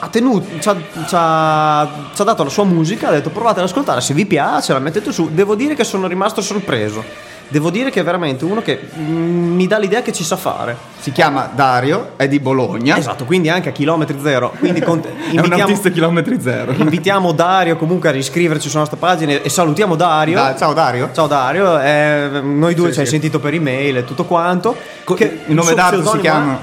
ha 0.00 0.08
tenuto, 0.08 0.46
ci 0.60 0.68
ha, 0.68 0.76
ci 1.06 1.14
ha- 1.14 1.88
ci 2.14 2.20
ha 2.22 2.24
dato 2.24 2.42
la 2.42 2.50
sua 2.50 2.64
musica, 2.64 3.08
ha 3.08 3.12
detto 3.12 3.30
provate 3.30 3.60
ad 3.60 3.66
ascoltare, 3.66 4.00
se 4.00 4.14
vi 4.14 4.26
piace 4.26 4.72
la 4.72 4.78
mettete 4.78 5.12
su. 5.12 5.28
Devo 5.32 5.54
dire 5.54 5.74
che 5.74 5.84
sono 5.84 6.06
rimasto 6.06 6.40
sorpreso. 6.40 7.28
Devo 7.48 7.70
dire 7.70 7.90
che 7.90 7.98
è 7.98 8.04
veramente 8.04 8.44
uno 8.44 8.62
che 8.62 8.80
mm, 8.96 9.54
mi 9.56 9.66
dà 9.66 9.76
l'idea 9.76 10.02
che 10.02 10.12
ci 10.12 10.22
sa 10.22 10.36
fare. 10.36 10.76
Si 11.00 11.10
chiama 11.10 11.50
Dario, 11.52 12.12
è 12.14 12.28
di 12.28 12.38
Bologna. 12.38 12.96
Esatto, 12.96 13.24
quindi 13.24 13.48
anche 13.48 13.70
a 13.70 13.72
chilometri 13.72 14.16
zero. 14.22 14.54
Quindi 14.56 14.80
con- 14.80 15.02
È 15.34 15.40
un 15.40 15.52
artista 15.52 15.88
chilometri 15.90 16.40
zero. 16.40 16.70
invitiamo 16.70 17.32
Dario 17.32 17.76
comunque 17.76 18.08
a 18.08 18.12
riscriverci 18.12 18.68
sulla 18.68 18.80
nostra 18.82 18.98
pagina 18.98 19.32
e 19.42 19.48
salutiamo 19.48 19.96
Dario. 19.96 20.36
Da- 20.36 20.54
ciao 20.56 20.72
Dario. 20.72 21.10
Ciao 21.12 21.26
Dario, 21.26 21.80
eh, 21.80 22.40
noi 22.40 22.74
due 22.74 22.86
Sì, 22.88 22.92
ci 22.94 22.98
hai 23.00 23.04
sì. 23.06 23.10
sentito 23.12 23.40
per 23.40 23.52
email 23.52 23.96
e 23.96 24.04
tutto 24.04 24.24
quanto. 24.26 24.76
Co- 25.02 25.14
Che 25.14 25.40
il 25.46 25.54
nome 25.54 25.74
d'arte 25.74 26.06
si 26.06 26.18
chiama 26.20 26.56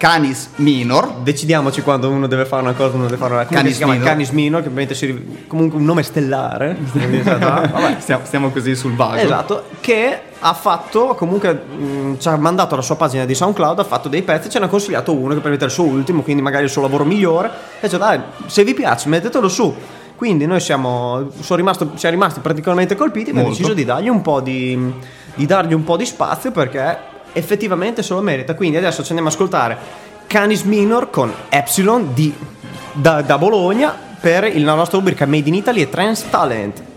Canis 0.00 0.52
Minor. 0.56 1.16
Decidiamoci 1.22 1.82
quando 1.82 2.08
uno 2.08 2.26
deve 2.26 2.46
fare 2.46 2.62
una 2.62 2.72
cosa, 2.72 2.96
uno 2.96 3.04
deve 3.04 3.18
fare 3.18 3.34
una 3.34 3.44
cosa. 3.44 3.58
Canis 3.58 3.76
si 3.76 3.84
Minor. 3.84 4.02
Canis 4.02 4.30
Minor, 4.30 4.60
che 4.62 4.68
ovviamente 4.68 4.94
si 4.94 5.44
comunque 5.46 5.78
un 5.78 5.84
nome 5.84 6.02
stellare. 6.02 6.74
Vabbè. 6.90 7.96
Stiamo, 7.98 8.24
stiamo 8.24 8.48
così 8.48 8.74
sul 8.74 8.94
vago. 8.94 9.16
Esatto, 9.16 9.64
che 9.80 10.18
ha 10.38 10.54
fatto 10.54 11.14
comunque 11.18 11.52
mh, 11.52 12.18
ci 12.18 12.28
ha 12.28 12.36
mandato 12.36 12.72
alla 12.72 12.82
sua 12.82 12.96
pagina 12.96 13.26
di 13.26 13.34
SoundCloud, 13.34 13.78
ha 13.78 13.84
fatto 13.84 14.08
dei 14.08 14.22
pezzi, 14.22 14.48
ce 14.48 14.58
ne 14.58 14.64
ha 14.64 14.68
consigliato 14.68 15.12
uno 15.12 15.34
che 15.34 15.40
per 15.40 15.54
è 15.54 15.64
il 15.64 15.70
suo 15.70 15.84
ultimo, 15.84 16.22
quindi 16.22 16.40
magari 16.40 16.64
il 16.64 16.70
suo 16.70 16.80
lavoro 16.80 17.04
migliore. 17.04 17.48
E 17.48 17.50
ha 17.50 17.80
detto 17.82 17.98
dai, 17.98 18.18
se 18.46 18.64
vi 18.64 18.72
piace 18.72 19.06
mettetelo 19.10 19.48
su. 19.48 19.74
Quindi 20.16 20.46
noi 20.46 20.60
siamo, 20.60 21.28
sono 21.40 21.58
rimasto, 21.58 21.92
siamo 21.96 22.14
rimasti 22.14 22.40
particolarmente 22.40 22.94
colpiti 22.94 23.26
e 23.26 23.30
abbiamo 23.32 23.50
deciso 23.50 23.74
di 23.74 23.84
dargli 23.84 24.08
un 24.08 24.22
po' 24.22 24.40
di, 24.40 24.92
di 25.34 25.44
dargli 25.44 25.74
un 25.74 25.84
po' 25.84 25.98
di 25.98 26.06
spazio 26.06 26.52
perché 26.52 27.09
effettivamente 27.32 28.02
se 28.02 28.14
lo 28.14 28.20
merita. 28.20 28.54
Quindi 28.54 28.76
adesso 28.76 29.02
ci 29.02 29.08
andiamo 29.12 29.28
ad 29.28 29.34
ascoltare 29.34 29.76
Canis 30.26 30.62
Minor 30.62 31.10
con 31.10 31.32
Epsilon 31.48 32.14
di, 32.14 32.32
da, 32.92 33.22
da 33.22 33.38
Bologna 33.38 33.94
per 34.20 34.50
la 34.60 34.74
nostra 34.74 34.98
rubrica 34.98 35.26
Made 35.26 35.48
in 35.48 35.54
Italy 35.54 35.82
e 35.82 35.88
Trans 35.88 36.28
Talent. 36.28 36.89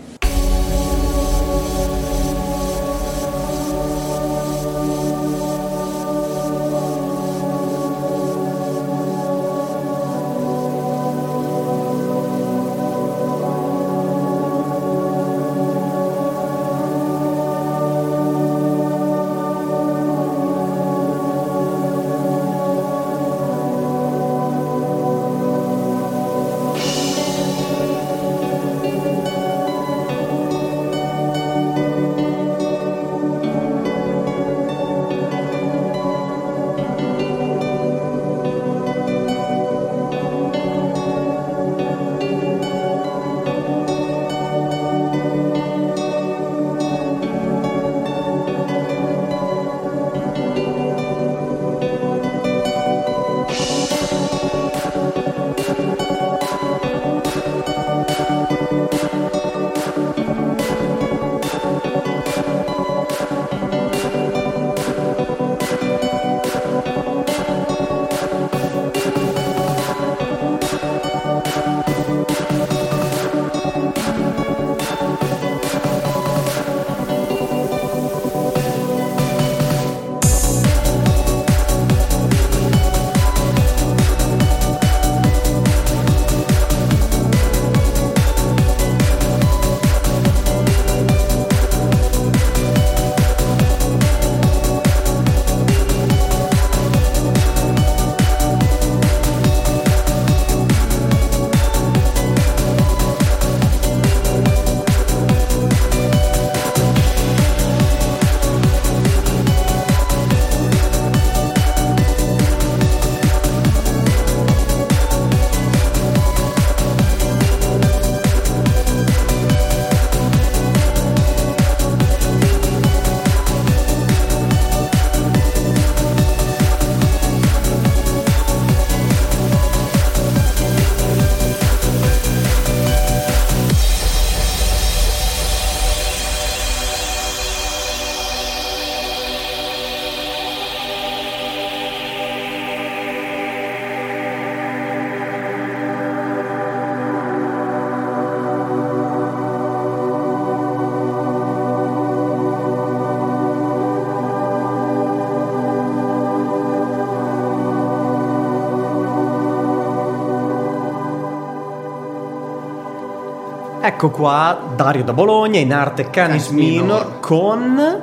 Ecco 163.94 164.10
qua 164.10 164.58
Dario 164.74 165.04
da 165.04 165.12
Bologna 165.12 165.60
in 165.60 165.72
arte 165.72 166.10
Canis 166.10 166.46
Canis 166.46 166.48
minor. 166.48 166.82
minor 166.82 167.20
con 167.20 168.00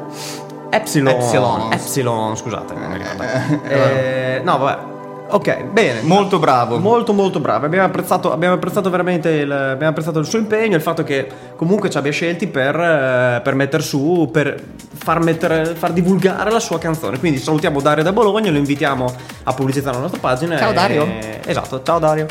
Epsilon. 0.69 1.13
Epsilon. 1.15 1.73
Epsilon, 1.73 2.37
scusate. 2.37 2.73
non 2.73 2.91
mi 2.91 2.97
ricordo. 2.97 3.23
Eh, 3.67 4.41
no, 4.41 4.57
vabbè. 4.57 4.89
Ok, 5.31 5.63
bene. 5.63 5.99
Molto 6.03 6.39
bravo. 6.39 6.79
Molto 6.79 7.11
molto 7.11 7.41
bravo, 7.41 7.65
abbiamo 7.65 7.85
apprezzato, 7.85 8.31
abbiamo 8.31 8.55
apprezzato 8.55 8.89
veramente 8.89 9.31
il, 9.31 9.51
abbiamo 9.51 9.89
apprezzato 9.89 10.19
il 10.19 10.25
suo 10.25 10.39
impegno, 10.39 10.77
il 10.77 10.81
fatto 10.81 11.03
che 11.03 11.27
comunque 11.57 11.89
ci 11.89 11.97
abbia 11.97 12.11
scelti 12.13 12.47
per, 12.47 12.73
eh, 12.79 13.41
per 13.43 13.55
mettere 13.55 13.83
su, 13.83 14.29
per 14.31 14.63
far, 14.93 15.21
mettere, 15.21 15.75
far 15.75 15.91
divulgare 15.91 16.51
la 16.51 16.59
sua 16.61 16.79
canzone. 16.79 17.19
Quindi 17.19 17.37
salutiamo 17.39 17.81
Dario 17.81 18.03
da 18.03 18.13
Bologna, 18.13 18.49
lo 18.49 18.57
invitiamo 18.57 19.13
a 19.43 19.53
pubblicizzare 19.53 19.95
la 19.95 20.01
nostra 20.03 20.21
pagina. 20.21 20.57
Ciao, 20.57 20.71
e- 20.71 20.73
Dario. 20.73 21.07
Esatto, 21.45 21.81
ciao 21.83 21.99
Dario. 21.99 22.27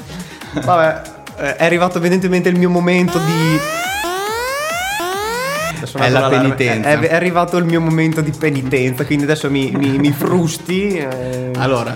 Vabbè, 0.65 1.19
eh, 1.41 1.57
è 1.57 1.65
arrivato 1.65 1.99
evidentemente 1.99 2.49
il 2.49 2.59
mio 2.59 2.71
momento 2.71 3.19
di... 3.19 3.59
È 5.97 6.09
la 6.11 6.29
penitenza. 6.29 6.89
È, 6.89 6.99
è 6.99 7.15
arrivato 7.15 7.57
il 7.57 7.65
mio 7.65 7.81
momento 7.81 8.21
di 8.21 8.31
penitenza, 8.31 9.05
quindi 9.07 9.25
adesso 9.25 9.51
mi, 9.51 9.71
mi- 9.75 9.99
mi 9.99 10.13
frusti. 10.13 10.89
eh. 10.99 11.51
Allora, 11.57 11.95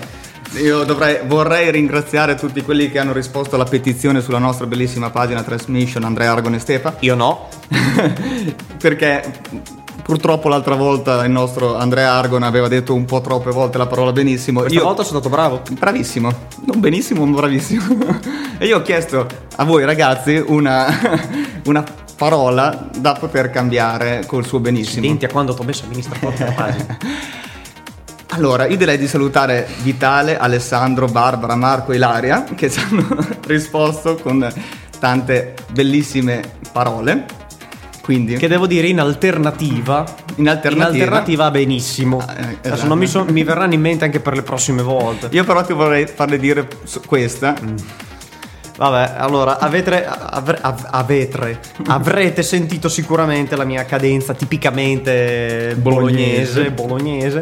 io 0.55 0.83
dovrei, 0.83 1.19
vorrei 1.25 1.69
ringraziare 1.71 2.35
tutti 2.35 2.61
quelli 2.63 2.89
che 2.89 2.97
hanno 2.97 3.13
risposto 3.13 3.55
alla 3.55 3.65
petizione 3.65 4.21
sulla 4.21 4.39
nostra 4.39 4.65
bellissima 4.65 5.11
pagina 5.11 5.43
Transmission 5.43 6.03
Andrea 6.03 6.31
Argon 6.31 6.55
e 6.55 6.59
Stefa. 6.59 6.95
Io 7.01 7.13
no. 7.15 7.47
perché 8.79 9.21
purtroppo 10.05 10.49
l'altra 10.49 10.75
volta 10.75 11.25
il 11.25 11.31
nostro 11.31 11.75
Andrea 11.75 12.11
Argon 12.11 12.43
aveva 12.43 12.67
detto 12.67 12.93
un 12.93 13.05
po' 13.05 13.21
troppe 13.21 13.49
volte 13.49 13.79
la 13.79 13.87
parola 13.87 14.11
benissimo. 14.11 14.59
Questa 14.59 14.77
Io- 14.77 14.85
volta 14.85 15.01
sono 15.01 15.19
stato 15.19 15.33
bravo. 15.33 15.63
Bravissimo, 15.71 16.31
non 16.65 16.79
benissimo, 16.79 17.25
ma 17.25 17.35
bravissimo. 17.35 18.19
e 18.59 18.67
io 18.67 18.77
ho 18.77 18.81
chiesto 18.83 19.25
a 19.55 19.63
voi 19.63 19.83
ragazzi 19.83 20.43
una, 20.45 20.85
una 21.65 21.83
parola 22.15 22.87
da 22.95 23.13
poter 23.13 23.49
cambiare 23.49 24.25
col 24.27 24.45
suo 24.45 24.59
benissimo. 24.59 24.99
Accidenti 24.99 25.25
a 25.25 25.29
quando 25.29 25.55
ti 25.55 25.61
ho 25.61 25.63
messo 25.63 25.85
a 25.85 25.87
ministra 25.87 26.19
la 26.21 26.51
pagina. 26.51 26.97
Allora, 28.29 28.67
io 28.67 28.75
direi 28.75 28.97
di 28.97 29.07
salutare 29.07 29.65
Vitale, 29.81 30.37
Alessandro, 30.37 31.05
Barbara, 31.05 31.55
Marco 31.55 31.93
e 31.93 31.95
Ilaria 31.95 32.43
che 32.43 32.69
ci 32.69 32.81
hanno 32.81 33.07
risposto 33.47 34.15
con 34.15 34.45
tante 34.99 35.53
bellissime 35.71 36.41
parole. 36.73 37.44
Quindi, 38.05 38.35
Che 38.37 38.47
devo 38.47 38.67
dire 38.67 38.85
in 38.85 38.99
alternativa. 38.99 40.05
In 40.35 40.47
alternativa. 40.47 40.95
In 40.95 41.01
alternativa 41.01 41.49
benissimo. 41.49 42.19
Ah, 42.19 42.33
eh, 42.33 42.41
Adesso 42.43 42.59
esatto. 42.61 42.87
non 42.87 42.99
mi, 42.99 43.07
so- 43.07 43.25
mi 43.27 43.43
verranno 43.43 43.73
in 43.73 43.81
mente 43.81 44.05
anche 44.05 44.19
per 44.19 44.35
le 44.35 44.43
prossime 44.43 44.83
volte. 44.83 45.27
io 45.31 45.43
però 45.43 45.65
ti 45.65 45.73
vorrei 45.73 46.05
farle 46.05 46.37
dire 46.37 46.67
questa. 47.07 47.55
Vabbè, 48.77 49.13
allora 49.17 49.57
avete, 49.57 50.05
av- 50.05 50.87
avete- 50.91 51.59
avrete 51.87 52.43
sentito 52.43 52.89
sicuramente 52.89 53.55
la 53.55 53.63
mia 53.63 53.85
cadenza 53.85 54.35
tipicamente 54.35 55.75
bolognese. 55.79 56.69
bolognese. 56.71 57.41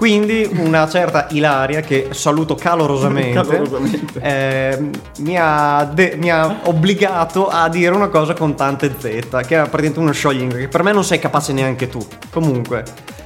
Quindi 0.00 0.48
una 0.54 0.88
certa 0.88 1.26
Ilaria 1.32 1.82
che 1.82 2.08
saluto 2.12 2.54
calorosamente, 2.54 3.34
Calorosamente. 3.34 4.18
eh, 4.22 4.90
mi, 5.18 5.36
ha 5.38 5.84
de- 5.92 6.16
mi 6.18 6.30
ha 6.30 6.60
obbligato 6.62 7.48
a 7.48 7.68
dire 7.68 7.94
una 7.94 8.08
cosa 8.08 8.32
con 8.32 8.54
tante 8.54 8.94
Z, 8.98 9.04
che 9.04 9.18
è 9.28 9.68
praticamente 9.68 9.98
uno 9.98 10.12
scioglingua, 10.12 10.56
che 10.56 10.68
per 10.68 10.82
me 10.82 10.92
non 10.92 11.04
sei 11.04 11.18
capace 11.18 11.52
neanche 11.52 11.90
tu. 11.90 12.00
Comunque, 12.30 12.82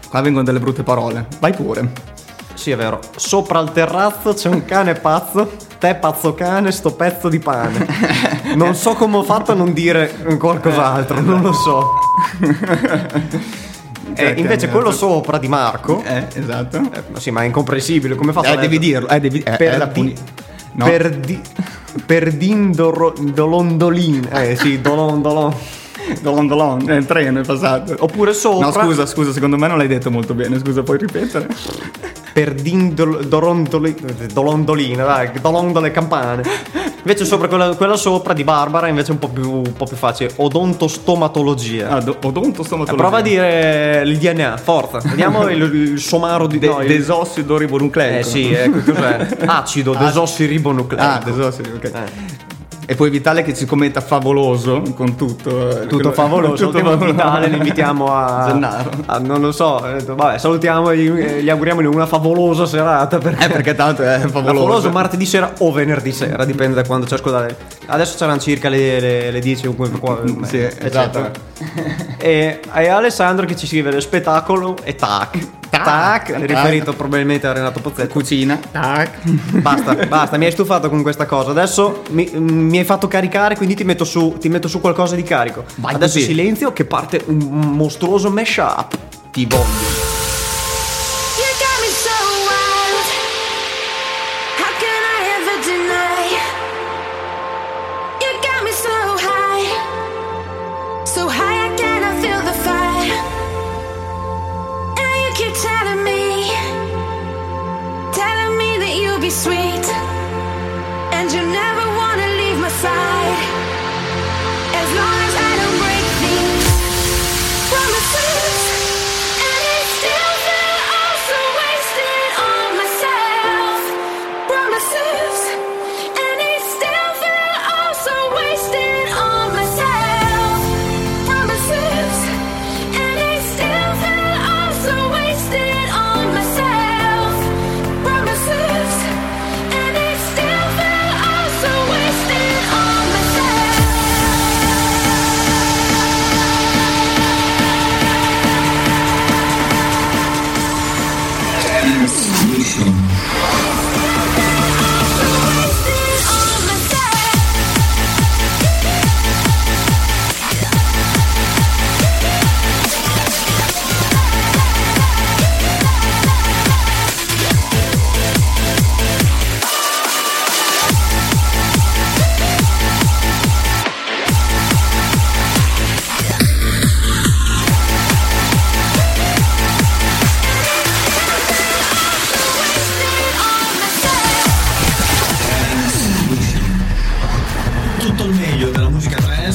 Qua 0.09 0.21
vengono 0.21 0.43
delle 0.45 0.59
brutte 0.59 0.83
parole. 0.83 1.29
Vai 1.39 1.53
pure. 1.53 1.93
sì 2.55 2.73
è 2.73 2.77
vero, 2.77 2.99
sopra 3.15 3.61
il 3.61 3.71
terrazzo 3.71 4.35
c'è 4.35 4.49
un 4.49 4.65
cane 4.65 4.95
pazzo, 4.95 5.53
te 5.79 5.95
pazzo 5.95 6.35
cane, 6.35 6.73
sto 6.73 6.93
pezzo 6.95 7.29
di 7.29 7.39
pane. 7.39 7.87
Non 8.57 8.75
so 8.75 8.95
come 8.95 9.19
ho 9.19 9.23
fatto 9.23 9.53
a 9.53 9.55
non 9.55 9.73
dire 9.73 10.13
qualcos'altro, 10.41 11.21
non 11.21 11.41
lo 11.41 11.53
so. 11.53 11.93
Eh, 14.15 14.35
invece 14.37 14.69
quello 14.69 14.91
sopra 14.93 15.39
di 15.39 15.49
Marco, 15.49 16.03
Eh, 16.05 16.27
esatto. 16.35 16.79
eh, 16.93 17.03
sì 17.19 17.31
ma 17.31 17.43
è 17.43 17.47
incomprensibile, 17.47 18.15
come 18.15 18.33
fa 18.33 18.43
Eh, 18.43 18.57
devi 18.57 18.79
dirlo. 18.79 19.09
Eh, 19.09 19.21
devi, 19.21 19.39
eh, 19.39 19.57
per, 19.57 19.73
è 19.75 19.77
la 19.79 19.87
di, 19.87 19.93
puni- 19.93 20.15
no. 20.73 20.85
per, 20.85 21.11
di, 21.17 21.41
per 22.05 22.33
dindoro- 22.33 23.15
dolondolin, 23.19 24.29
eh 24.33 24.57
sì, 24.57 24.81
dolon 24.81 25.23
dolon. 25.23 25.55
Dolon 26.21 26.47
dolon, 26.47 26.91
è 26.91 26.97
il 26.97 27.07
treno 27.07 27.41
è 27.41 27.45
passato. 27.45 27.95
Oppure 28.01 28.35
sopra 28.35 28.67
No, 28.67 28.73
scusa, 28.73 29.07
scusa, 29.07 29.33
secondo 29.33 29.57
me 29.57 29.69
non 29.69 29.79
l'hai 29.79 29.87
detto 29.87 30.11
molto 30.11 30.35
bene. 30.35 30.59
Scusa, 30.59 30.83
puoi 30.83 30.99
ripetere? 30.99 31.47
Per 32.35 32.53
dorondoli- 32.55 33.95
dolondolina, 34.33 35.05
dai, 35.05 35.31
dolondole 35.41 35.93
campane. 35.93 36.43
Invece 37.07 37.25
sopra 37.25 37.47
quella, 37.47 37.77
quella 37.77 37.97
sopra 37.97 38.33
di 38.33 38.43
Barbara 38.43 38.89
invece 38.89 39.11
è 39.11 39.13
un 39.13 39.21
po' 39.21 39.29
più, 39.29 39.49
un 39.53 39.73
po' 39.77 39.85
più 39.85 39.97
facile, 39.97 40.33
odontostomatologia. 40.35 41.91
Ah, 41.91 42.01
do- 42.01 42.17
odontostomatologia. 42.21 42.93
Eh, 42.93 42.97
prova 42.97 43.19
a 43.19 43.21
dire 43.21 44.03
il 44.05 44.19
DNA, 44.19 44.57
forza. 44.57 44.99
Vediamo 44.99 45.49
il, 45.49 45.63
il 45.63 46.01
somaro 46.01 46.49
di 46.49 46.59
De- 46.59 46.67
no, 46.67 46.79
desossido 46.83 47.57
ribonucleico. 47.57 48.19
Eh 48.19 48.23
sì, 48.25 48.53
ecco 48.53 48.93
cos'è? 48.93 49.29
Acido 49.47 49.95
desossiribonucleico. 49.95 51.05
Ah, 51.05 51.21
desossido, 51.25 51.69
ok. 51.77 51.85
Eh. 51.85 52.53
E 52.87 52.95
poi 52.97 53.09
Vitale 53.11 53.43
che 53.43 53.55
ci 53.55 53.65
commenta 53.65 54.01
favoloso 54.01 54.83
con 54.95 55.17
tutto. 55.17 55.83
eh, 55.83 55.87
Tutto 55.87 56.13
favoloso, 56.13 56.67
tutto 56.67 56.79
favoloso. 56.85 57.05
Vitale, 57.13 57.49
lo 57.49 57.57
invitiamo 57.57 58.15
a, 58.15 58.45
Gennaro. 58.49 58.91
a- 59.07 59.19
non 59.19 59.41
lo 59.41 59.53
so, 59.53 59.87
eh, 59.87 60.03
vabbè, 60.03 60.39
salutiamo 60.39 60.91
e 60.91 61.43
gli, 61.43 61.49
auguriamo 61.49 61.81
una 61.89 62.07
favolosa 62.07 62.67
serata 62.67 63.19
perché 63.19 63.45
Eh, 63.45 63.49
perché 63.49 63.75
tanto 63.75 64.03
è 64.03 64.19
favoloso. 64.21 64.55
favoloso 64.65 64.91
martedì 64.91 65.25
sera 65.25 65.53
o 65.59 65.73
venerdì 65.73 66.13
sera, 66.13 66.45
dipende 66.45 66.75
da 66.75 66.85
quando 66.85 67.07
ci 67.07 67.15
ascoltate. 67.15 67.57
Adesso 67.87 68.17
saranno 68.19 68.39
circa 68.41 68.69
le, 68.69 69.01
le, 69.01 69.31
le 69.31 69.41
10 69.41 69.67
o 69.67 69.73
qua- 69.75 70.21
Sì, 70.43 70.59
eccetera. 70.59 70.87
esatto. 70.87 71.31
E, 72.19 72.61
e 72.75 72.89
Alessandro 72.89 73.47
che 73.47 73.57
ci 73.57 73.67
scrive 73.67 73.93
lo 73.93 74.01
spettacolo 74.01 74.77
e 74.83 74.95
tac. 74.95 75.39
Tac, 75.83 76.33
Tac. 76.33 76.45
riferito 76.47 76.93
probabilmente 76.95 77.47
a 77.47 77.53
Renato 77.53 77.81
Pozzetto. 77.81 78.13
Cucina. 78.13 78.59
Basta, 79.51 79.95
basta, 80.07 80.37
mi 80.37 80.45
hai 80.47 80.53
stufato 80.53 80.89
con 80.89 81.03
questa 81.03 81.27
cosa. 81.27 81.51
Adesso 81.51 82.03
mi, 82.11 82.31
mi 82.35 82.79
hai 82.79 82.85
fatto 82.85 83.09
caricare, 83.09 83.57
quindi 83.57 83.75
ti 83.75 83.85
metto 83.85 84.05
su, 84.05 84.37
ti 84.39 84.49
metto 84.49 84.69
su 84.69 84.81
qualcosa 84.81 85.15
di 85.15 85.23
carico. 85.23 85.65
Vai 85.77 85.95
Adesso 85.95 86.15
così. 86.15 86.27
silenzio 86.27 86.73
che 86.73 86.85
parte 86.85 87.23
un 87.27 87.37
mostruoso 87.77 88.31
mashup. 88.31 88.97
Ti 89.31 89.47
voglio. 89.47 90.14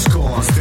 is. 0.08 0.59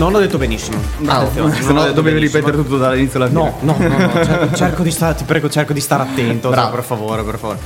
Non 0.00 0.14
ho 0.14 0.18
detto 0.18 0.38
benissimo. 0.38 0.78
Attenzione, 1.06 1.60
se 1.60 1.72
no 1.72 1.90
dovevi 1.92 2.18
ripetere 2.20 2.56
tutto 2.56 2.78
dall'inizio 2.78 3.18
alla 3.18 3.28
fine. 3.28 3.40
No, 3.40 3.54
no, 3.60 3.76
no, 3.78 3.98
no, 3.98 4.24
cerco, 4.24 4.54
cerco 4.56 4.82
di 4.82 4.90
stare, 4.90 5.14
ti 5.14 5.24
prego, 5.24 5.48
cerco 5.50 5.72
di 5.72 5.80
stare 5.80 6.02
attento, 6.04 6.48
cioè, 6.48 6.56
Bravo. 6.56 6.74
per 6.74 6.84
favore, 6.84 7.22
per 7.22 7.38
favore. 7.38 7.58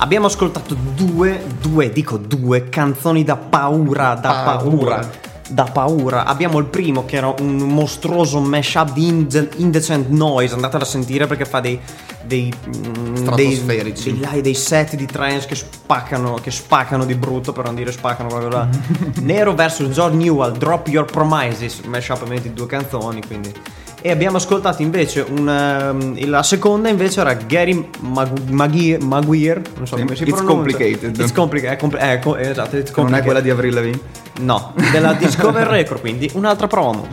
Abbiamo 0.00 0.26
ascoltato 0.26 0.76
due, 0.94 1.42
due, 1.60 1.90
dico 1.90 2.18
due 2.18 2.68
canzoni 2.68 3.24
da 3.24 3.36
paura, 3.36 4.14
da 4.14 4.28
Paura. 4.44 4.58
paura. 4.60 5.10
Da 5.48 5.64
paura. 5.64 6.24
Abbiamo 6.24 6.58
il 6.58 6.66
primo 6.66 7.04
che 7.04 7.16
era 7.16 7.34
un 7.38 7.56
mostruoso 7.56 8.38
mashup 8.40 8.92
di 8.92 9.06
inde- 9.06 9.50
Indecent 9.56 10.08
Noise, 10.08 10.54
andatelo 10.54 10.82
a 10.82 10.86
sentire 10.86 11.26
perché 11.26 11.44
fa 11.44 11.60
dei 11.60 11.80
dei 12.28 12.52
mm, 12.52 13.34
dei, 13.34 13.64
dei, 13.64 14.40
dei 14.42 14.54
set 14.54 14.94
di 14.94 15.06
trance 15.06 15.46
che 15.46 15.54
spaccano, 15.54 16.34
che 16.34 16.50
spaccano 16.50 17.06
di 17.06 17.14
brutto 17.14 17.52
per 17.52 17.64
non 17.64 17.74
dire 17.74 17.90
spaccano 17.90 18.28
proprio 18.28 18.50
là. 18.50 18.68
Nero 19.22 19.54
vs 19.54 19.84
John 19.84 20.16
Newell, 20.16 20.56
Drop 20.56 20.86
Your 20.88 21.06
Promises, 21.10 21.80
mashup 21.80 22.20
ovviamente 22.20 22.48
di 22.48 22.54
due 22.54 22.66
canzoni, 22.66 23.22
quindi 23.26 23.52
e 24.00 24.10
abbiamo 24.10 24.36
ascoltato 24.36 24.80
invece 24.82 25.24
una, 25.28 25.92
la 25.92 26.42
seconda 26.42 26.88
invece 26.88 27.20
era 27.20 27.34
Gary 27.34 27.88
Mag- 28.00 28.48
Magui- 28.50 28.96
Maguire, 28.98 29.62
non 29.76 29.86
so 29.86 29.96
come 29.96 30.14
si 30.14 30.22
It's 30.22 30.32
pronuncia. 30.34 30.54
Complicated. 30.54 31.18
It's 31.18 31.32
complicated, 31.32 31.76
è 31.76 31.80
compl- 31.80 32.00
eh, 32.00 32.18
co- 32.20 32.36
esatto, 32.36 32.76
it's 32.76 32.90
Non 32.94 33.14
è 33.14 33.20
complicated. 33.20 33.24
quella 33.24 33.40
di 33.40 33.50
Avril 33.50 33.74
Lavigne? 33.74 34.00
No, 34.40 34.72
della 34.92 35.12
Discover 35.14 35.66
Record, 35.66 36.00
quindi 36.00 36.30
un'altra 36.34 36.68
promo. 36.68 37.08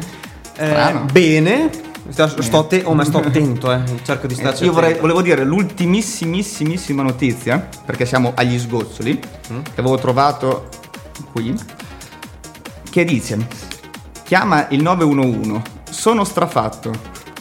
Eh, 0.58 0.94
bene, 1.12 1.70
sto, 2.10 2.28
sto 2.42 2.60
atte- 2.60 2.84
oh, 2.86 2.94
ma 2.94 3.04
sto 3.04 3.18
attento, 3.18 3.72
eh. 3.74 3.82
cerco 4.04 4.28
di 4.28 4.36
starci 4.36 4.64
Io 4.66 4.72
vorrei- 4.72 5.00
volevo 5.00 5.22
dire 5.24 5.44
l'ultimissimissima 5.44 7.02
notizia, 7.02 7.68
perché 7.84 8.06
siamo 8.06 8.32
agli 8.36 8.60
sgoccioli, 8.60 9.20
Mm. 9.52 9.60
che 9.64 9.80
avevo 9.80 9.98
trovato 9.98 10.70
qui, 11.34 11.54
che 12.92 13.04
dice, 13.04 13.38
chiama 14.24 14.68
il 14.70 14.82
911, 14.84 15.62
sono 15.96 16.26
strafatto, 16.26 16.92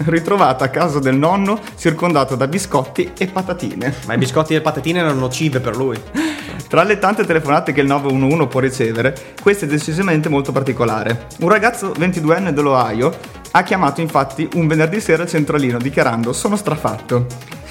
ritrovato 0.05 0.63
a 0.63 0.69
casa 0.69 1.01
del 1.01 1.17
nonno 1.17 1.61
circondato 1.77 2.37
da 2.37 2.47
biscotti 2.47 3.13
e 3.19 3.27
patatine. 3.27 3.93
Ma 4.07 4.15
i 4.15 4.19
biscotti 4.19 4.53
e 4.53 4.57
le 4.57 4.63
patatine 4.63 5.01
erano 5.01 5.19
nocive 5.21 5.61
per 5.61 5.77
lui. 5.77 6.01
Tra 6.69 6.85
le 6.85 6.99
tante 6.99 7.27
telefonate 7.27 7.73
che 7.73 7.81
il 7.81 7.89
911 7.89 8.47
può 8.47 8.61
ricevere, 8.61 9.15
questa 9.43 9.67
è 9.67 9.69
decisamente 9.69 10.29
molto 10.29 10.53
particolare. 10.53 11.27
Un 11.41 11.49
ragazzo 11.49 11.91
22enne 11.91 12.51
dell'Ohio 12.51 13.13
ha 13.51 13.63
chiamato 13.63 14.01
infatti 14.01 14.49
un 14.55 14.67
venerdì 14.67 15.01
sera 15.01 15.25
al 15.25 15.29
centralino 15.29 15.79
dichiarando 15.79 16.33
sono 16.33 16.57
strafatto 16.57 17.27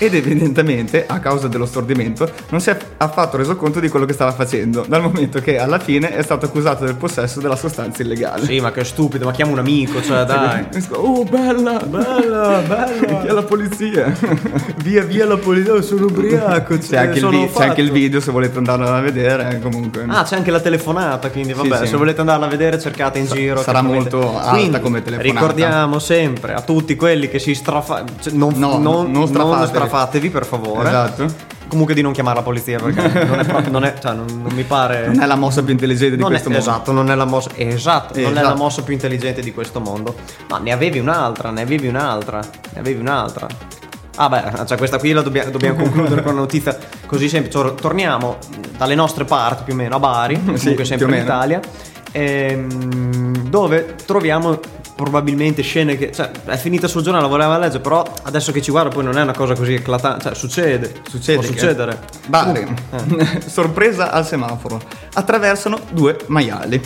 ed 0.05 0.15
evidentemente 0.15 1.05
a 1.07 1.19
causa 1.19 1.47
dello 1.47 1.65
stordimento 1.65 2.29
non 2.49 2.59
si 2.59 2.69
è 2.69 2.77
affatto 2.97 3.37
reso 3.37 3.55
conto 3.55 3.79
di 3.79 3.87
quello 3.89 4.05
che 4.05 4.13
stava 4.13 4.31
facendo 4.31 4.83
dal 4.87 5.01
momento 5.01 5.39
che 5.39 5.57
alla 5.57 5.79
fine 5.79 6.15
è 6.15 6.21
stato 6.21 6.45
accusato 6.45 6.83
del 6.85 6.95
possesso 6.95 7.39
della 7.39 7.55
sostanza 7.55 8.01
illegale. 8.01 8.45
Sì, 8.45 8.59
ma 8.59 8.71
che 8.71 8.83
stupido, 8.83 9.25
ma 9.25 9.31
chiama 9.31 9.51
un 9.53 9.59
amico, 9.59 10.01
cioè 10.01 10.23
dai. 10.25 10.65
Oh 10.91 11.23
bella, 11.23 11.77
Bella, 11.85 12.59
bella. 12.67 13.19
Chi 13.21 13.27
è 13.27 13.31
la 13.31 13.43
polizia? 13.43 14.13
Via 14.83 15.03
via 15.03 15.25
la 15.25 15.37
polizia, 15.37 15.81
sono 15.81 16.05
ubriaco. 16.05 16.77
C'è 16.77 16.97
anche, 16.97 17.19
il 17.19 17.27
vi- 17.27 17.49
c'è 17.53 17.67
anche 17.67 17.81
il 17.81 17.91
video 17.91 18.19
se 18.19 18.31
volete 18.31 18.57
andarlo 18.57 18.87
a 18.87 18.99
vedere 19.01 19.55
eh, 19.55 19.59
comunque. 19.59 20.05
Ah, 20.07 20.23
c'è 20.23 20.35
anche 20.35 20.51
la 20.51 20.59
telefonata, 20.59 21.29
quindi 21.29 21.53
vabbè, 21.53 21.77
sì. 21.79 21.87
se 21.87 21.97
volete 21.97 22.19
andarla 22.21 22.45
a 22.45 22.49
vedere 22.49 22.79
cercate 22.79 23.19
in 23.19 23.27
Sa- 23.27 23.35
giro. 23.35 23.61
sarà 23.61 23.81
molto 23.81 24.37
alta 24.37 24.51
Quindi, 24.51 24.79
come 24.79 25.01
telefonata. 25.01 25.39
Ricordiamo 25.39 25.99
sempre 25.99 26.53
a 26.53 26.61
tutti 26.61 26.95
quelli 26.95 27.29
che 27.29 27.39
si 27.39 27.53
strafa... 27.55 28.03
cioè, 28.21 28.33
non, 28.33 28.53
No, 28.55 28.77
non, 28.77 29.11
non 29.11 29.27
strafatevi. 29.27 29.67
Strafatevi, 29.93 30.29
per 30.29 30.45
favore. 30.45 30.89
Esatto. 30.89 31.51
Comunque 31.67 31.93
di 31.95 32.01
non 32.01 32.11
chiamare 32.11 32.37
la 32.37 32.43
polizia 32.43 32.77
perché 32.79 33.23
non 33.25 33.39
è 33.39 33.45
proprio... 33.45 33.71
Non, 33.71 33.83
è, 33.85 33.93
cioè, 33.99 34.13
non, 34.13 34.25
non 34.41 34.51
mi 34.53 34.63
pare... 34.63 35.07
Non 35.07 35.21
è 35.21 35.25
la 35.25 35.35
mossa 35.35 35.61
più 35.63 35.71
intelligente 35.71 36.15
di 36.15 36.21
Non 36.21 36.27
è- 36.31 36.41
questo 36.41 36.49
mondo. 36.49 36.65
Esatto, 36.69 36.91
non 36.91 37.11
è 37.11 37.15
la 37.15 37.25
mossa. 37.25 37.49
Esatto, 37.55 38.13
non 38.19 38.25
è 38.27 38.31
Esatto. 38.31 38.47
la 38.47 38.55
mossa 38.55 38.81
più 38.83 38.93
intelligente 38.93 39.41
di 39.41 39.53
questo 39.53 39.79
mondo. 39.79 40.15
Ma 40.49 40.57
ne 40.59 40.71
avevi 40.71 40.99
un'altra, 40.99 41.49
ne 41.51 41.61
avevi 41.61 41.87
un'altra, 41.87 42.39
ne 42.73 42.79
avevi 42.79 42.99
un'altra. 42.99 43.47
Ah 44.15 44.29
beh, 44.29 44.65
cioè 44.67 44.77
questa 44.77 44.99
qui 44.99 45.11
la 45.11 45.23
dobbia- 45.23 45.49
dobbiamo 45.49 45.81
concludere 45.81 46.21
con 46.21 46.33
una 46.33 46.41
notizia 46.41 46.77
così 47.07 47.27
semplice. 47.29 47.57
Tor- 47.57 47.73
Torniamo 47.73 48.37
dalle 48.77 48.93
nostre 48.93 49.25
parti 49.25 49.63
più 49.63 49.73
o 49.73 49.75
meno 49.75 49.95
a 49.95 49.99
Bari, 49.99 50.35
comunque 50.45 50.85
sempre 50.85 51.17
in. 51.17 51.23
Italia, 51.23 51.59
ehm, 52.11 53.49
dove 53.49 53.95
troviamo 54.05 54.59
probabilmente 54.95 55.61
scene 55.61 55.97
che... 55.97 56.11
Cioè, 56.11 56.31
è 56.45 56.57
finita 56.57 56.87
sul 56.87 57.01
giornale, 57.01 57.23
la 57.25 57.29
voleva 57.31 57.57
leggere, 57.57 57.79
però 57.81 58.03
adesso 58.23 58.51
che 58.51 58.61
ci 58.61 58.71
guardo 58.71 58.89
poi 58.89 59.03
non 59.03 59.17
è 59.17 59.21
una 59.21 59.33
cosa 59.33 59.53
così 59.55 59.73
eclatante. 59.73 60.23
Cioè, 60.25 60.35
succede. 60.35 60.93
Succede 61.09 61.39
Può 61.39 61.47
succedere. 61.47 61.99
Bari, 62.27 62.75
Eh. 62.91 63.41
sorpresa 63.47 64.11
al 64.11 64.25
semaforo. 64.25 64.79
Attraversano 65.13 65.79
due 65.91 66.17
maiali. 66.27 66.81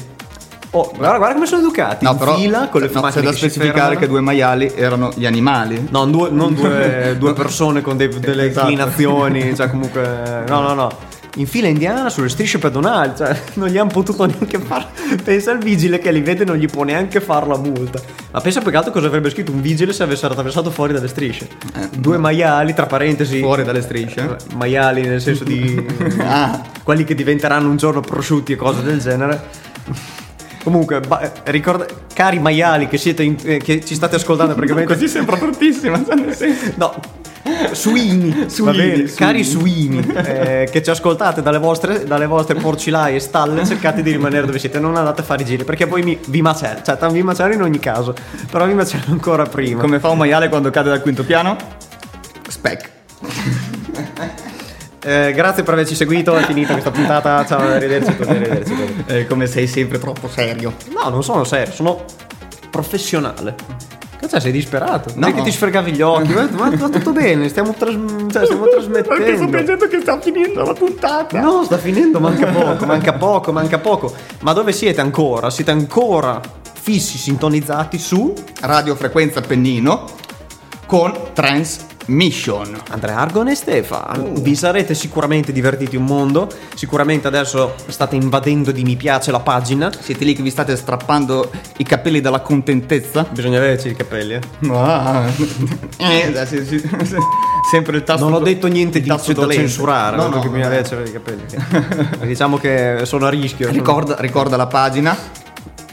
Oh, 0.72 0.92
guarda, 0.96 1.18
guarda 1.18 1.34
come 1.36 1.46
sono 1.46 1.62
educati. 1.62 2.04
No, 2.04 2.12
in 2.12 2.18
però 2.18 2.36
fila 2.36 2.68
con 2.68 2.82
le 2.82 2.90
no, 2.92 3.02
c'è 3.02 3.22
da 3.22 3.32
specificare 3.32 3.96
che 3.96 4.06
due 4.08 4.20
maiali 4.20 4.72
erano 4.76 5.12
gli 5.16 5.26
animali. 5.26 5.88
No, 5.90 6.06
due- 6.06 6.30
non 6.30 6.54
due, 6.54 7.16
due 7.20 7.34
persone 7.34 7.82
con 7.82 7.96
dei- 7.96 8.10
delle 8.10 8.48
Esatto. 8.50 8.70
inclinazioni, 8.70 9.56
cioè 9.56 9.70
comunque... 9.70 10.44
No, 10.48 10.62
no, 10.62 10.74
no. 10.74 10.92
In 11.38 11.46
fila 11.46 11.68
indiana 11.68 12.10
sulle 12.10 12.30
strisce 12.30 12.58
pedonali, 12.58 13.14
cioè 13.16 13.40
non 13.56 13.68
gli 13.68 13.78
hanno 13.78 13.92
potuto 13.92 14.26
neanche 14.26 14.58
fare... 14.60 14.86
Pensa 15.24 15.52
al 15.52 15.60
vigile 15.60 16.00
che 16.00 16.12
li 16.12 16.22
vede 16.22 16.44
non 16.44 16.56
gli 16.58 16.66
può 16.66 16.84
neanche 16.84 17.22
fare 17.22 17.46
la 17.46 17.58
multa. 17.58 18.02
Ma 18.32 18.42
pensa 18.42 18.60
più 18.62 18.72
che 18.72 18.78
altro 18.78 18.92
cosa 18.92 19.06
avrebbe 19.06 19.30
scritto 19.30 19.52
un 19.52 19.62
vigile 19.62 19.94
se 19.94 20.02
avessero 20.02 20.30
attraversato 20.32 20.72
fuori 20.72 20.94
dalle 20.94 21.08
strisce. 21.08 21.48
Due 21.96 22.18
maiali, 22.18 22.74
tra 22.74 22.88
parentesi... 22.88 23.38
Eh, 23.38 23.42
Fuori 23.42 23.64
dalle 23.64 23.82
strisce. 23.84 24.26
Vabbè, 24.26 24.56
Maiali 24.56 25.02
nel 25.02 25.22
senso 25.22 25.44
di... 25.44 25.86
Ah. 26.20 26.60
quelli 26.84 27.04
che 27.04 27.14
diventeranno 27.14 27.70
un 27.70 27.78
giorno 27.78 28.02
prosciutti 28.02 28.54
e 28.54 28.56
cose 28.56 28.82
del 28.82 29.00
genere. 29.00 29.42
Comunque, 30.64 31.00
ba- 31.02 31.32
ricorda- 31.46 31.86
cari 32.14 32.40
maiali 32.40 32.88
che 32.88 32.98
siete 32.98 33.24
in- 33.24 33.38
eh, 33.44 33.58
che 33.60 33.86
ci 33.86 33.94
state 33.96 34.16
ascoltando 34.16 34.54
praticamente 34.56 34.92
Così 34.94 35.08
sembra 35.08 35.36
bruttissima. 35.38 36.04
cioè, 36.04 36.16
nel 36.16 36.36
senso- 36.36 36.74
No, 36.76 36.94
suini, 37.72 38.46
Suini, 38.48 38.78
bene, 38.78 39.04
cari 39.14 39.44
suini 39.44 40.06
eh, 40.14 40.68
che 40.72 40.84
ci 40.84 40.90
ascoltate 40.90 41.42
dalle 41.42 41.60
vostre, 41.60 42.06
dalle 42.06 42.26
vostre 42.26 42.56
porcilaie 42.56 43.16
e 43.16 43.20
stalle, 43.20 43.66
cercate 43.66 44.02
di 44.02 44.12
rimanere 44.12 44.46
dove 44.46 44.60
siete, 44.60 44.80
non 44.80 44.96
andate 44.96 45.22
a 45.22 45.24
fare 45.24 45.44
i 45.44 45.46
giri 45.46 45.64
perché 45.64 45.88
poi 45.88 46.04
mi, 46.04 46.18
vi 46.28 46.42
macello, 46.42 46.82
cioè 46.84 46.98
vi 47.12 47.24
macello 47.24 47.54
in 47.54 47.62
ogni 47.62 47.80
caso, 47.80 48.14
però 48.50 48.66
vi 48.66 48.74
macello 48.74 49.06
ancora 49.12 49.46
prima. 49.46 49.82
Come 49.82 50.00
fa 50.00 50.10
un 50.10 50.18
maiale 50.18 50.50
quando 50.50 50.70
cade 50.70 50.90
dal 50.90 51.02
quinto 51.02 51.24
piano? 51.24 51.56
Spec. 52.48 52.90
Eh, 55.04 55.32
grazie 55.34 55.64
per 55.64 55.74
averci 55.74 55.96
seguito, 55.96 56.36
è 56.36 56.44
finita 56.44 56.74
questa 56.74 56.92
puntata, 56.92 57.46
ciao, 57.46 57.60
arrivederci, 57.60 58.18
tutti, 58.18 58.30
arrivederci. 58.30 58.76
tutti. 58.76 59.04
Eh, 59.14 59.28
come 59.28 59.48
sei 59.48 59.66
sempre 59.66 60.00
troppo 60.00 60.28
serio. 60.28 60.74
No, 60.94 61.10
non 61.10 61.24
sono 61.24 61.46
serio, 61.46 61.72
sono 61.72 62.04
professionale. 62.70 63.87
Cazzo, 64.28 64.42
sei 64.42 64.52
disperato? 64.52 65.12
No. 65.14 65.22
Non 65.22 65.30
è 65.30 65.34
che 65.34 65.42
ti 65.44 65.52
sfregavi 65.52 65.94
gli 65.94 66.02
occhi, 66.02 66.34
ma, 66.34 66.50
ma 66.52 66.70
va 66.76 66.90
tutto 66.90 67.14
bene, 67.14 67.48
stiamo, 67.48 67.74
tras- 67.74 67.98
cioè, 68.30 68.44
stiamo 68.44 68.68
trasmettendo. 68.68 69.88
che 69.88 70.02
sta 70.02 70.20
finendo 70.20 70.64
la 70.66 70.74
puntata. 70.74 71.40
No, 71.40 71.64
sta 71.64 71.78
finendo, 71.78 72.20
manca 72.20 72.48
poco, 72.48 72.86
manca 72.86 73.14
poco, 73.14 73.52
manca 73.54 73.80
poco. 73.80 74.14
Ma 74.42 74.52
dove 74.52 74.74
siete 74.74 75.00
ancora? 75.00 75.50
Siete 75.50 75.72
ancora 75.72 76.42
fissi, 76.74 77.18
sintonizzati 77.18 77.98
su 77.98 78.34
Radio 78.62 78.96
Frequenza 78.96 79.40
Pennino 79.40 80.06
con 80.86 81.14
Transmission. 82.08 82.82
Andrea 82.90 83.18
Argon 83.18 83.50
e 83.50 83.56
Stefa. 83.56 84.16
Vi 84.40 84.56
sarete 84.56 84.94
sicuramente 84.94 85.52
divertiti 85.52 85.98
un 85.98 86.06
mondo. 86.06 86.50
Sicuramente 86.74 87.28
adesso 87.28 87.76
state 87.88 88.16
invadendo 88.16 88.72
di 88.72 88.84
mi 88.84 88.96
piace 88.96 89.30
la 89.32 89.42
pagina. 89.42 89.92
Siete 90.00 90.24
lì 90.24 90.34
che 90.34 90.42
vi 90.42 90.50
state 90.50 90.76
strappando 90.78 91.52
i 91.78 91.84
capelli 91.84 92.22
dalla 92.22 92.40
contentezza? 92.40 93.26
Bisogna 93.30 93.58
averci 93.58 93.90
i 93.90 93.96
capelli, 93.96 94.34
eh. 94.36 94.40
Ah. 94.78 95.26
Eh, 95.98 96.46
sì, 96.46 96.66
sì, 96.66 96.80
sì. 96.80 96.88
sempre 97.70 97.98
il 97.98 98.04
tasto 98.04 98.24
Non 98.24 98.34
ho 98.36 98.40
detto 98.40 98.68
niente 98.68 99.02
di 99.02 99.08
tasto 99.08 99.34
da 99.34 99.50
censurare, 99.50 100.16
No, 100.16 100.24
no, 100.24 100.28
no, 100.30 100.34
perché 100.36 100.48
bisogna 100.48 100.68
averci 100.68 100.94
i 100.94 101.12
capelli. 101.12 101.44
diciamo 102.28 102.58
che 102.58 103.02
sono 103.04 103.26
a 103.26 103.30
rischio. 103.30 103.66
sono- 103.68 103.78
Ricorda, 103.78 104.16
ricorda 104.20 104.56
la 104.56 104.68
pagina. 104.68 105.18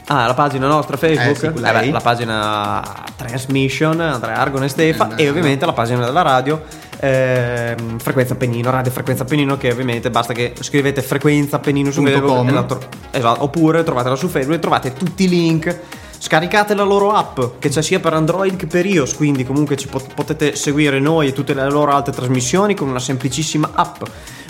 Ah, 0.07 0.27
la 0.27 0.33
pagina 0.35 0.67
nostra 0.67 0.97
Facebook, 0.97 1.29
Eh, 1.29 1.35
sì, 1.35 1.45
Eh 1.45 1.71
beh, 1.71 1.91
la 1.91 1.99
pagina 1.99 2.83
Transmission, 3.15 3.99
Andrea 3.99 4.35
Argon 4.37 4.63
e 4.63 4.67
Stefa 4.67 5.15
Eh, 5.15 5.23
e 5.23 5.29
ovviamente 5.29 5.65
la 5.65 5.73
pagina 5.73 6.05
della 6.05 6.21
radio 6.21 6.61
ehm, 6.99 7.97
Frequenza 7.99 8.35
Pennino, 8.35 8.69
Radio 8.69 8.91
Frequenza 8.91 9.25
Pennino 9.25 9.57
che 9.57 9.71
ovviamente 9.71 10.09
basta 10.09 10.33
che 10.33 10.53
scrivete 10.59 11.01
Frequenza 11.01 11.59
Pennino 11.59 11.91
su 11.91 12.01
Facebook 12.03 12.49
e 12.49 12.65
tro- 12.65 12.79
esatto, 13.11 13.43
oppure 13.43 13.83
trovatela 13.83 14.15
su 14.15 14.27
Facebook 14.27 14.57
e 14.57 14.59
trovate 14.59 14.93
tutti 14.93 15.23
i 15.23 15.29
link. 15.29 15.79
Scaricate 16.17 16.73
la 16.75 16.83
loro 16.83 17.11
app 17.11 17.39
che 17.59 17.69
c'è 17.69 17.81
sia 17.83 17.99
per 17.99 18.13
Android 18.13 18.55
che 18.55 18.67
per 18.67 18.85
iOS, 18.85 19.15
quindi 19.15 19.43
comunque 19.45 19.75
ci 19.75 19.87
pot- 19.87 20.13
potete 20.13 20.55
seguire 20.55 20.99
noi 20.99 21.27
e 21.27 21.33
tutte 21.33 21.53
le 21.53 21.69
loro 21.69 21.91
altre 21.91 22.13
trasmissioni 22.13 22.73
con 22.73 22.87
una 22.87 22.99
semplicissima 22.99 23.71
app. 23.73 24.01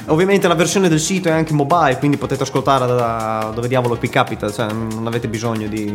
Ovviamente 0.08 0.48
la 0.48 0.54
versione 0.54 0.88
del 0.88 1.00
sito 1.00 1.30
è 1.30 1.32
anche 1.32 1.52
mobile, 1.54 1.98
quindi 1.98 2.18
potete 2.18 2.44
ascoltare 2.44 2.86
da 2.86 3.52
dove 3.56 3.68
diavolo 3.68 3.98
vi 4.00 4.08
capita, 4.08 4.52
cioè 4.52 4.72
non 4.72 5.08
avete 5.08 5.28
bisogno 5.28 5.68
di, 5.68 5.86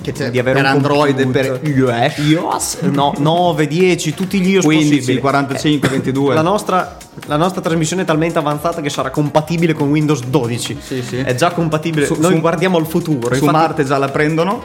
di 0.00 0.38
avere 0.38 0.52
per 0.52 0.56
un 0.60 0.66
Android 0.66 1.18
e 1.18 1.26
per 1.26 1.60
iOS. 1.64 2.16
iOS? 2.18 2.78
No, 2.82 3.14
9, 3.18 3.66
10, 3.66 4.14
tutti 4.14 4.40
gli 4.40 4.50
iOS 4.50 4.64
15, 4.64 4.94
possibili. 4.96 5.20
45, 5.20 5.88
22. 5.88 6.34
La 6.34 6.42
nostra, 6.42 6.96
la 7.26 7.36
nostra 7.36 7.60
trasmissione 7.60 8.02
è 8.02 8.04
talmente 8.04 8.38
avanzata 8.38 8.80
che 8.80 8.90
sarà 8.90 9.10
compatibile 9.10 9.72
con 9.72 9.88
Windows 9.90 10.22
12. 10.24 10.78
Sì, 10.80 11.02
sì. 11.02 11.16
È 11.18 11.34
già 11.34 11.50
compatibile. 11.50 12.06
Su- 12.06 12.14
Noi 12.20 12.34
su- 12.34 12.40
guardiamo 12.40 12.76
al 12.78 12.86
futuro. 12.86 13.34
Su 13.34 13.42
infatti- 13.44 13.50
Marte 13.52 13.84
già 13.84 13.98
la 13.98 14.08
prendono. 14.08 14.62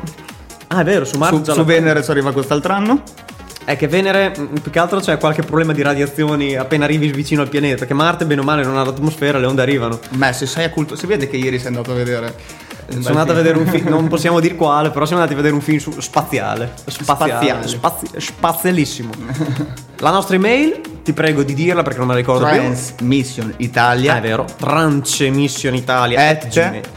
Ah, 0.68 0.82
è 0.82 0.84
vero, 0.84 1.04
su 1.06 1.18
Marte 1.18 1.36
Su, 1.38 1.42
già 1.42 1.54
su 1.54 1.60
la- 1.60 1.66
Venere 1.66 2.04
ci 2.04 2.12
arriva 2.12 2.32
quest'altro 2.32 2.74
anno. 2.74 3.02
È 3.66 3.78
che 3.78 3.88
Venere, 3.88 4.30
mh, 4.38 4.60
più 4.62 4.72
che 4.72 4.80
altro 4.80 5.00
c'è 5.00 5.18
qualche 5.18 5.42
problema 5.42 5.72
di 5.74 5.82
radiazioni 5.82 6.56
appena 6.56 6.84
arrivi 6.86 7.12
vicino 7.12 7.42
al 7.42 7.50
pianeta. 7.50 7.86
Che 7.86 7.94
Marte, 7.94 8.26
bene 8.26 8.42
o 8.42 8.44
male, 8.44 8.64
non 8.64 8.78
ha 8.78 8.84
l'atmosfera, 8.84 9.38
le 9.40 9.46
onde 9.46 9.62
arrivano. 9.62 10.00
Beh, 10.10 10.34
se 10.34 10.46
sei 10.46 10.66
a 10.66 10.70
culto, 10.70 10.96
si 10.96 11.06
vede 11.06 11.30
che 11.30 11.38
ieri 11.38 11.58
sei 11.60 11.68
andato 11.68 11.92
a 11.92 11.96
vedere. 11.96 12.36
Sono 12.90 13.08
andato 13.20 13.32
a 13.32 13.36
vedere 13.36 13.58
un 13.58 13.66
film, 13.66 13.88
non 13.88 14.08
possiamo 14.10 14.40
dire 14.42 14.56
quale, 14.56 14.90
però 14.92 15.06
siamo 15.06 15.22
andati 15.22 15.40
a 15.40 15.42
vedere 15.42 15.56
un 15.58 15.66
film 15.66 15.80
su- 15.80 16.00
spaziale. 16.02 16.74
Spaziale. 16.86 17.66
Spazi- 17.68 18.08
spazialissimo. 18.18 19.10
La 20.00 20.12
nostra 20.12 20.36
email, 20.36 20.82
ti 21.02 21.14
prego 21.14 21.44
di 21.44 21.54
dirla 21.54 21.82
perché 21.82 22.00
non 22.00 22.08
me 22.08 22.14
la 22.14 22.20
ricordo 22.20 22.46
più. 22.46 22.56
Transmission 22.56 23.54
Italia 23.58 24.14
Ah, 24.14 24.18
è 24.18 24.22
vero. 24.22 24.46
Transmission 24.58 25.74
Italia 25.76 26.28
at 26.28 26.48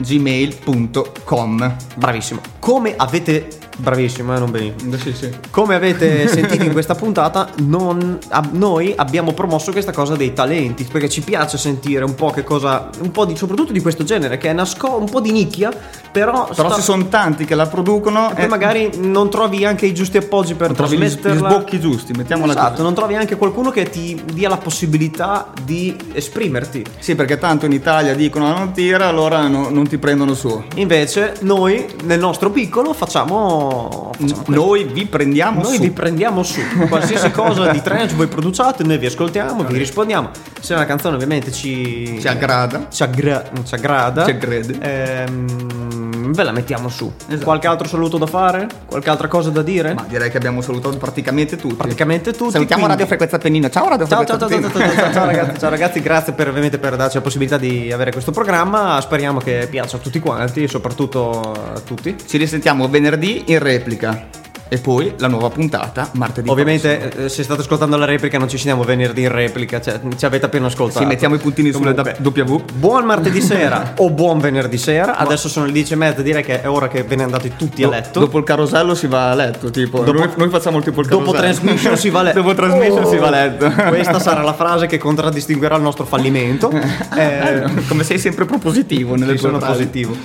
gmail.com. 0.00 1.76
Bravissimo. 1.94 2.40
Come 2.58 2.94
avete. 2.96 3.48
Bravissimo, 3.78 4.34
eh, 4.34 4.38
non 4.38 4.50
benissimo. 4.50 4.96
Sì, 4.96 5.12
sì. 5.12 5.30
Come 5.50 5.74
avete 5.74 6.26
sentito 6.32 6.64
in 6.64 6.72
questa 6.72 6.94
puntata, 6.94 7.48
non- 7.64 8.18
a- 8.28 8.48
noi 8.52 8.92
abbiamo 8.96 9.32
promosso 9.32 9.70
questa 9.70 9.92
cosa 9.92 10.16
dei 10.16 10.32
talenti, 10.32 10.84
perché 10.90 11.08
ci 11.10 11.20
piace 11.20 11.58
sentire 11.58 12.02
un 12.04 12.14
po' 12.14 12.30
che 12.30 12.42
cosa, 12.42 12.88
un 13.00 13.10
po' 13.10 13.26
di, 13.26 13.36
soprattutto 13.36 13.72
di 13.72 13.80
questo 13.80 14.02
genere, 14.04 14.38
che 14.38 14.48
è 14.48 14.52
nasco- 14.54 14.96
un 14.96 15.08
po' 15.10 15.20
di 15.20 15.30
nicchia, 15.30 15.70
però, 16.10 16.46
Però 16.48 16.68
sta- 16.68 16.74
ci 16.76 16.80
sono 16.82 17.08
tanti 17.08 17.44
che 17.44 17.54
la 17.54 17.66
producono 17.66 18.30
e 18.30 18.34
poi 18.34 18.48
magari 18.48 18.90
non 18.96 19.28
trovi 19.28 19.64
anche 19.66 19.84
i 19.84 19.92
giusti 19.92 20.16
appoggi 20.16 20.54
per 20.54 20.72
trovi 20.72 20.96
gli, 20.96 21.00
gli 21.02 21.08
trasmetterla. 21.10 21.50
sbocchi 21.50 21.78
giusti, 21.80 22.12
mettiamola 22.14 22.52
Esatto, 22.52 22.70
così. 22.70 22.82
non 22.82 22.94
trovi 22.94 23.14
anche 23.16 23.36
qualcuno 23.36 23.70
che 23.70 23.90
ti 23.90 24.18
dia 24.32 24.48
la 24.48 24.56
possibilità 24.56 25.48
di 25.62 25.94
esprimerti. 26.14 26.82
Sì, 26.98 27.14
perché 27.14 27.36
tanto 27.38 27.66
in 27.66 27.72
Italia 27.72 28.14
dicono 28.14 28.46
"Ah, 28.46 28.58
non 28.58 28.72
tira, 28.72 29.06
allora 29.06 29.46
no- 29.48 29.68
non 29.68 29.86
ti 29.86 29.98
prendono 29.98 30.32
su. 30.32 30.62
Invece 30.76 31.34
noi, 31.40 31.84
nel 32.04 32.18
nostro 32.18 32.50
piccolo, 32.50 32.94
facciamo... 32.94 33.64
facciamo. 33.70 34.42
Noi 34.46 34.84
vi 34.84 35.06
prendiamo 35.06 35.62
Noi 35.62 35.76
su. 35.76 35.82
vi 35.82 35.90
prendiamo 35.90 36.42
su 36.42 36.60
qualsiasi 36.88 37.30
cosa 37.30 37.70
di 37.70 37.80
trance 37.82 38.14
voi 38.14 38.26
produciate, 38.26 38.82
noi 38.84 38.98
vi 38.98 39.06
ascoltiamo, 39.06 39.64
vi 39.64 39.78
rispondiamo. 39.78 40.30
Se 40.60 40.74
una 40.74 40.84
canzone 40.86 41.14
ovviamente 41.16 41.50
ci, 41.52 42.18
Ci 42.20 42.28
aggrada. 42.28 42.86
ci, 42.90 43.02
aggra- 43.02 43.44
ci 43.64 43.74
aggrada, 43.74 44.24
Ci 44.24 44.30
aggrede. 44.30 44.78
ehm, 44.80 45.95
ve 46.32 46.42
la 46.42 46.52
mettiamo 46.52 46.88
su. 46.88 47.12
Esatto. 47.28 47.44
Qualche 47.44 47.66
altro 47.66 47.86
saluto 47.88 48.18
da 48.18 48.26
fare? 48.26 48.66
Qualche 48.86 49.10
altra 49.10 49.28
cosa 49.28 49.50
da 49.50 49.62
dire? 49.62 49.94
Ma 49.94 50.04
direi 50.08 50.30
che 50.30 50.36
abbiamo 50.36 50.60
salutato 50.60 50.96
praticamente 50.96 51.56
tutti. 51.56 51.74
Praticamente 51.74 52.32
tutti. 52.32 52.52
Salutiamo 52.52 52.82
quindi- 52.86 53.02
Radio 53.02 53.06
Frequenza 53.06 53.38
Pennino. 53.38 53.68
Ciao 53.68 53.88
Radio 53.88 54.06
Ciao, 54.06 54.24
Frequenza 54.24 54.48
ciao, 54.48 54.60
ciao, 54.60 54.70
ciao, 54.70 54.94
ciao, 54.94 55.12
ciao, 55.12 55.26
ragazzi, 55.26 55.58
ciao 55.60 55.70
ragazzi, 55.70 56.00
grazie 56.00 56.32
per, 56.32 56.48
ovviamente 56.48 56.78
per 56.78 56.96
darci 56.96 57.16
la 57.16 57.22
possibilità 57.22 57.58
di 57.58 57.92
avere 57.92 58.10
questo 58.12 58.30
programma. 58.30 59.00
Speriamo 59.00 59.38
che 59.38 59.66
piaccia 59.70 59.96
a 59.96 60.00
tutti 60.00 60.20
quanti 60.20 60.68
soprattutto 60.68 61.52
a 61.52 61.80
tutti. 61.80 62.16
Ci 62.26 62.36
risentiamo 62.36 62.88
venerdì 62.88 63.44
in 63.46 63.58
replica. 63.58 64.44
E 64.68 64.78
poi 64.78 65.14
la 65.18 65.28
nuova 65.28 65.48
puntata 65.48 66.10
martedì. 66.14 66.48
Ovviamente, 66.50 67.24
eh, 67.26 67.28
se 67.28 67.44
state 67.44 67.60
ascoltando 67.60 67.96
la 67.96 68.04
replica, 68.04 68.36
non 68.36 68.48
ci 68.48 68.56
sentiamo 68.56 68.82
venerdì 68.82 69.22
in 69.22 69.30
replica, 69.30 69.80
cioè 69.80 70.00
ci 70.16 70.24
avete 70.26 70.46
appena 70.46 70.66
ascoltato. 70.66 70.98
Sì, 71.00 71.04
mettiamo 71.06 71.36
i 71.36 71.38
puntini 71.38 71.70
sulle 71.70 71.94
Comunque, 71.94 72.42
W. 72.42 72.62
Buon 72.74 73.04
martedì 73.04 73.40
sera 73.40 73.92
o 73.98 74.10
buon 74.10 74.40
venerdì 74.40 74.76
sera. 74.76 75.16
Adesso 75.18 75.48
sono 75.48 75.66
le 75.66 75.72
10 75.72 75.92
e 75.92 75.96
mezza, 75.96 76.22
direi 76.22 76.42
che 76.42 76.62
è 76.62 76.68
ora 76.68 76.88
che 76.88 77.04
ve 77.04 77.14
ne 77.14 77.22
andate 77.22 77.56
tutti 77.56 77.84
a 77.84 77.88
letto. 77.88 78.18
Dopo 78.18 78.38
il 78.38 78.44
carosello 78.44 78.94
si 78.96 79.06
va 79.06 79.30
a 79.30 79.34
letto, 79.34 79.70
tipo. 79.70 80.02
Dopo- 80.02 80.18
noi, 80.18 80.30
noi 80.36 80.48
facciamo 80.48 80.80
tipo 80.80 81.00
il 81.00 81.06
Dopo 81.06 81.30
carosello. 81.30 81.54
transmission 81.60 81.96
si 81.96 82.10
va 82.10 82.18
a 82.18 82.22
letto. 82.24 82.40
dopo 82.42 82.54
transmission 82.54 83.04
Oh, 83.04 83.08
si 83.10 83.16
va 83.18 83.26
a 83.28 83.30
letto. 83.30 83.70
Questa 83.88 84.18
sarà 84.18 84.42
la 84.42 84.54
frase 84.54 84.86
che 84.86 84.98
contraddistinguerà 84.98 85.76
il 85.76 85.82
nostro 85.82 86.04
fallimento. 86.04 86.70
Eh, 87.16 87.64
Come 87.88 88.02
sei 88.04 88.18
sempre 88.18 88.44
propositivo 88.44 89.14
nelle 89.14 89.32
sì, 89.36 89.38
tue 89.38 89.48
sono 89.48 89.58
frasi. 89.60 89.78
positivo. 89.78 90.16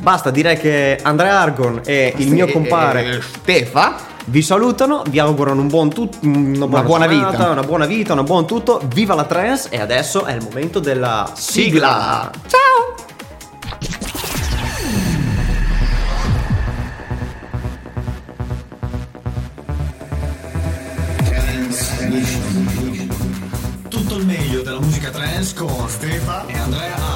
Basta, 0.00 0.30
direi 0.30 0.56
che 0.58 0.98
Andrea 1.02 1.38
Argon 1.38 1.82
e 1.84 2.14
il 2.16 2.30
mio 2.32 2.46
compare 2.48 3.04
eh, 3.18 3.20
Stefa. 3.20 3.96
vi 4.26 4.40
salutano, 4.42 5.02
vi 5.08 5.18
augurano 5.18 5.60
un 5.60 5.68
buon 5.68 5.90
tut- 5.90 6.18
una 6.22 6.66
buona, 6.66 6.82
buona 6.84 7.06
giornata, 7.06 7.30
vita. 7.36 7.50
una 7.50 7.62
buona 7.62 7.86
vita, 7.86 8.14
un 8.14 8.24
buon 8.24 8.46
tutto. 8.46 8.80
Viva 8.94 9.14
la 9.14 9.24
trance 9.24 9.68
e 9.70 9.78
adesso 9.78 10.24
è 10.24 10.32
il 10.32 10.42
momento 10.42 10.80
della 10.80 11.30
sigla. 11.34 12.30
Ciao. 12.46 12.68
Tutto 23.88 24.16
il 24.16 24.26
meglio 24.26 24.62
della 24.62 24.80
musica 24.80 25.10
trance 25.10 25.54
con 25.54 25.88
Stefa 25.88 26.46
e 26.46 26.56
Andrea 26.56 27.09